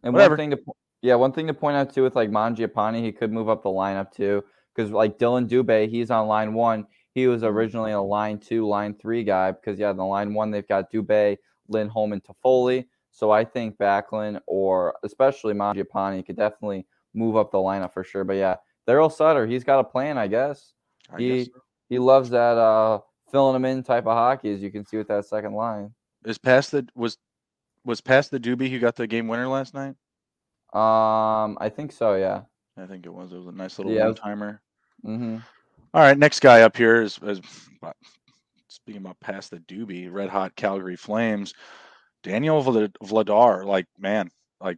And 0.03 0.13
Whatever. 0.13 0.33
one 0.33 0.37
thing 0.37 0.51
to 0.51 0.59
yeah, 1.01 1.15
one 1.15 1.31
thing 1.31 1.47
to 1.47 1.53
point 1.53 1.75
out 1.75 1.93
too 1.93 2.03
with 2.03 2.15
like 2.15 2.29
Mangiapane, 2.29 3.03
he 3.03 3.11
could 3.11 3.31
move 3.31 3.49
up 3.49 3.63
the 3.63 3.69
lineup 3.69 4.11
too 4.11 4.43
because 4.75 4.91
like 4.91 5.17
Dillon 5.17 5.47
Dubé, 5.47 5.89
he's 5.89 6.11
on 6.11 6.27
line 6.27 6.53
one 6.53 6.85
he 7.15 7.27
was 7.27 7.43
originally 7.43 7.93
a 7.93 8.01
line 8.01 8.37
two, 8.37 8.67
line 8.67 8.93
three 8.93 9.23
guy 9.23 9.51
because 9.51 9.79
yeah, 9.79 9.93
the 9.93 10.03
line 10.03 10.33
one 10.33 10.51
they've 10.51 10.67
got 10.67 10.91
Dubé, 10.91 11.37
Lindholm, 11.69 12.11
and 12.11 12.21
Toffoli. 12.21 12.85
So 13.09 13.31
I 13.31 13.45
think 13.45 13.77
Backlund 13.77 14.41
or 14.45 14.95
especially 15.03 15.53
Mangiapane 15.53 16.25
could 16.25 16.35
definitely 16.35 16.85
move 17.13 17.37
up 17.37 17.51
the 17.51 17.57
lineup 17.57 17.93
for 17.93 18.03
sure. 18.03 18.25
But 18.25 18.35
yeah, 18.35 18.57
Daryl 18.85 19.11
Sutter, 19.11 19.47
he's 19.47 19.63
got 19.63 19.79
a 19.79 19.83
plan, 19.85 20.17
I 20.17 20.27
guess. 20.27 20.73
I 21.09 21.17
he 21.17 21.37
guess 21.37 21.47
so. 21.47 21.61
he 21.87 21.99
loves 21.99 22.29
that 22.31 22.57
uh 22.57 22.99
filling 23.31 23.55
him 23.55 23.63
in 23.63 23.81
type 23.81 24.05
of 24.05 24.13
hockey, 24.13 24.53
as 24.53 24.61
you 24.61 24.69
can 24.69 24.85
see 24.85 24.97
with 24.97 25.07
that 25.07 25.25
second 25.25 25.53
line. 25.53 25.93
Is 26.25 26.37
past 26.37 26.71
the 26.71 26.85
was 26.95 27.17
was 27.85 28.01
past 28.01 28.29
the 28.29 28.39
Doobie 28.41 28.69
who 28.69 28.79
got 28.79 28.97
the 28.97 29.07
game 29.07 29.29
winner 29.29 29.47
last 29.47 29.73
night? 29.73 29.95
Um, 30.73 31.57
I 31.61 31.71
think 31.73 31.93
so. 31.93 32.15
Yeah, 32.15 32.41
I 32.77 32.87
think 32.87 33.05
it 33.05 33.13
was. 33.13 33.31
It 33.31 33.37
was 33.37 33.47
a 33.47 33.53
nice 33.53 33.79
little 33.79 33.93
yeah, 33.93 34.07
one 34.07 34.15
timer. 34.15 34.61
Mm-hmm. 35.05 35.37
All 35.95 36.01
right, 36.01 36.17
next 36.17 36.41
guy 36.41 36.63
up 36.63 36.75
here 36.75 37.01
is, 37.01 37.17
is 37.23 37.39
speaking 38.67 38.99
about 38.99 39.17
past 39.21 39.49
the 39.49 39.59
doobie, 39.59 40.11
red 40.11 40.27
hot 40.27 40.53
Calgary 40.57 40.97
Flames. 40.97 41.53
Daniel 42.21 42.61
Vladar, 42.61 43.63
like 43.63 43.85
man, 43.97 44.29
like 44.59 44.77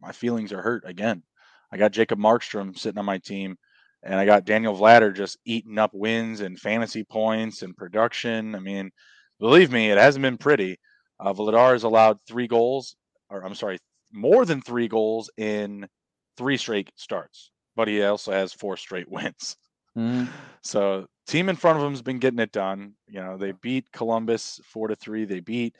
my 0.00 0.12
feelings 0.12 0.52
are 0.52 0.62
hurt 0.62 0.84
again. 0.86 1.24
I 1.72 1.76
got 1.76 1.90
Jacob 1.90 2.20
Markstrom 2.20 2.78
sitting 2.78 3.00
on 3.00 3.04
my 3.04 3.18
team, 3.18 3.56
and 4.04 4.14
I 4.14 4.26
got 4.26 4.44
Daniel 4.44 4.76
Vladar 4.76 5.12
just 5.12 5.38
eating 5.44 5.76
up 5.76 5.90
wins 5.92 6.38
and 6.38 6.56
fantasy 6.56 7.02
points 7.02 7.62
and 7.62 7.76
production. 7.76 8.54
I 8.54 8.60
mean, 8.60 8.92
believe 9.40 9.72
me, 9.72 9.90
it 9.90 9.98
hasn't 9.98 10.22
been 10.22 10.38
pretty. 10.38 10.78
Uh, 11.18 11.32
Vladar 11.32 11.72
has 11.72 11.82
allowed 11.82 12.20
three 12.28 12.46
goals, 12.46 12.94
or 13.28 13.44
I'm 13.44 13.56
sorry, 13.56 13.78
more 14.12 14.44
than 14.44 14.62
three 14.62 14.86
goals 14.86 15.30
in 15.36 15.88
three 16.36 16.58
straight 16.58 16.92
starts, 16.94 17.50
but 17.74 17.88
he 17.88 18.00
also 18.04 18.30
has 18.30 18.52
four 18.52 18.76
straight 18.76 19.08
wins. 19.10 19.56
Mm-hmm. 19.98 20.30
So 20.62 21.06
team 21.26 21.48
in 21.48 21.56
front 21.56 21.76
of 21.76 21.82
them 21.82 21.92
has 21.92 22.02
been 22.02 22.18
getting 22.18 22.38
it 22.38 22.52
done. 22.52 22.94
You 23.08 23.20
know, 23.20 23.36
they 23.36 23.52
beat 23.52 23.90
Columbus 23.92 24.60
four 24.64 24.88
to 24.88 24.96
three. 24.96 25.24
They 25.24 25.40
beat 25.40 25.76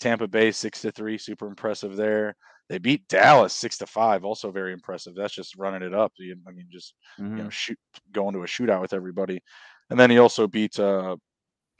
Tampa 0.00 0.28
Bay 0.28 0.50
six 0.50 0.82
to 0.82 0.90
three. 0.90 1.18
Super 1.18 1.46
impressive 1.46 1.96
there. 1.96 2.36
They 2.68 2.78
beat 2.78 3.08
Dallas 3.08 3.52
six 3.52 3.78
to 3.78 3.86
five. 3.86 4.24
Also 4.24 4.50
very 4.50 4.72
impressive. 4.72 5.14
That's 5.16 5.34
just 5.34 5.56
running 5.56 5.82
it 5.82 5.94
up. 5.94 6.12
I 6.20 6.52
mean, 6.52 6.68
just 6.70 6.94
mm-hmm. 7.18 7.36
you 7.36 7.42
know, 7.44 7.50
shoot 7.50 7.78
going 8.12 8.34
to 8.34 8.42
a 8.42 8.46
shootout 8.46 8.80
with 8.80 8.92
everybody. 8.92 9.42
And 9.90 9.98
then 9.98 10.10
he 10.10 10.18
also 10.18 10.46
beat 10.46 10.78
uh, 10.78 11.16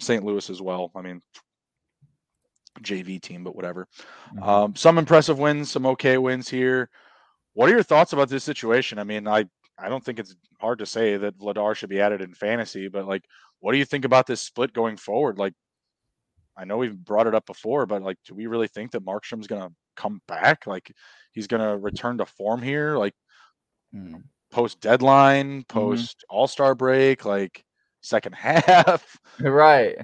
St. 0.01 0.25
Louis 0.25 0.51
as 0.51 0.61
well. 0.61 0.91
I 0.97 1.03
mean, 1.03 1.21
JV 2.83 3.21
team, 3.21 3.45
but 3.45 3.55
whatever. 3.55 3.87
Mm-hmm. 4.35 4.43
Um, 4.43 4.77
some 4.77 4.99
impressive 4.99 5.39
wins, 5.39 5.71
some 5.71 5.87
okay 5.87 6.19
wins 6.19 6.49
here. 6.49 6.89
What 7.55 7.69
are 7.69 7.73
your 7.73 7.83
thoughts 7.83 8.13
about 8.13 8.29
this 8.29 8.45
situation? 8.45 8.99
I 8.99 9.05
mean, 9.05 9.29
I 9.29 9.45
I 9.81 9.89
don't 9.89 10.05
think 10.05 10.19
it's 10.19 10.37
hard 10.61 10.79
to 10.81 10.87
say 10.87 11.17
that 11.17 11.39
Vladar 11.39 11.75
should 11.75 11.89
be 11.89 12.01
added 12.01 12.21
in 12.21 12.35
fantasy, 12.35 12.89
but 12.89 13.07
like, 13.07 13.25
what 13.61 13.73
do 13.73 13.79
you 13.79 13.85
think 13.85 14.05
about 14.05 14.27
this 14.27 14.41
split 14.41 14.73
going 14.73 14.97
forward? 14.97 15.39
Like, 15.39 15.55
I 16.57 16.65
know 16.65 16.77
we've 16.77 16.97
brought 16.97 17.27
it 17.27 17.35
up 17.35 17.47
before, 17.47 17.87
but 17.87 18.03
like, 18.03 18.19
do 18.27 18.35
we 18.35 18.47
really 18.47 18.69
think 18.69 18.91
that 18.91 19.05
Markstrom's 19.05 19.47
going 19.47 19.63
to 19.63 19.75
come 19.97 20.21
back? 20.29 20.67
Like, 20.67 20.93
he's 21.33 21.47
going 21.47 21.63
to 21.63 21.77
return 21.77 22.19
to 22.19 22.27
form 22.27 22.61
here, 22.61 22.97
like 22.97 23.15
mm. 23.95 24.23
post 24.51 24.81
deadline, 24.81 25.61
mm-hmm. 25.63 25.79
post 25.79 26.19
mm-hmm. 26.19 26.37
All 26.37 26.49
Star 26.49 26.75
break, 26.75 27.25
like 27.25 27.65
second 28.03 28.35
half? 28.35 29.19
Right. 29.39 29.97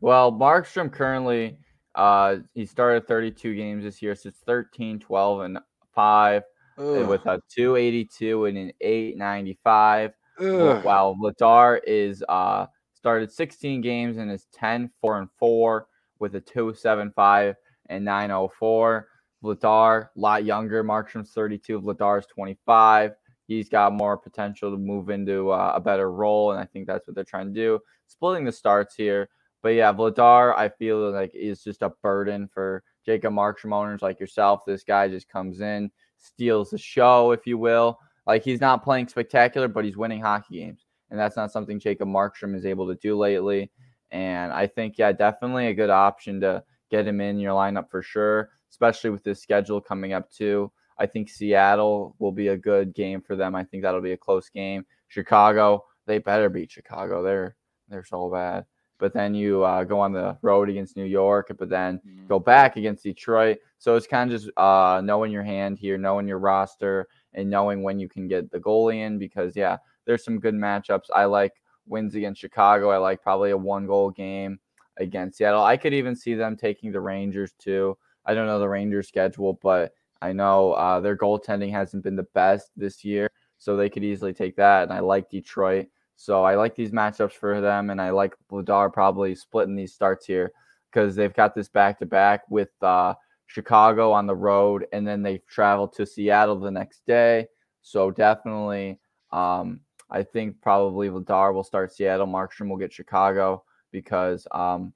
Well, 0.00 0.32
Markstrom 0.32 0.90
currently, 0.90 1.58
uh, 1.94 2.36
he 2.54 2.66
started 2.66 3.06
32 3.06 3.54
games 3.54 3.84
this 3.84 4.00
year, 4.00 4.14
so 4.14 4.28
it's 4.30 4.38
13, 4.46 4.98
12, 4.98 5.40
and 5.42 5.58
5 5.94 6.42
Ugh. 6.80 7.06
with 7.06 7.26
a 7.26 7.40
282 7.54 8.46
and 8.46 8.58
an 8.58 8.72
895. 8.80 10.12
Ugh. 10.40 10.84
While 10.84 11.16
Vladar 11.16 11.80
is 11.86 12.24
uh 12.28 12.66
started 12.94 13.32
16 13.32 13.80
games 13.80 14.18
and 14.18 14.30
is 14.30 14.46
10, 14.52 14.90
4 15.00 15.18
and 15.18 15.28
4 15.38 15.86
with 16.18 16.34
a 16.34 16.40
275 16.40 17.56
and 17.88 18.04
904. 18.04 19.08
Vladar, 19.42 20.02
a 20.04 20.08
lot 20.16 20.44
younger. 20.44 20.84
Markstrom's 20.84 21.32
32. 21.32 21.80
Vladar's 21.80 22.26
25. 22.26 23.12
He's 23.46 23.68
got 23.68 23.92
more 23.92 24.16
potential 24.16 24.70
to 24.70 24.76
move 24.76 25.10
into 25.10 25.50
uh, 25.50 25.72
a 25.74 25.80
better 25.80 26.12
role, 26.12 26.52
and 26.52 26.60
I 26.60 26.66
think 26.66 26.86
that's 26.86 27.08
what 27.08 27.16
they're 27.16 27.24
trying 27.24 27.52
to 27.52 27.60
do. 27.60 27.80
Splitting 28.06 28.44
the 28.44 28.52
starts 28.52 28.94
here. 28.94 29.28
But 29.62 29.70
yeah, 29.70 29.92
Vladar, 29.92 30.56
I 30.56 30.68
feel 30.68 31.10
like 31.10 31.34
is 31.34 31.62
just 31.64 31.82
a 31.82 31.90
burden 32.02 32.48
for 32.52 32.82
Jacob 33.04 33.32
Markstrom 33.34 33.74
owners 33.74 34.02
like 34.02 34.20
yourself. 34.20 34.60
This 34.66 34.84
guy 34.84 35.08
just 35.08 35.28
comes 35.28 35.60
in, 35.60 35.90
steals 36.20 36.70
the 36.70 36.78
show, 36.78 37.32
if 37.32 37.46
you 37.46 37.58
will. 37.58 37.98
Like 38.26 38.44
he's 38.44 38.60
not 38.60 38.84
playing 38.84 39.08
spectacular, 39.08 39.68
but 39.68 39.84
he's 39.84 39.96
winning 39.96 40.20
hockey 40.20 40.58
games. 40.58 40.86
And 41.10 41.18
that's 41.18 41.36
not 41.36 41.50
something 41.50 41.80
Jacob 41.80 42.08
Markstrom 42.08 42.54
is 42.54 42.64
able 42.64 42.86
to 42.88 42.94
do 42.96 43.16
lately. 43.18 43.70
And 44.10 44.52
I 44.52 44.66
think, 44.66 44.98
yeah, 44.98 45.12
definitely 45.12 45.68
a 45.68 45.74
good 45.74 45.90
option 45.90 46.40
to 46.40 46.62
get 46.90 47.06
him 47.06 47.20
in 47.20 47.38
your 47.38 47.54
lineup 47.54 47.90
for 47.90 48.02
sure, 48.02 48.50
especially 48.70 49.10
with 49.10 49.24
this 49.24 49.42
schedule 49.42 49.80
coming 49.80 50.12
up 50.12 50.30
too. 50.30 50.70
I 50.98 51.06
think 51.06 51.28
Seattle 51.28 52.14
will 52.18 52.32
be 52.32 52.48
a 52.48 52.56
good 52.56 52.94
game 52.94 53.22
for 53.22 53.34
them. 53.34 53.54
I 53.54 53.64
think 53.64 53.82
that'll 53.82 54.02
be 54.02 54.12
a 54.12 54.16
close 54.16 54.48
game. 54.48 54.84
Chicago, 55.08 55.84
they 56.06 56.18
better 56.18 56.48
beat 56.48 56.70
Chicago. 56.70 57.22
They're 57.22 57.56
they're 57.88 58.04
so 58.04 58.30
bad 58.30 58.66
but 59.00 59.12
then 59.12 59.34
you 59.34 59.64
uh, 59.64 59.82
go 59.82 59.98
on 59.98 60.12
the 60.12 60.36
road 60.42 60.68
against 60.68 60.96
New 60.96 61.04
York, 61.04 61.50
but 61.58 61.68
then 61.68 61.98
mm-hmm. 62.06 62.26
go 62.28 62.38
back 62.38 62.76
against 62.76 63.02
Detroit. 63.02 63.58
So 63.78 63.96
it's 63.96 64.06
kind 64.06 64.30
of 64.30 64.40
just 64.40 64.50
uh, 64.56 65.00
knowing 65.02 65.32
your 65.32 65.42
hand 65.42 65.78
here, 65.78 65.98
knowing 65.98 66.28
your 66.28 66.38
roster, 66.38 67.08
and 67.34 67.48
knowing 67.48 67.82
when 67.82 67.98
you 67.98 68.08
can 68.08 68.28
get 68.28 68.50
the 68.50 68.60
goalie 68.60 69.06
in 69.06 69.18
because, 69.18 69.56
yeah, 69.56 69.78
there's 70.04 70.24
some 70.24 70.38
good 70.38 70.54
matchups. 70.54 71.06
I 71.14 71.24
like 71.24 71.54
wins 71.86 72.14
against 72.14 72.40
Chicago. 72.40 72.90
I 72.90 72.98
like 72.98 73.22
probably 73.22 73.50
a 73.50 73.56
one 73.56 73.86
goal 73.86 74.10
game 74.10 74.60
against 74.98 75.38
Seattle. 75.38 75.62
I 75.62 75.76
could 75.76 75.94
even 75.94 76.14
see 76.14 76.34
them 76.34 76.56
taking 76.56 76.92
the 76.92 77.00
Rangers 77.00 77.52
too. 77.58 77.96
I 78.26 78.34
don't 78.34 78.46
know 78.46 78.58
the 78.58 78.68
Rangers 78.68 79.08
schedule, 79.08 79.58
but 79.62 79.92
I 80.22 80.32
know 80.32 80.72
uh, 80.72 81.00
their 81.00 81.16
goaltending 81.16 81.70
hasn't 81.70 82.04
been 82.04 82.16
the 82.16 82.26
best 82.34 82.70
this 82.76 83.04
year, 83.04 83.30
so 83.58 83.76
they 83.76 83.88
could 83.88 84.04
easily 84.04 84.34
take 84.34 84.56
that. 84.56 84.82
And 84.82 84.92
I 84.92 85.00
like 85.00 85.30
Detroit, 85.30 85.86
so 86.20 86.44
I 86.44 86.54
like 86.54 86.76
these 86.76 86.90
matchups 86.90 87.32
for 87.32 87.62
them, 87.62 87.88
and 87.88 87.98
I 87.98 88.10
like 88.10 88.34
Vladar 88.52 88.92
probably 88.92 89.34
splitting 89.34 89.74
these 89.74 89.94
starts 89.94 90.26
here 90.26 90.52
because 90.92 91.16
they've 91.16 91.32
got 91.32 91.54
this 91.54 91.70
back 91.70 91.98
to 91.98 92.04
back 92.04 92.42
with 92.50 92.68
uh, 92.82 93.14
Chicago 93.46 94.12
on 94.12 94.26
the 94.26 94.36
road, 94.36 94.84
and 94.92 95.08
then 95.08 95.22
they 95.22 95.38
travel 95.48 95.88
to 95.88 96.04
Seattle 96.04 96.60
the 96.60 96.70
next 96.70 97.06
day. 97.06 97.46
So 97.80 98.10
definitely, 98.10 98.98
um, 99.32 99.80
I 100.10 100.22
think 100.22 100.60
probably 100.60 101.08
Vladar 101.08 101.54
will 101.54 101.64
start 101.64 101.90
Seattle. 101.90 102.26
Markstrom 102.26 102.68
will 102.68 102.76
get 102.76 102.92
Chicago 102.92 103.64
because 103.90 104.46
um, 104.50 104.92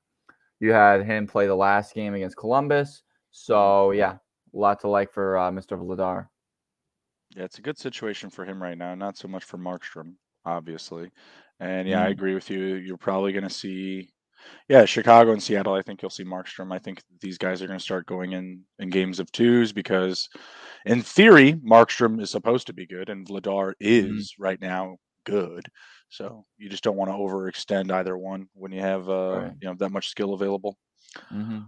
you 0.60 0.72
had 0.72 1.06
him 1.06 1.26
play 1.26 1.46
the 1.46 1.54
last 1.54 1.94
game 1.94 2.12
against 2.12 2.36
Columbus. 2.36 3.02
So 3.30 3.92
yeah, 3.92 4.16
a 4.52 4.58
lot 4.58 4.78
to 4.80 4.88
like 4.88 5.10
for 5.10 5.38
uh, 5.38 5.50
Mr. 5.50 5.82
Vladar. 5.82 6.28
Yeah, 7.34 7.44
it's 7.44 7.58
a 7.58 7.62
good 7.62 7.78
situation 7.78 8.28
for 8.28 8.44
him 8.44 8.62
right 8.62 8.76
now. 8.76 8.94
Not 8.94 9.16
so 9.16 9.26
much 9.26 9.44
for 9.44 9.56
Markstrom, 9.56 10.16
obviously. 10.44 11.10
And 11.60 11.88
yeah, 11.88 12.02
mm. 12.02 12.06
I 12.06 12.08
agree 12.08 12.34
with 12.34 12.50
you. 12.50 12.74
You're 12.74 12.96
probably 12.96 13.32
going 13.32 13.44
to 13.44 13.50
see, 13.50 14.10
yeah, 14.68 14.84
Chicago 14.84 15.32
and 15.32 15.42
Seattle. 15.42 15.74
I 15.74 15.82
think 15.82 16.02
you'll 16.02 16.10
see 16.10 16.24
Markstrom. 16.24 16.72
I 16.72 16.78
think 16.78 17.02
these 17.20 17.38
guys 17.38 17.62
are 17.62 17.66
going 17.66 17.78
to 17.78 17.84
start 17.84 18.06
going 18.06 18.32
in 18.32 18.62
in 18.78 18.90
games 18.90 19.20
of 19.20 19.30
twos 19.32 19.72
because, 19.72 20.28
in 20.84 21.00
theory, 21.02 21.54
Markstrom 21.54 22.20
is 22.20 22.30
supposed 22.30 22.66
to 22.66 22.72
be 22.72 22.86
good, 22.86 23.08
and 23.08 23.26
Vladar 23.26 23.68
mm. 23.68 23.74
is 23.80 24.32
mm. 24.32 24.34
right 24.38 24.60
now 24.60 24.96
good. 25.24 25.68
So 26.08 26.44
you 26.58 26.68
just 26.68 26.84
don't 26.84 26.96
want 26.96 27.10
to 27.10 27.16
overextend 27.16 27.90
either 27.90 28.16
one 28.16 28.48
when 28.54 28.72
you 28.72 28.80
have 28.80 29.08
uh, 29.08 29.40
right. 29.42 29.52
you 29.60 29.68
know 29.68 29.74
that 29.78 29.90
much 29.90 30.08
skill 30.08 30.34
available. 30.34 30.76
Mm-hmm. 31.32 31.60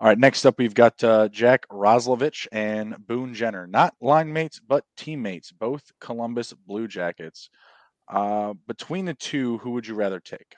All 0.00 0.06
right, 0.06 0.18
next 0.18 0.46
up 0.46 0.58
we've 0.58 0.74
got 0.74 1.02
uh, 1.02 1.28
Jack 1.28 1.66
Roslovic 1.68 2.46
and 2.52 2.94
Boone 3.08 3.34
Jenner, 3.34 3.66
not 3.66 3.94
line 4.00 4.32
mates 4.32 4.60
but 4.60 4.84
teammates, 4.96 5.50
both 5.50 5.82
Columbus 6.00 6.52
Blue 6.52 6.86
Jackets. 6.86 7.50
Uh, 8.08 8.54
between 8.66 9.04
the 9.04 9.14
two, 9.14 9.58
who 9.58 9.72
would 9.72 9.86
you 9.86 9.94
rather 9.94 10.20
take? 10.20 10.54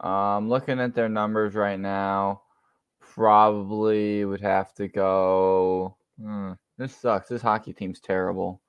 Um, 0.00 0.48
looking 0.48 0.80
at 0.80 0.94
their 0.94 1.08
numbers 1.08 1.54
right 1.54 1.80
now, 1.80 2.42
probably 3.00 4.24
would 4.24 4.40
have 4.40 4.72
to 4.74 4.88
go. 4.88 5.96
Hmm, 6.20 6.52
this 6.76 6.94
sucks. 6.94 7.28
This 7.28 7.42
hockey 7.42 7.72
team's 7.72 8.00
terrible. 8.00 8.60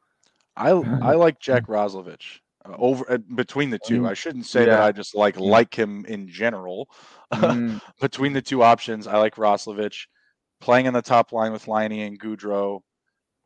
I 0.55 0.69
I 0.69 1.15
like 1.15 1.39
Jack 1.39 1.67
Roslovic 1.67 2.39
uh, 2.65 2.75
over 2.77 3.11
uh, 3.11 3.17
between 3.35 3.69
the 3.69 3.79
two. 3.79 4.01
Mm, 4.01 4.09
I 4.09 4.13
shouldn't 4.13 4.45
say 4.45 4.61
yeah. 4.61 4.77
that 4.77 4.81
I 4.81 4.91
just 4.91 5.15
like 5.15 5.39
like 5.39 5.77
him 5.77 6.05
in 6.05 6.27
general. 6.27 6.89
Mm. 7.31 7.79
between 8.01 8.33
the 8.33 8.41
two 8.41 8.63
options, 8.63 9.05
I 9.05 9.19
like 9.19 9.35
Roslovic 9.35 10.07
playing 10.59 10.87
in 10.87 10.95
the 10.95 11.01
top 11.03 11.31
line 11.31 11.51
with 11.51 11.67
Laine 11.67 11.91
and 11.91 12.19
Gaudreau. 12.19 12.79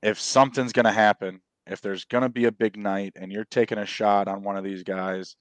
If 0.02 0.22
something's 0.22 0.72
going 0.72 0.86
to 0.86 0.92
happen, 0.94 1.42
if 1.68 1.82
there's 1.82 2.06
going 2.06 2.24
to 2.24 2.30
be 2.30 2.46
a 2.46 2.52
big 2.52 2.78
night 2.78 3.14
and 3.16 3.32
you're 3.32 3.46
taking 3.46 3.78
a 3.78 3.86
shot 3.86 4.28
on 4.28 4.44
one 4.44 4.58
of 4.58 4.64
these 4.64 4.84
guys, 4.84 5.36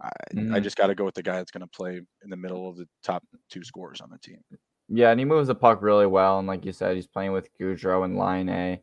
I, 0.00 0.10
mm. 0.34 0.54
I 0.54 0.60
just 0.60 0.76
got 0.76 0.88
to 0.88 0.94
go 0.94 1.04
with 1.04 1.14
the 1.14 1.22
guy 1.22 1.36
that's 1.36 1.50
going 1.50 1.62
to 1.62 1.76
play 1.76 2.00
in 2.22 2.30
the 2.30 2.36
middle 2.36 2.68
of 2.68 2.76
the 2.76 2.86
top 3.02 3.22
two 3.50 3.62
scorers 3.62 4.00
on 4.00 4.10
the 4.10 4.18
team. 4.18 4.40
Yeah, 4.88 5.10
and 5.10 5.18
he 5.18 5.24
moves 5.24 5.48
the 5.48 5.54
puck 5.54 5.82
really 5.82 6.06
well. 6.06 6.38
And 6.38 6.46
like 6.46 6.64
you 6.64 6.72
said, 6.72 6.96
he's 6.96 7.06
playing 7.06 7.32
with 7.32 7.48
Gaudreau 7.58 8.04
and 8.04 8.16
Laine 8.16 8.78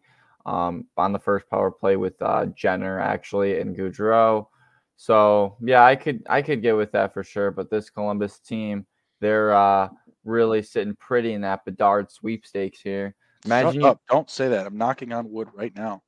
um, 0.45 0.85
on 0.97 1.13
the 1.13 1.19
first 1.19 1.49
power 1.49 1.71
play 1.71 1.95
with 1.95 2.21
uh, 2.21 2.47
Jenner 2.47 2.99
actually 2.99 3.59
and 3.59 3.75
Gaudreau. 3.75 4.47
So 4.95 5.57
yeah, 5.61 5.83
I 5.83 5.95
could 5.95 6.23
I 6.29 6.41
could 6.41 6.61
get 6.61 6.75
with 6.75 6.91
that 6.91 7.13
for 7.13 7.23
sure. 7.23 7.51
But 7.51 7.69
this 7.69 7.89
Columbus 7.89 8.39
team, 8.39 8.85
they're 9.21 9.53
uh, 9.53 9.89
really 10.23 10.61
sitting 10.61 10.95
pretty 10.95 11.33
in 11.33 11.41
that 11.41 11.65
Bedard 11.65 12.11
sweepstakes 12.11 12.81
here. 12.81 13.15
Imagine 13.45 13.81
Shut 13.81 13.91
up! 13.91 14.01
Don't 14.09 14.29
say 14.29 14.49
that. 14.49 14.65
I'm 14.65 14.77
knocking 14.77 15.11
on 15.11 15.31
wood 15.31 15.49
right 15.53 15.75
now. 15.75 16.01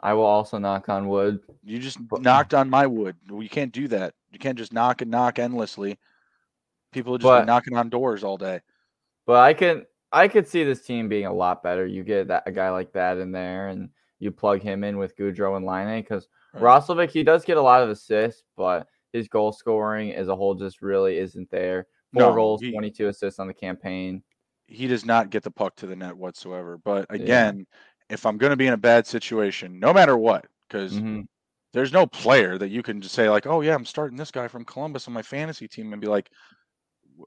I 0.00 0.12
will 0.14 0.24
also 0.24 0.58
knock 0.58 0.88
on 0.88 1.08
wood. 1.08 1.40
You 1.64 1.78
just 1.78 1.98
knocked 2.20 2.54
on 2.54 2.70
my 2.70 2.86
wood. 2.86 3.16
You 3.28 3.48
can't 3.48 3.72
do 3.72 3.88
that. 3.88 4.14
You 4.30 4.38
can't 4.38 4.58
just 4.58 4.72
knock 4.72 5.02
and 5.02 5.10
knock 5.10 5.38
endlessly. 5.38 5.98
People 6.92 7.14
are 7.14 7.18
just 7.18 7.26
but, 7.26 7.46
knocking 7.46 7.76
on 7.76 7.88
doors 7.88 8.24
all 8.24 8.36
day. 8.36 8.60
But 9.26 9.38
I 9.38 9.54
can 9.54 9.86
I 10.12 10.28
could 10.28 10.46
see 10.46 10.64
this 10.64 10.82
team 10.82 11.08
being 11.08 11.26
a 11.26 11.32
lot 11.32 11.62
better. 11.62 11.86
You 11.86 12.04
get 12.04 12.28
that 12.28 12.44
a 12.46 12.52
guy 12.52 12.70
like 12.70 12.92
that 12.92 13.18
in 13.18 13.32
there, 13.32 13.68
and 13.68 13.90
you 14.18 14.30
plug 14.30 14.62
him 14.62 14.84
in 14.84 14.98
with 14.98 15.16
Gaudreau 15.16 15.56
and 15.56 15.66
Laine 15.66 16.02
because 16.02 16.28
right. 16.54 16.62
Roslovic 16.62 17.10
he 17.10 17.22
does 17.22 17.44
get 17.44 17.56
a 17.56 17.62
lot 17.62 17.82
of 17.82 17.90
assists, 17.90 18.44
but 18.56 18.86
his 19.12 19.28
goal 19.28 19.52
scoring 19.52 20.14
as 20.14 20.28
a 20.28 20.36
whole 20.36 20.54
just 20.54 20.82
really 20.82 21.18
isn't 21.18 21.50
there. 21.50 21.86
Four 22.12 22.22
no, 22.22 22.34
goals, 22.34 22.60
he, 22.60 22.72
22 22.72 23.08
assists 23.08 23.40
on 23.40 23.46
the 23.46 23.54
campaign. 23.54 24.22
He 24.68 24.86
does 24.86 25.04
not 25.04 25.30
get 25.30 25.42
the 25.42 25.50
puck 25.50 25.76
to 25.76 25.86
the 25.86 25.96
net 25.96 26.16
whatsoever. 26.16 26.78
But 26.78 27.06
again. 27.10 27.66
If 28.08 28.26
I'm 28.26 28.38
going 28.38 28.50
to 28.50 28.56
be 28.56 28.66
in 28.66 28.72
a 28.72 28.78
bad 28.78 29.06
situation, 29.06 29.78
no 29.80 29.92
matter 29.92 30.16
what, 30.16 30.46
because 30.68 30.94
mm-hmm. 30.94 31.22
there's 31.72 31.92
no 31.92 32.06
player 32.06 32.58
that 32.58 32.68
you 32.68 32.82
can 32.82 33.00
just 33.00 33.14
say 33.14 33.28
like, 33.28 33.46
"Oh 33.46 33.60
yeah, 33.60 33.74
I'm 33.74 33.84
starting 33.84 34.16
this 34.16 34.30
guy 34.30 34.48
from 34.48 34.64
Columbus 34.64 35.08
on 35.08 35.14
my 35.14 35.22
fantasy 35.22 35.68
team," 35.68 35.92
and 35.92 36.00
be 36.00 36.08
like, 36.08 36.30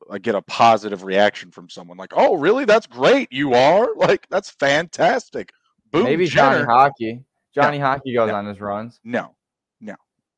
I 0.10 0.20
get 0.20 0.36
a 0.36 0.42
positive 0.44 1.04
reaction 1.04 1.52
from 1.52 1.70
someone 1.70 1.98
like, 1.98 2.14
"Oh, 2.16 2.36
really? 2.36 2.66
That's 2.66 2.88
great. 2.88 3.32
You 3.32 3.54
are 3.54 3.90
like 3.96 4.28
that's 4.30 4.50
fantastic." 4.52 5.52
Boom, 5.92 6.04
Maybe 6.04 6.28
Jenner. 6.28 6.60
Johnny 6.60 6.66
Hockey. 6.66 7.24
Johnny 7.54 7.80
no, 7.80 7.86
Hockey 7.86 8.14
goes 8.14 8.30
no, 8.30 8.36
on 8.36 8.46
his 8.46 8.62
runs. 8.62 9.00
No, 9.04 9.36
no. 9.82 9.96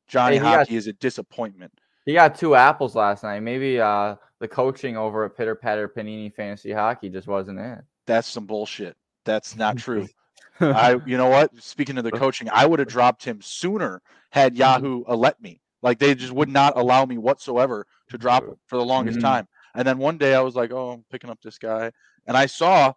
Johnny 0.08 0.36
hey, 0.36 0.42
Hockey 0.42 0.72
got, 0.72 0.76
is 0.76 0.86
a 0.86 0.94
disappointment. 0.94 1.72
He 2.06 2.14
got 2.14 2.34
two 2.34 2.54
apples 2.54 2.96
last 2.96 3.22
night. 3.22 3.40
Maybe 3.40 3.78
uh, 3.78 4.16
the 4.40 4.48
coaching 4.48 4.96
over 4.96 5.24
at 5.24 5.36
Pitter 5.36 5.54
Patter 5.54 5.88
Panini 5.88 6.34
Fantasy 6.34 6.72
Hockey 6.72 7.10
just 7.10 7.28
wasn't 7.28 7.60
it. 7.60 7.78
That's 8.06 8.28
some 8.28 8.46
bullshit. 8.46 8.96
That's 9.24 9.56
not 9.56 9.76
true. 9.76 10.08
I, 10.62 10.96
you 11.06 11.16
know 11.16 11.28
what? 11.28 11.50
Speaking 11.62 11.98
of 11.98 12.04
the 12.04 12.12
coaching, 12.12 12.48
I 12.52 12.66
would 12.66 12.78
have 12.78 12.88
dropped 12.88 13.24
him 13.24 13.40
sooner 13.42 14.02
had 14.30 14.56
Yahoo 14.56 15.04
let 15.08 15.40
me. 15.42 15.60
Like 15.82 15.98
they 15.98 16.14
just 16.14 16.32
would 16.32 16.48
not 16.48 16.76
allow 16.76 17.04
me 17.04 17.18
whatsoever 17.18 17.86
to 18.10 18.18
drop 18.18 18.44
him 18.44 18.56
for 18.66 18.76
the 18.76 18.84
longest 18.84 19.18
mm-hmm. 19.18 19.26
time. 19.26 19.48
And 19.74 19.86
then 19.86 19.98
one 19.98 20.18
day 20.18 20.34
I 20.34 20.40
was 20.40 20.54
like, 20.54 20.70
oh, 20.72 20.90
I'm 20.90 21.04
picking 21.10 21.30
up 21.30 21.40
this 21.42 21.58
guy. 21.58 21.90
And 22.26 22.36
I 22.36 22.46
saw 22.46 22.92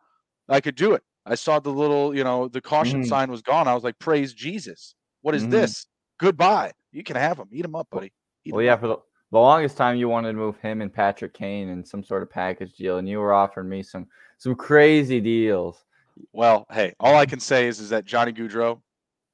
I 0.47 0.61
could 0.61 0.75
do 0.75 0.93
it. 0.93 1.03
I 1.25 1.35
saw 1.35 1.59
the 1.59 1.71
little, 1.71 2.15
you 2.15 2.23
know, 2.23 2.47
the 2.47 2.61
caution 2.61 3.01
mm-hmm. 3.01 3.09
sign 3.09 3.31
was 3.31 3.41
gone. 3.41 3.67
I 3.67 3.73
was 3.73 3.83
like, 3.83 3.97
praise 3.97 4.33
Jesus. 4.33 4.93
What 5.21 5.33
is 5.33 5.41
mm-hmm. 5.41 5.51
this? 5.51 5.87
Goodbye. 6.19 6.73
You 6.91 7.03
can 7.03 7.15
have 7.15 7.39
him. 7.39 7.47
Eat 7.51 7.65
him 7.65 7.75
up, 7.75 7.87
buddy. 7.89 8.11
Eat 8.45 8.53
well, 8.53 8.61
yeah, 8.61 8.77
for 8.77 8.87
the, 8.87 8.97
the 9.31 9.39
longest 9.39 9.75
time 9.75 9.97
you 9.97 10.07
wanted 10.07 10.33
to 10.33 10.37
move 10.37 10.57
him 10.59 10.81
and 10.81 10.93
Patrick 10.93 11.33
Kane 11.33 11.69
in 11.69 11.83
some 11.83 12.03
sort 12.03 12.21
of 12.21 12.29
package 12.29 12.73
deal, 12.75 12.99
and 12.99 13.09
you 13.09 13.19
were 13.19 13.33
offering 13.33 13.67
me 13.67 13.81
some 13.81 14.07
some 14.37 14.55
crazy 14.55 15.19
deals. 15.19 15.84
Well, 16.33 16.65
hey, 16.71 16.93
all 16.99 17.15
I 17.15 17.25
can 17.25 17.39
say 17.39 17.67
is 17.67 17.79
is 17.79 17.89
that 17.89 18.05
Johnny 18.05 18.31
Gaudreau 18.31 18.81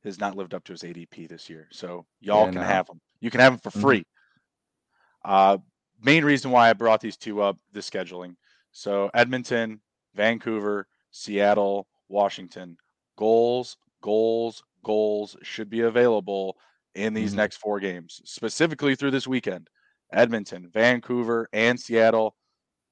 has 0.03 0.19
not 0.19 0.35
lived 0.35 0.53
up 0.53 0.63
to 0.65 0.71
his 0.71 0.81
ADP 0.81 1.29
this 1.29 1.49
year. 1.49 1.67
So 1.71 2.05
y'all 2.19 2.45
yeah, 2.45 2.51
can 2.51 2.61
no. 2.61 2.67
have 2.67 2.89
him. 2.89 2.99
You 3.19 3.29
can 3.29 3.39
have 3.39 3.53
them 3.53 3.59
for 3.59 3.69
mm-hmm. 3.69 3.87
free. 3.87 3.99
Mm-hmm. 3.99 5.31
Uh, 5.31 5.57
main 6.01 6.25
reason 6.25 6.51
why 6.51 6.69
I 6.69 6.73
brought 6.73 7.01
these 7.01 7.17
two 7.17 7.41
up, 7.41 7.57
the 7.71 7.81
scheduling. 7.81 8.35
So 8.71 9.09
Edmonton, 9.13 9.81
Vancouver, 10.15 10.87
Seattle, 11.11 11.87
Washington, 12.09 12.77
goals, 13.17 13.77
goals, 14.01 14.63
goals 14.83 15.37
should 15.43 15.69
be 15.69 15.81
available 15.81 16.57
in 16.95 17.13
these 17.13 17.31
mm-hmm. 17.31 17.37
next 17.37 17.57
four 17.57 17.79
games, 17.79 18.21
specifically 18.25 18.95
through 18.95 19.11
this 19.11 19.27
weekend. 19.27 19.69
Edmonton, 20.11 20.69
Vancouver, 20.73 21.47
and 21.53 21.79
Seattle. 21.79 22.35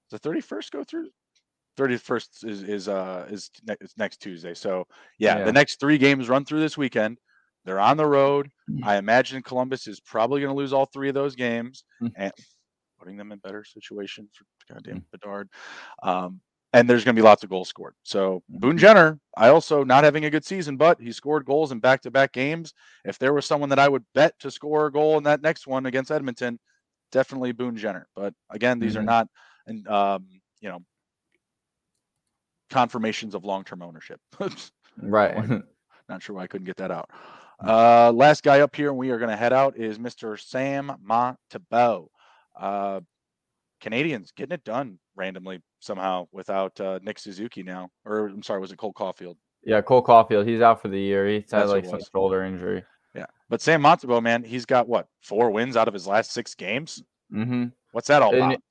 Does 0.10 0.22
the 0.22 0.30
31st 0.30 0.72
go 0.72 0.84
through? 0.84 1.10
31st 1.80 2.46
is 2.46 2.64
is 2.64 2.88
uh 2.88 3.26
is, 3.30 3.50
ne- 3.68 3.76
is 3.82 3.94
next 3.98 4.18
Tuesday. 4.18 4.54
So 4.54 4.86
yeah, 5.18 5.40
yeah, 5.40 5.46
the 5.46 5.54
next 5.54 5.80
three 5.80 5.98
games 5.98 6.30
run 6.30 6.46
through 6.46 6.60
this 6.60 6.78
weekend. 6.78 7.18
They're 7.66 7.80
on 7.80 7.98
the 7.98 8.06
road. 8.06 8.50
Mm-hmm. 8.70 8.88
I 8.88 8.98
imagine 8.98 9.42
Columbus 9.42 9.88
is 9.88 10.00
probably 10.00 10.42
going 10.42 10.54
to 10.54 10.58
lose 10.58 10.74
all 10.74 10.86
three 10.86 11.10
of 11.10 11.16
those 11.16 11.36
games 11.36 11.84
mm-hmm. 12.02 12.14
and 12.16 12.34
putting 13.00 13.18
them 13.18 13.32
in 13.32 13.40
better 13.40 13.64
situation 13.64 14.28
for 14.34 14.74
goddamn 14.74 14.96
mm-hmm. 14.96 15.06
Bedard. 15.12 15.50
Um, 16.04 16.42
and 16.72 16.88
there's 16.88 17.04
going 17.04 17.16
to 17.16 17.20
be 17.20 17.26
lots 17.26 17.44
of 17.44 17.50
goals 17.50 17.68
scored. 17.68 17.96
So 18.04 18.44
Boone 18.48 18.78
Jenner, 18.78 19.20
I 19.36 19.50
also 19.50 19.84
not 19.84 20.04
having 20.04 20.26
a 20.26 20.30
good 20.30 20.46
season, 20.46 20.78
but 20.78 21.02
he 21.02 21.12
scored 21.12 21.46
goals 21.46 21.72
in 21.72 21.80
back-to-back 21.80 22.32
games. 22.32 22.74
If 23.06 23.18
there 23.18 23.34
was 23.34 23.48
someone 23.48 23.70
that 23.70 23.80
I 23.80 23.90
would 23.90 24.06
bet 24.14 24.38
to 24.40 24.52
score 24.52 24.86
a 24.86 24.92
goal 24.92 25.18
in 25.18 25.24
that 25.24 25.42
next 25.42 25.66
one 25.66 25.88
against 25.88 26.12
Edmonton, 26.12 26.60
definitely 27.12 27.54
Boone 27.54 27.76
Jenner. 27.76 28.08
But 28.16 28.36
again, 28.52 28.80
these 28.80 28.92
mm-hmm. 28.92 29.02
are 29.02 29.04
not, 29.04 29.28
and 29.66 29.88
um, 29.88 30.28
you 30.62 30.70
know, 30.70 30.80
confirmations 32.70 33.36
of 33.36 33.46
long-term 33.46 33.82
ownership. 33.82 34.20
right. 35.02 35.50
not 36.10 36.22
sure 36.24 36.36
why 36.36 36.44
I 36.44 36.48
couldn't 36.48 36.66
get 36.66 36.78
that 36.78 36.92
out. 36.92 37.10
Uh, 37.66 38.12
last 38.12 38.44
guy 38.44 38.62
up 38.62 38.76
here, 38.76 38.90
and 38.90 38.98
we 38.98 39.10
are 39.10 39.18
going 39.18 39.30
to 39.30 39.36
head 39.36 39.54
out, 39.54 39.78
is 39.78 39.98
Mr. 39.98 40.40
Sam 40.40 40.92
Montembeault. 41.06 42.08
Uh, 42.58 43.02
Canadiens 43.82 44.34
getting 44.36 44.54
it 44.54 44.64
done 44.64 45.00
randomly 45.16 45.62
somehow 45.80 46.28
without 46.32 46.80
uh, 46.80 47.00
Nick 47.02 47.20
Suzuki 47.20 47.64
now. 47.64 47.90
Or 48.06 48.28
I'm 48.28 48.44
sorry, 48.44 48.60
was 48.60 48.72
it 48.72 48.78
Cole 48.78 48.94
Caufield? 48.94 49.36
Yeah, 49.64 49.82
Cole 49.82 50.04
Caufield. 50.04 50.48
He's 50.48 50.62
out 50.62 50.82
for 50.82 50.88
the 50.88 51.00
year. 51.00 51.28
He's 51.28 51.52
had 51.52 51.62
That's 51.62 51.72
like 51.72 51.86
some 51.86 52.02
shoulder 52.12 52.44
injury. 52.44 52.84
Yeah, 53.16 53.26
but 53.50 53.62
Sam 53.62 53.82
Montembeault, 53.82 54.24
man, 54.24 54.44
he's 54.44 54.66
got 54.66 54.88
what 54.88 55.08
four 55.22 55.52
wins 55.52 55.76
out 55.76 55.88
of 55.88 55.94
his 55.94 56.08
last 56.08 56.32
six 56.32 56.56
games. 56.56 57.04
Mm-hmm. 57.34 57.66
What's 57.92 58.08
that 58.08 58.22
all 58.22 58.34
And 58.34 58.54
about? 58.54 58.62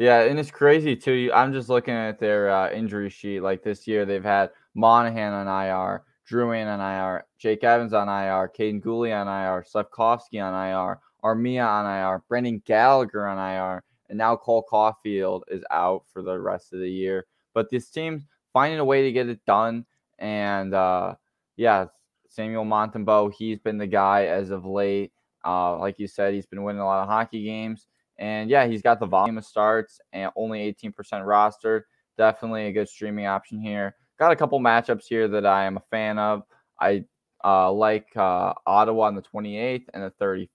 Yeah, 0.00 0.22
and 0.22 0.38
it's 0.38 0.50
crazy 0.50 0.96
too. 0.96 1.30
I'm 1.34 1.52
just 1.52 1.68
looking 1.68 1.92
at 1.92 2.18
their 2.18 2.50
uh, 2.50 2.70
injury 2.70 3.10
sheet. 3.10 3.40
Like 3.40 3.62
this 3.62 3.86
year, 3.86 4.06
they've 4.06 4.24
had 4.24 4.48
Monahan 4.72 5.34
on 5.34 5.46
IR, 5.46 6.04
Drouin 6.26 6.66
on 6.66 6.80
IR, 6.80 7.26
Jake 7.36 7.62
Evans 7.62 7.92
on 7.92 8.08
IR, 8.08 8.50
Kaiden 8.58 8.82
Guhle 8.82 9.14
on 9.14 9.28
IR, 9.28 9.62
Slavkovsky 9.62 10.40
on 10.40 10.54
IR, 10.54 10.98
Armia 11.22 11.66
on 11.66 11.84
IR, 11.84 12.22
Brendan 12.30 12.62
Gallagher 12.64 13.26
on 13.26 13.36
IR, 13.36 13.84
and 14.08 14.16
now 14.16 14.36
Cole 14.36 14.64
Caufield 14.72 15.42
is 15.48 15.62
out 15.70 16.04
for 16.10 16.22
the 16.22 16.38
rest 16.40 16.72
of 16.72 16.80
the 16.80 16.90
year. 16.90 17.26
But 17.52 17.68
this 17.68 17.90
team's 17.90 18.24
finding 18.54 18.78
a 18.78 18.84
way 18.86 19.02
to 19.02 19.12
get 19.12 19.28
it 19.28 19.44
done. 19.44 19.84
And 20.18 20.72
uh, 20.72 21.16
yeah, 21.58 21.88
Samuel 22.30 22.64
Montembeault, 22.64 23.34
he's 23.34 23.58
been 23.58 23.76
the 23.76 23.86
guy 23.86 24.24
as 24.28 24.48
of 24.50 24.64
late. 24.64 25.12
Uh, 25.44 25.78
like 25.78 25.98
you 25.98 26.06
said, 26.06 26.32
he's 26.32 26.46
been 26.46 26.62
winning 26.62 26.80
a 26.80 26.86
lot 26.86 27.02
of 27.02 27.08
hockey 27.10 27.44
games. 27.44 27.86
And 28.20 28.50
yeah, 28.50 28.66
he's 28.66 28.82
got 28.82 29.00
the 29.00 29.06
volume 29.06 29.38
of 29.38 29.46
starts 29.46 29.98
and 30.12 30.30
only 30.36 30.72
18% 30.72 30.92
rostered. 30.94 31.82
Definitely 32.18 32.66
a 32.66 32.72
good 32.72 32.88
streaming 32.88 33.26
option 33.26 33.60
here. 33.60 33.96
Got 34.18 34.30
a 34.30 34.36
couple 34.36 34.60
matchups 34.60 35.06
here 35.08 35.26
that 35.26 35.46
I 35.46 35.64
am 35.64 35.78
a 35.78 35.82
fan 35.90 36.18
of. 36.18 36.42
I 36.78 37.04
uh, 37.42 37.72
like 37.72 38.14
uh, 38.14 38.52
Ottawa 38.66 39.06
on 39.06 39.14
the 39.14 39.22
28th 39.22 39.86
and 39.94 40.04
the 40.04 40.12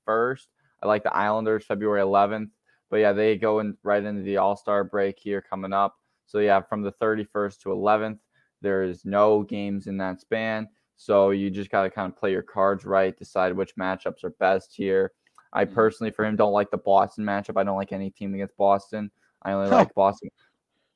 31st. 0.07 0.45
I 0.83 0.87
like 0.87 1.01
the 1.01 1.15
Islanders 1.15 1.65
February 1.65 2.01
11th. 2.01 2.51
But 2.91 2.97
yeah, 2.97 3.13
they 3.13 3.35
go 3.35 3.59
in 3.59 3.75
right 3.81 4.03
into 4.03 4.21
the 4.21 4.37
All 4.37 4.55
Star 4.55 4.83
break 4.83 5.17
here 5.17 5.41
coming 5.41 5.73
up. 5.73 5.95
So 6.27 6.37
yeah, 6.39 6.61
from 6.61 6.83
the 6.83 6.93
31st 6.93 7.59
to 7.61 7.69
11th, 7.69 8.19
there 8.61 8.83
is 8.83 9.05
no 9.05 9.41
games 9.41 9.87
in 9.87 9.97
that 9.97 10.21
span. 10.21 10.67
So 10.97 11.31
you 11.31 11.49
just 11.49 11.71
got 11.71 11.83
to 11.83 11.89
kind 11.89 12.11
of 12.11 12.17
play 12.17 12.31
your 12.31 12.41
cards 12.43 12.85
right, 12.85 13.17
decide 13.17 13.53
which 13.53 13.75
matchups 13.75 14.23
are 14.23 14.35
best 14.39 14.73
here. 14.75 15.11
I 15.55 15.65
Mm-hmm. 15.65 15.73
personally, 15.73 16.11
for 16.11 16.25
him, 16.25 16.35
don't 16.35 16.53
like 16.53 16.69
the 16.69 16.77
Boston 16.77 17.23
matchup. 17.25 17.57
I 17.59 17.63
don't 17.63 17.77
like 17.77 17.91
any 17.93 18.09
team 18.11 18.33
against 18.35 18.57
Boston. 18.57 19.09
I 19.41 19.53
only 19.53 19.69
Huh. 19.69 19.77
like 19.77 19.93
Boston. 19.95 20.29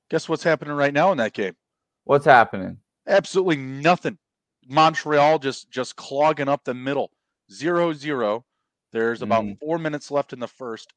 Guess 0.09 0.27
what's 0.29 0.43
happening 0.43 0.73
right 0.75 0.93
now 0.93 1.11
in 1.11 1.17
that 1.19 1.33
game? 1.33 1.55
What's 2.03 2.25
happening? 2.25 2.77
Absolutely 3.07 3.55
nothing. 3.57 4.17
Montreal 4.67 5.39
just 5.39 5.71
just 5.71 5.95
clogging 5.95 6.47
up 6.49 6.63
the 6.63 6.73
middle. 6.73 7.11
Zero 7.51 7.93
zero. 7.93 8.45
There's 8.91 9.21
about 9.21 9.43
Mhm. 9.45 9.59
four 9.59 9.77
minutes 9.79 10.11
left 10.11 10.33
in 10.33 10.39
the 10.39 10.47
first. 10.47 10.93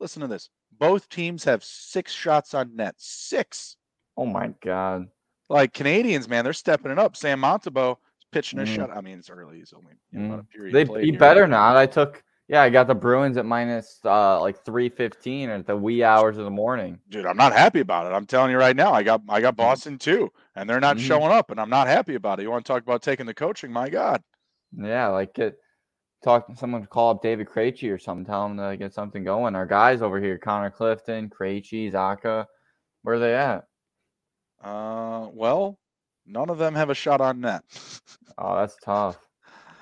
Listen 0.00 0.22
to 0.22 0.28
this. 0.28 0.48
Both 0.72 1.08
teams 1.08 1.44
have 1.44 1.62
six 1.64 2.12
shots 2.12 2.54
on 2.54 2.74
net. 2.76 2.94
Six. 2.98 3.76
Oh 4.16 4.26
my 4.26 4.48
god. 4.60 5.08
Like 5.48 5.72
Canadiens, 5.72 6.28
man, 6.28 6.44
they're 6.44 6.52
stepping 6.52 6.90
it 6.90 6.98
up. 6.98 7.16
Sam 7.16 7.40
Montembeault 7.40 7.98
is 7.98 8.24
pitching 8.32 8.58
a 8.58 8.62
Mhm. 8.62 8.74
shot. 8.74 8.90
I 8.90 9.00
mean, 9.00 9.18
it's 9.18 9.30
early. 9.30 9.58
He's 9.58 9.72
only 9.72 9.94
you 10.10 10.18
know, 10.20 10.26
about 10.34 10.40
a 10.40 10.44
period. 10.44 10.74
They 10.74 11.00
he 11.02 11.10
here. 11.10 11.18
better 11.18 11.46
not. 11.46 11.76
I 11.76 11.86
took 11.86 12.22
yeah, 12.48 12.62
I 12.62 12.70
got 12.70 12.86
the 12.86 12.94
Bruins 12.94 13.36
at 13.36 13.46
minus 13.46 13.98
uh 14.04 14.40
like 14.40 14.64
three 14.64 14.88
fifteen 14.88 15.50
at 15.50 15.66
the 15.66 15.76
wee 15.76 16.02
hours 16.04 16.36
of 16.38 16.44
the 16.44 16.50
morning. 16.50 17.00
dude, 17.08 17.26
I'm 17.26 17.36
not 17.36 17.52
happy 17.52 17.80
about 17.80 18.06
it. 18.06 18.14
I'm 18.14 18.26
telling 18.26 18.50
you 18.50 18.58
right 18.58 18.76
now. 18.76 18.92
I 18.92 19.02
got 19.02 19.22
I 19.28 19.40
got 19.40 19.54
Mhm. 19.54 19.56
Boston 19.56 19.98
too, 19.98 20.32
and 20.54 20.68
they're 20.68 20.80
not 20.80 20.98
Mhm. 20.98 21.00
showing 21.00 21.32
up, 21.32 21.50
and 21.50 21.60
I'm 21.60 21.70
not 21.70 21.86
happy 21.88 22.14
about 22.14 22.38
it. 22.38 22.42
You 22.44 22.50
want 22.50 22.64
to 22.64 22.72
talk 22.72 22.82
about 22.82 23.02
taking 23.02 23.26
the 23.26 23.34
coaching? 23.34 23.72
My 23.72 23.88
God. 23.88 24.22
Yeah, 24.72 25.08
like 25.08 25.34
get 25.34 25.56
talk 26.22 26.46
someone 26.56 26.82
to 26.82 26.88
call 26.88 27.10
up 27.10 27.22
David 27.22 27.48
Krejci 27.48 27.92
or 27.92 27.98
something, 27.98 28.24
tell 28.26 28.46
him 28.46 28.56
to 28.58 28.76
get 28.76 28.92
something 28.94 29.24
going. 29.24 29.54
Our 29.54 29.66
guys 29.66 30.02
over 30.02 30.20
here, 30.20 30.38
Connor 30.38 30.70
Clifton, 30.70 31.30
Krejci, 31.30 31.92
Zacha, 31.92 32.46
where 33.02 33.16
are 33.16 33.18
they 33.18 33.34
at? 33.34 33.64
Uh, 34.62 35.28
well, 35.32 35.78
none 36.26 36.50
of 36.50 36.58
them 36.58 36.74
have 36.74 36.90
a 36.90 36.94
shot 36.94 37.20
on 37.20 37.40
net. 37.40 37.62
Oh, 38.38 38.56
that's 38.56 38.76
tough. 38.84 39.16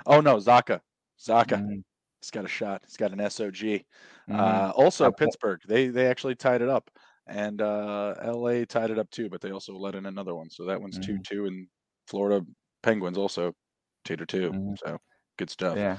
oh 0.07 0.21
no, 0.21 0.37
Zacha. 0.37 0.81
Zacha. 1.19 1.61
Mhm, 1.61 1.83
He's 2.25 2.31
got 2.31 2.45
a 2.47 2.49
shot. 2.49 2.83
He's 2.87 2.97
got 2.97 3.13
an 3.13 3.19
SOG. 3.21 3.85
mhm. 4.31 4.39
Uh, 4.39 4.71
also 4.71 5.13
Pittsburgh. 5.13 5.61
They 5.69 5.89
they 5.89 6.07
actually 6.07 6.35
tied 6.35 6.63
it 6.63 6.69
up, 6.71 6.91
and 7.27 7.61
uh, 7.61 8.15
LA 8.23 8.65
tied 8.65 8.91
it 8.91 8.99
up 8.99 9.11
too, 9.11 9.29
but 9.29 9.43
they 9.43 9.51
also 9.51 9.75
let 9.75 9.95
in 9.95 10.07
another 10.07 10.35
one. 10.35 10.49
So 10.49 10.65
that 10.65 10.81
one's 10.81 10.99
two 10.99 11.19
Mhm. 11.19 11.25
two, 11.25 11.47
and 11.47 11.69
Florida 12.07 12.47
Penguins 12.83 13.19
also 13.19 13.55
two 14.05 14.17
to 14.17 14.25
2 14.27 14.53
Mhm. 14.53 14.79
So 14.79 14.99
good 15.37 15.51
stuff. 15.51 15.77
yeah. 15.79 15.99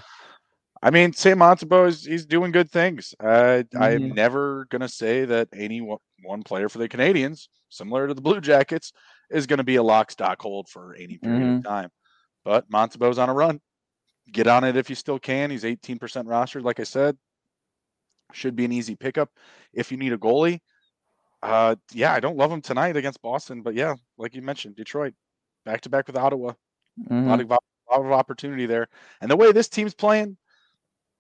I 0.84 0.92
mean, 0.92 1.14
Sam 1.14 1.40
Montembeault 1.40 1.88
is 1.88 2.06
he's 2.06 2.26
doing 2.26 2.52
good 2.52 2.70
things. 2.70 3.14
Uh, 3.20 3.64
I 3.80 3.92
am 3.92 4.04
Mhm. 4.04 4.16
never 4.16 4.66
gonna 4.66 4.90
say 4.90 5.26
that 5.26 5.50
any 5.54 5.82
one, 5.82 6.00
one 6.24 6.44
player 6.44 6.70
for 6.70 6.78
the 6.80 6.90
Canadiens, 6.90 7.48
similar 7.70 8.08
to 8.08 8.14
the 8.14 8.22
Blue 8.22 8.42
Jackets, 8.42 8.92
is 9.32 9.48
gonna 9.48 9.64
be 9.64 9.76
a 9.78 9.84
lock 9.84 10.12
stock 10.12 10.42
hold 10.42 10.70
for 10.70 10.96
any 10.96 11.18
period 11.18 11.50
of 11.50 11.64
time. 11.64 11.92
But 12.44 12.70
Montembeault's 12.70 13.18
on 13.20 13.30
a 13.30 13.34
run. 13.34 13.62
Get 14.32 14.48
on 14.48 14.64
it 14.64 14.76
if 14.76 14.90
you 14.90 14.96
still 14.96 15.20
can. 15.20 15.52
He's 15.52 15.64
18% 15.64 16.00
rostered, 16.00 16.64
like 16.64 16.80
I 16.80 16.84
said. 16.84 17.18
Should 18.34 18.56
be 18.56 18.66
an 18.66 18.72
easy 18.72 18.96
pickup. 18.96 19.30
If 19.74 19.92
you 19.92 19.98
need 19.98 20.14
a 20.14 20.18
goalie, 20.18 20.60
uh, 21.44 21.76
yeah, 21.94 22.12
I 22.12 22.20
don't 22.20 22.38
love 22.38 22.52
him 22.52 22.62
tonight 22.62 22.98
against 22.98 23.22
Boston, 23.22 23.62
but 23.62 23.76
yeah, 23.76 23.96
like 24.18 24.34
you 24.34 24.42
mentioned, 24.42 24.76
Detroit, 24.76 25.14
back 25.64 25.82
to 25.82 25.90
back 25.90 26.08
with 26.08 26.18
Ottawa. 26.18 26.54
A 27.28 27.30
lot 27.30 27.42
of, 27.42 27.50
lot 27.50 27.60
of 27.92 28.12
opportunity 28.12 28.66
there. 28.66 28.88
And 29.22 29.30
the 29.30 29.36
way 29.36 29.52
this 29.52 29.70
team's 29.70 29.94
playing, 29.94 30.38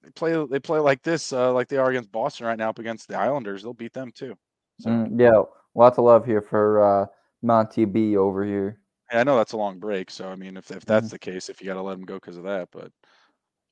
they 0.03 0.10
play 0.12 0.45
they 0.49 0.60
play 0.60 0.80
like 0.80 1.03
this, 1.03 1.32
uh, 1.32 1.53
like 1.53 1.68
they 1.68 1.78
are 1.78 1.89
against 1.89 2.12
Boston 2.12 2.47
right 2.47 2.58
now 2.58 2.70
up 2.70 2.80
against 2.80 3.08
the 3.08 3.18
Islanders. 3.18 3.62
They'll 3.62 3.74
beat 3.74 3.93
them 3.93 4.12
too. 4.12 4.36
So 4.80 4.89
Mm, 4.89 5.20
yeah, 5.20 5.41
lots 5.76 5.99
of 5.99 6.06
love 6.06 6.26
here 6.26 6.41
for 6.41 6.82
uh, 6.82 7.06
Monty 7.43 7.86
B 7.86 8.18
over 8.18 8.43
here. 8.43 8.80
I 9.16 9.24
know 9.24 9.38
that's 9.38 9.53
a 9.53 9.57
long 9.57 9.80
break. 9.80 10.09
So 10.11 10.28
I 10.30 10.36
mean, 10.36 10.57
if 10.57 10.72
if 10.72 10.86
that's 10.86 11.11
the 11.11 11.20
case, 11.20 11.49
if 11.49 11.61
you 11.61 11.68
got 11.68 11.76
to 11.76 11.82
let 11.82 11.93
them 11.93 12.05
go 12.05 12.16
because 12.16 12.38
of 12.38 12.43
that, 12.43 12.70
but 12.72 12.91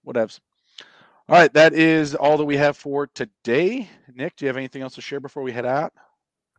whatevs. 0.06 0.40
All 1.30 1.38
right, 1.38 1.54
that 1.54 1.74
is 1.74 2.16
all 2.16 2.38
that 2.38 2.46
we 2.46 2.58
have 2.58 2.76
for 2.76 3.08
today. 3.08 3.90
Nick, 4.14 4.36
do 4.36 4.46
you 4.46 4.48
have 4.48 4.58
anything 4.58 4.82
else 4.82 4.96
to 4.96 5.02
share 5.02 5.22
before 5.22 5.42
we 5.42 5.54
head 5.54 5.66
out? 5.66 5.94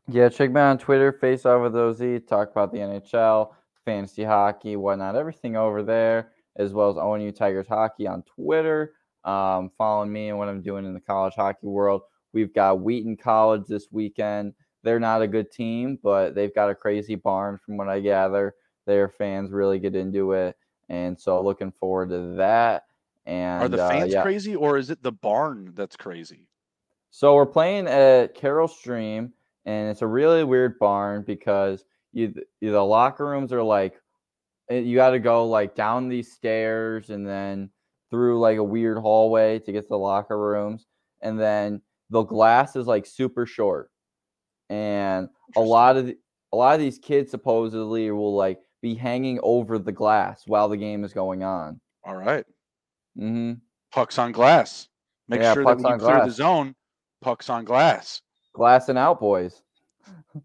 Yeah, 0.08 0.30
check 0.30 0.50
me 0.50 0.60
out 0.60 0.70
on 0.70 0.78
Twitter, 0.78 1.12
Face 1.12 1.44
Off 1.44 1.62
with 1.62 1.76
OZ, 1.76 2.22
talk 2.26 2.50
about 2.50 2.72
the 2.72 2.78
NHL, 2.78 3.50
fantasy 3.84 4.24
hockey, 4.24 4.76
whatnot, 4.76 5.16
everything 5.16 5.56
over 5.56 5.82
there, 5.82 6.32
as 6.56 6.72
well 6.72 6.90
as 6.90 6.96
ONU 6.96 7.34
Tigers 7.34 7.68
Hockey 7.68 8.06
on 8.06 8.22
Twitter. 8.22 8.94
Um, 9.24 9.70
following 9.78 10.12
me 10.12 10.28
and 10.28 10.38
what 10.38 10.48
I'm 10.48 10.60
doing 10.60 10.84
in 10.84 10.94
the 10.94 11.00
college 11.00 11.34
hockey 11.34 11.66
world. 11.66 12.02
We've 12.32 12.52
got 12.52 12.80
Wheaton 12.80 13.16
College 13.16 13.64
this 13.66 13.88
weekend. 13.90 14.52
They're 14.82 15.00
not 15.00 15.22
a 15.22 15.26
good 15.26 15.50
team, 15.50 15.98
but 16.02 16.34
they've 16.34 16.54
got 16.54 16.68
a 16.68 16.74
crazy 16.74 17.14
barn 17.14 17.58
from 17.64 17.78
what 17.78 17.88
I 17.88 18.00
gather. 18.00 18.54
Their 18.86 19.08
fans 19.08 19.50
really 19.50 19.78
get 19.78 19.94
into 19.94 20.32
it. 20.32 20.56
And 20.88 21.18
so 21.18 21.42
looking 21.42 21.72
forward 21.72 22.10
to 22.10 22.34
that. 22.36 22.84
And 23.26 23.62
Are 23.62 23.68
the 23.68 23.82
uh, 23.82 23.88
fans 23.88 24.12
yeah. 24.12 24.22
crazy, 24.22 24.54
or 24.54 24.76
is 24.76 24.90
it 24.90 25.02
the 25.02 25.12
barn 25.12 25.72
that's 25.74 25.96
crazy? 25.96 26.46
So 27.10 27.34
we're 27.36 27.46
playing 27.46 27.86
at 27.86 28.34
Carol 28.34 28.68
Stream, 28.68 29.32
and 29.64 29.88
it's 29.88 30.02
a 30.02 30.06
really 30.06 30.44
weird 30.44 30.78
barn 30.78 31.22
because 31.22 31.84
you 32.12 32.34
the 32.60 32.84
locker 32.84 33.26
rooms 33.26 33.52
are 33.52 33.62
like 33.62 34.00
eh, 34.68 34.78
you 34.78 34.96
got 34.96 35.10
to 35.10 35.18
go 35.18 35.46
like 35.46 35.74
down 35.74 36.08
these 36.08 36.32
stairs 36.32 37.10
and 37.10 37.26
then 37.26 37.70
through 38.10 38.40
like 38.40 38.58
a 38.58 38.64
weird 38.64 38.98
hallway 38.98 39.58
to 39.60 39.72
get 39.72 39.82
to 39.82 39.88
the 39.88 39.96
locker 39.96 40.38
rooms, 40.38 40.86
and 41.22 41.40
then 41.40 41.80
the 42.10 42.24
glass 42.24 42.76
is 42.76 42.86
like 42.86 43.06
super 43.06 43.46
short, 43.46 43.90
and 44.68 45.28
a 45.56 45.60
lot 45.60 45.96
of 45.96 46.06
the, 46.06 46.18
a 46.52 46.56
lot 46.56 46.74
of 46.74 46.80
these 46.80 46.98
kids 46.98 47.30
supposedly 47.30 48.10
will 48.10 48.36
like 48.36 48.60
be 48.84 48.94
hanging 48.94 49.40
over 49.42 49.78
the 49.78 49.92
glass 49.92 50.42
while 50.46 50.68
the 50.68 50.76
game 50.76 51.04
is 51.04 51.14
going 51.14 51.42
on. 51.42 51.80
All 52.04 52.14
right, 52.14 52.44
hmm 53.16 53.54
pucks 53.90 54.18
on 54.18 54.30
glass. 54.30 54.88
Make 55.26 55.40
Yeah, 55.40 55.54
sure 55.54 55.64
that 55.64 55.76
when 55.78 55.86
you 55.86 55.92
on 55.92 55.98
clear 55.98 56.20
the 56.20 56.30
zone, 56.30 56.74
pucks 57.22 57.48
on 57.48 57.64
glass. 57.64 58.20
Glass 58.52 58.90
and 58.90 58.98
out, 58.98 59.20
boys. 59.20 59.62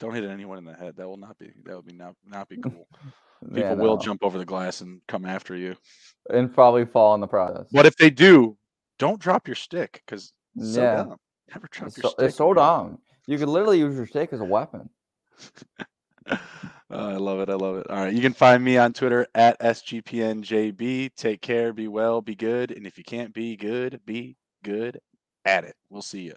Don't 0.00 0.14
hit 0.14 0.24
anyone 0.24 0.56
in 0.56 0.64
the 0.64 0.72
head. 0.72 0.96
That 0.96 1.06
will 1.06 1.18
not 1.18 1.38
be. 1.38 1.52
That 1.64 1.76
would 1.76 1.84
be 1.84 1.92
not 1.92 2.14
not 2.26 2.48
be 2.48 2.56
cool. 2.56 2.88
People 3.54 3.76
Yeah, 3.76 3.82
will 3.82 3.98
jump 3.98 4.24
over 4.24 4.38
the 4.38 4.46
glass 4.46 4.80
and 4.80 5.02
come 5.06 5.26
after 5.26 5.54
you. 5.54 5.76
and 6.30 6.52
probably 6.54 6.86
fall 6.86 7.14
in 7.14 7.20
the 7.20 7.26
process. 7.26 7.66
But 7.72 7.84
if 7.84 7.96
they 7.96 8.08
do, 8.08 8.56
don't 8.98 9.20
drop 9.20 9.46
your 9.46 9.54
stick 9.56 10.02
because 10.06 10.32
so 10.56 10.80
Yeah. 10.80 11.04
dumb. 11.04 11.16
Never 11.54 11.68
drop 11.70 11.88
It's 11.88 11.98
your 11.98 12.04
so, 12.04 12.08
stick. 12.10 12.24
it's 12.26 12.36
so 12.36 12.54
dumb. 12.54 12.98
You 13.26 13.36
could 13.36 13.48
literally 13.48 13.80
use 13.80 13.96
your 13.96 14.06
stick 14.06 14.32
as 14.32 14.40
a 14.40 14.44
weapon. 14.46 14.88
Uh, 16.92 16.96
I 17.14 17.16
love 17.16 17.40
it. 17.40 17.50
I 17.50 17.54
love 17.54 17.76
it. 17.78 17.90
All 17.90 17.96
right. 17.96 18.14
You 18.14 18.20
can 18.22 18.34
find 18.34 18.62
me 18.64 18.78
on 18.78 18.92
Twitter 18.92 19.26
at 19.34 19.58
SGPNJB. 19.60 21.14
Take 21.16 21.42
care. 21.42 21.72
Be 21.72 21.88
well. 21.88 22.20
Be 22.20 22.36
good. 22.36 22.72
And 22.72 22.86
if 22.86 22.98
you 22.98 23.04
can't 23.04 23.34
be 23.34 23.56
good, 23.56 24.00
be 24.06 24.36
good 24.64 25.00
at 25.46 25.64
it. 25.64 25.76
We'll 25.90 26.02
see 26.02 26.22
you. 26.22 26.36